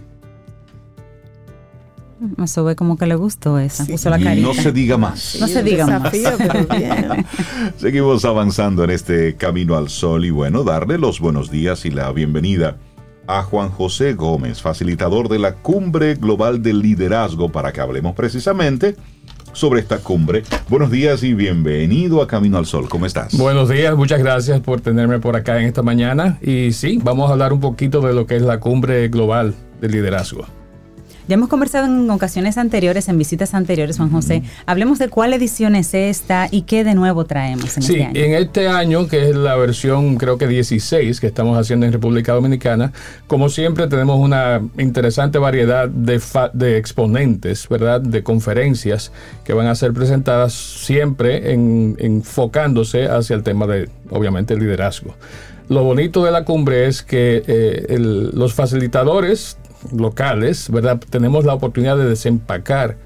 [2.43, 3.85] Eso ve como que le gustó esa.
[3.85, 4.47] Puso la carita.
[4.47, 5.37] No se diga más.
[5.39, 6.13] no se diga más.
[7.77, 12.11] Seguimos avanzando en este camino al sol y bueno, darle los buenos días y la
[12.11, 12.77] bienvenida
[13.27, 18.95] a Juan José Gómez, facilitador de la Cumbre Global del Liderazgo, para que hablemos precisamente
[19.53, 20.43] sobre esta cumbre.
[20.67, 22.89] Buenos días y bienvenido a Camino al Sol.
[22.89, 23.37] ¿Cómo estás?
[23.37, 26.39] Buenos días, muchas gracias por tenerme por acá en esta mañana.
[26.41, 29.91] Y sí, vamos a hablar un poquito de lo que es la Cumbre Global del
[29.91, 30.58] Liderazgo.
[31.29, 34.41] Ya hemos conversado en ocasiones anteriores, en visitas anteriores, Juan José.
[34.65, 38.19] Hablemos de cuál edición es esta y qué de nuevo traemos en sí, este año.
[38.19, 42.33] en este año, que es la versión creo que 16 que estamos haciendo en República
[42.33, 42.93] Dominicana,
[43.27, 46.19] como siempre tenemos una interesante variedad de,
[46.53, 48.01] de exponentes, ¿verdad?
[48.01, 49.11] De conferencias
[49.43, 55.13] que van a ser presentadas siempre enfocándose hacia el tema de, obviamente, el liderazgo.
[55.67, 59.59] Lo bonito de la cumbre es que eh, los facilitadores
[59.95, 60.99] locales, ¿verdad?
[61.09, 62.97] Tenemos la oportunidad de desempacar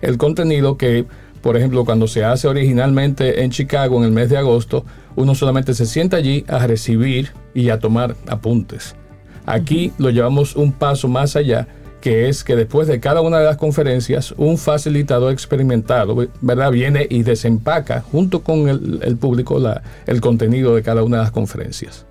[0.00, 1.06] el contenido que,
[1.40, 4.84] por ejemplo, cuando se hace originalmente en Chicago en el mes de agosto,
[5.16, 8.96] uno solamente se sienta allí a recibir y a tomar apuntes.
[9.46, 11.66] Aquí lo llevamos un paso más allá,
[12.00, 16.72] que es que después de cada una de las conferencias, un facilitador experimentado, ¿verdad?
[16.72, 21.32] Viene y desempaca junto con el, público la, el contenido de cada una de las
[21.32, 22.06] conferencias.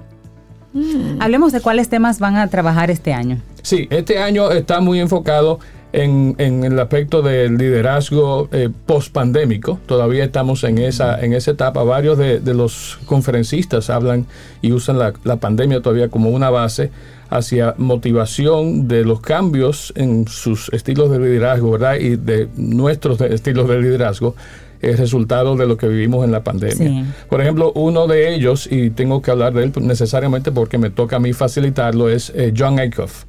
[0.73, 1.21] Mm.
[1.21, 3.41] Hablemos de cuáles temas van a trabajar este año.
[3.61, 5.59] Sí, este año está muy enfocado
[5.93, 9.79] en, el aspecto del liderazgo eh, post-pandémico.
[9.85, 11.83] Todavía estamos en esa, en esa etapa.
[11.83, 14.25] Varios de, los conferencistas hablan
[14.61, 16.91] y usan la, pandemia todavía como una base
[17.29, 21.95] hacia motivación de los cambios en sus estilos de liderazgo, ¿verdad?
[21.95, 24.35] Y de nuestros estilos de liderazgo
[24.81, 27.05] es resultado de lo que vivimos en la pandemia.
[27.29, 31.17] Por ejemplo, uno de ellos, y tengo que hablar de él necesariamente porque me toca
[31.17, 33.25] a mí facilitarlo, es eh, John Aikoff.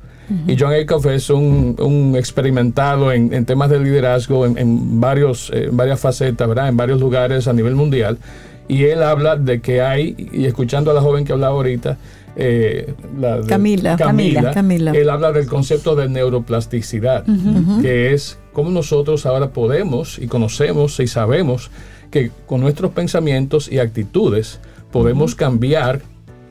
[0.47, 6.49] Y John Aikoff es un, experimentado en, temas de liderazgo en, varios, eh, varias facetas,
[6.49, 6.69] ¿verdad?
[6.69, 8.19] En varios lugares a nivel mundial.
[8.69, 11.99] Y él habla de que hay, y escuchando a la joven que hablaba ahorita,
[12.37, 12.95] eh,
[13.47, 17.25] Camila, Camila, Camila, él habla del concepto de neuroplasticidad,
[17.83, 21.71] que es cómo nosotros ahora podemos y conocemos y sabemos
[22.11, 24.61] que con nuestros pensamientos y actitudes
[24.91, 26.01] podemos cambiar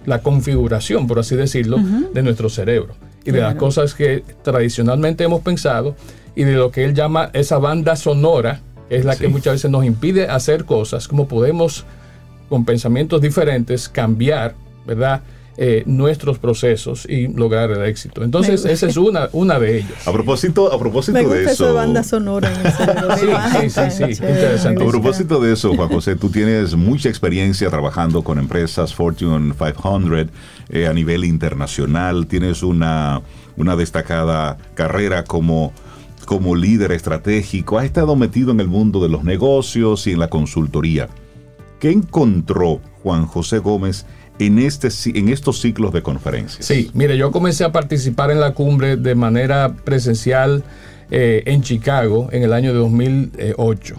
[0.06, 1.78] la configuración, por así decirlo,
[2.14, 5.96] de nuestro cerebro y de las cosas que tradicionalmente hemos pensado
[6.36, 9.86] y de lo que él llama esa banda sonora, es la que muchas veces nos
[9.86, 11.86] impide hacer cosas, como podemos
[12.50, 14.56] con pensamientos diferentes cambiar,
[14.86, 15.22] ¿verdad?
[15.58, 18.24] Eh, nuestros procesos y lograr el éxito.
[18.24, 20.08] Entonces, esa es una, una de ellas.
[20.08, 21.74] A propósito, a propósito de eso.
[21.74, 22.50] banda sonora
[23.60, 24.82] sí, sí, sí, interesante.
[24.82, 30.28] A propósito de eso, Juan José, tú tienes mucha experiencia trabajando con empresas Fortune 500
[30.70, 32.28] eh, a nivel internacional.
[32.28, 33.22] Tienes una,
[33.58, 35.74] una destacada carrera como
[36.26, 40.30] como líder estratégico, ha estado metido en el mundo de los negocios y en la
[40.30, 41.10] consultoría.
[41.80, 44.06] ¿Qué encontró Juan José Gómez
[44.46, 46.66] en, este, en estos ciclos de conferencias?
[46.66, 50.64] Sí, mire, yo comencé a participar en la cumbre de manera presencial
[51.12, 53.96] eh, en Chicago en el año de 2008.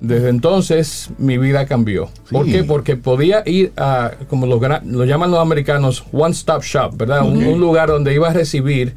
[0.00, 2.08] Desde entonces mi vida cambió.
[2.30, 2.62] ¿Por qué?
[2.62, 7.26] Porque podía ir a, como lo, lo llaman los americanos, one stop shop, ¿verdad?
[7.26, 8.94] Un, lugar donde iba a recibir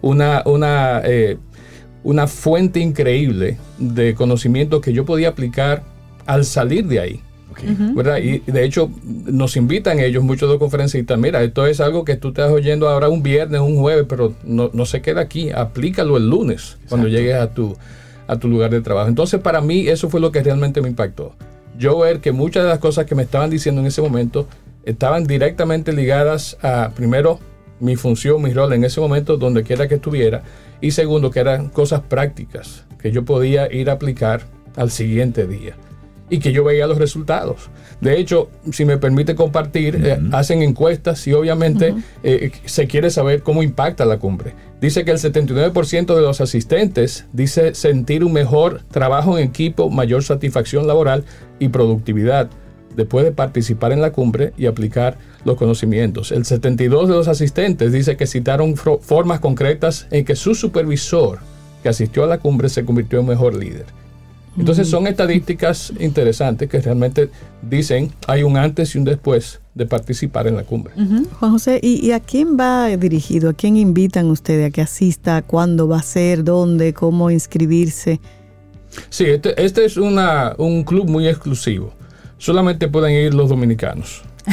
[0.00, 1.36] una, una, eh,
[2.02, 5.84] una fuente increíble de conocimiento que yo podía aplicar
[6.26, 7.20] al salir de ahí.
[7.94, 8.18] ¿Verdad?
[8.18, 12.16] Y de hecho nos invitan ellos, muchos de los conferencistas, mira, esto es algo que
[12.16, 16.16] tú estás oyendo ahora un viernes, un jueves, pero no, no se queda aquí, aplícalo
[16.16, 17.76] el lunes cuando llegues a tu,
[18.26, 19.08] a tu lugar de trabajo.
[19.08, 21.34] Entonces para mí eso fue lo que realmente me impactó.
[21.78, 24.46] Yo ver que muchas de las cosas que me estaban diciendo en ese momento
[24.84, 27.38] estaban directamente ligadas a, primero,
[27.80, 30.42] mi función, mi rol en ese momento, donde quiera que estuviera,
[30.80, 34.42] y segundo, que eran cosas prácticas que yo podía ir a aplicar
[34.76, 35.74] al siguiente día
[36.30, 37.68] y que yo veía los resultados.
[38.00, 43.42] De hecho, si me permite compartir, eh, hacen encuestas y obviamente eh, se quiere saber
[43.42, 44.54] cómo impacta la cumbre.
[44.80, 50.22] Dice que el 79% de los asistentes dice sentir un mejor trabajo en equipo, mayor
[50.22, 51.24] satisfacción laboral
[51.58, 52.48] y productividad
[52.96, 56.32] después de participar en la cumbre y aplicar los conocimientos.
[56.32, 61.38] El 72% de los asistentes dice que citaron formas concretas en que su supervisor
[61.82, 63.86] que asistió a la cumbre se convirtió en mejor líder.
[64.58, 67.30] Entonces son estadísticas interesantes que realmente
[67.62, 70.92] dicen hay un antes y un después de participar en la cumbre.
[70.94, 73.50] Juan José, ¿y, a quién va dirigido?
[73.50, 75.42] ¿A quién invitan ustedes a que asista?
[75.42, 76.44] ¿Cuándo va a ser?
[76.44, 76.92] ¿Dónde?
[76.92, 78.20] ¿Cómo inscribirse?
[79.08, 81.92] Sí, este, este es una, un club muy exclusivo.
[82.38, 84.22] Solamente pueden ir los dominicanos.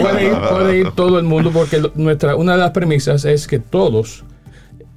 [0.00, 3.58] puede, ir, puede ir todo el mundo porque nuestra, una de las premisas es que
[3.58, 4.22] todos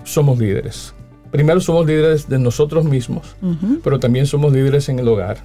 [0.03, 0.94] somos líderes
[1.35, 3.35] primero somos líderes de nosotros mismos,
[3.83, 5.37] pero también somos líderes en el hogar.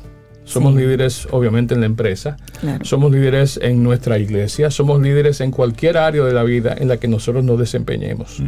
[0.45, 2.37] Somos líderes, obviamente, en la empresa.
[2.83, 4.71] Somos líderes en nuestra iglesia.
[4.71, 8.43] Somos líderes en cualquier área de la vida en la que nosotros nos desempeñemos.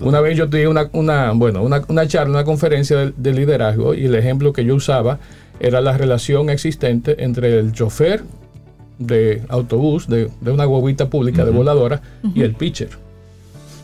[0.00, 4.06] Una vez yo tuve una, una bueno, una, una, charla, una conferencia de, liderazgo y
[4.06, 5.18] el ejemplo que yo usaba
[5.58, 8.22] era la relación existente entre el chofer
[8.98, 12.00] de autobús, de, de una guaguita pública, de voladora,
[12.34, 13.09] y el pitcher.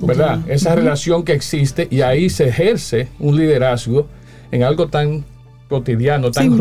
[0.01, 0.40] ¿Verdad?
[0.48, 4.06] Esa relación que existe y ahí se ejerce un liderazgo
[4.51, 5.24] en algo tan
[5.68, 6.59] cotidiano, tan,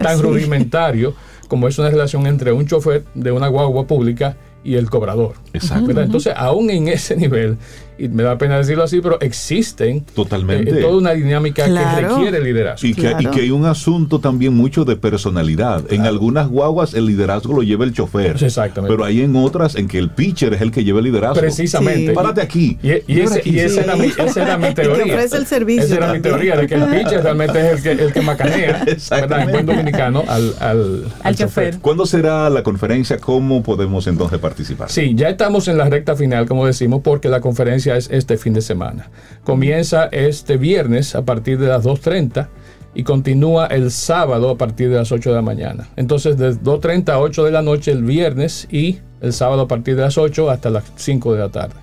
[0.00, 1.14] tan rudimentario
[1.48, 5.34] como es una relación entre un chofer de una guagua pública y el cobrador.
[5.52, 5.90] Exacto.
[6.00, 7.58] Entonces, aún en ese nivel,
[7.96, 12.40] y me da pena decirlo así, pero existen totalmente eh, toda una dinámica que requiere
[12.40, 12.86] liderazgo.
[12.86, 15.92] Y que, y que, hay un asunto también mucho de personalidad.
[15.92, 18.42] En algunas guaguas el liderazgo lo lleva el chofer.
[18.42, 18.92] Exactamente.
[18.92, 21.40] Pero hay en otras en que el pitcher es el que lleva el liderazgo.
[21.40, 22.12] Precisamente.
[22.12, 22.78] Párate aquí.
[22.82, 24.10] Y, esa, era mi,
[24.74, 25.22] teoría.
[25.22, 28.12] el servicio esa era mi teoría, de que el pitcher realmente es el que, el
[28.12, 29.42] que macanea, ¿verdad?
[29.42, 31.78] En buen dominicano, al, al, al, chofer.
[31.80, 33.18] ¿Cuándo será la conferencia?
[33.18, 34.90] ¿Cómo podemos entonces participar?
[34.90, 38.54] Sí, ya estamos en la recta final, como decimos, porque la conferencia es este fin
[38.54, 39.10] de semana.
[39.44, 42.48] Comienza este viernes a partir de las 2.30
[42.94, 45.88] y continúa el sábado a partir de las 8 de la mañana.
[45.96, 49.96] Entonces, de 2.30 a 8 de la noche el viernes y el sábado a partir
[49.96, 51.74] de las 8 hasta las 5 de la tarde.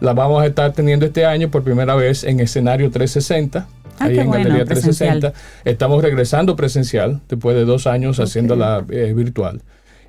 [0.00, 3.66] La vamos a estar teniendo este año por primera vez en escenario 360.
[3.98, 5.32] Ah, ahí en Galería 360.
[5.64, 9.60] Estamos regresando presencial después de dos años haciéndola eh, virtual.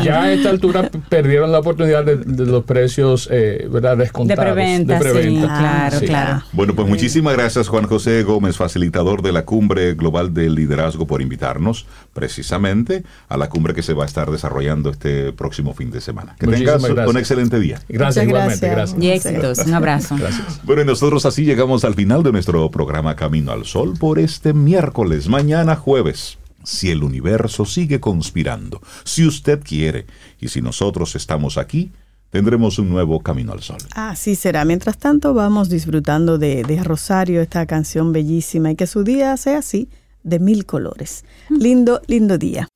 [0.05, 3.97] ya a esta altura perdieron la oportunidad de, los precios, eh, ¿verdad?
[3.97, 4.39] Descontados.
[4.39, 6.43] De preventa, Sí, claro, claro.
[6.53, 11.23] Bueno, pues muchísimas gracias Juan José Gómez, facilitador de la Cumbre Global del Liderazgo, por
[11.23, 16.01] invitarnos precisamente a la cumbre que se va a estar desarrollando este próximo fin de
[16.01, 16.37] semana.
[16.39, 17.81] Que tengas un excelente día.
[17.89, 18.69] Gracias, igualmente.
[18.69, 19.03] Gracias.
[19.03, 19.59] Y éxitos.
[19.67, 20.17] Un abrazo.
[20.17, 20.61] Gracias.
[20.63, 24.53] Bueno, y nosotros así llegamos al final de nuestro programa Camino al Sol por este
[24.53, 25.29] miércoles.
[25.29, 30.07] Mañana jueves, si el universo sigue conspirando, si usted quiere,
[30.41, 31.91] y si nosotros estamos aquí,
[32.31, 33.79] tendremos un nuevo Camino al Sol.
[33.95, 34.65] Así será.
[34.65, 39.59] Mientras tanto, vamos disfrutando de, de Rosario, esta canción bellísima, y que su día sea
[39.59, 39.89] así,
[40.23, 41.25] de mil colores.
[41.49, 42.69] Lindo, lindo día.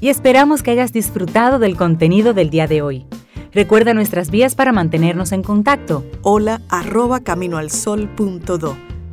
[0.00, 3.06] y esperamos que hayas disfrutado del contenido del día de hoy.
[3.52, 6.04] Recuerda nuestras vías para mantenernos en contacto.
[6.22, 8.87] Hola arroba caminoalsol.do.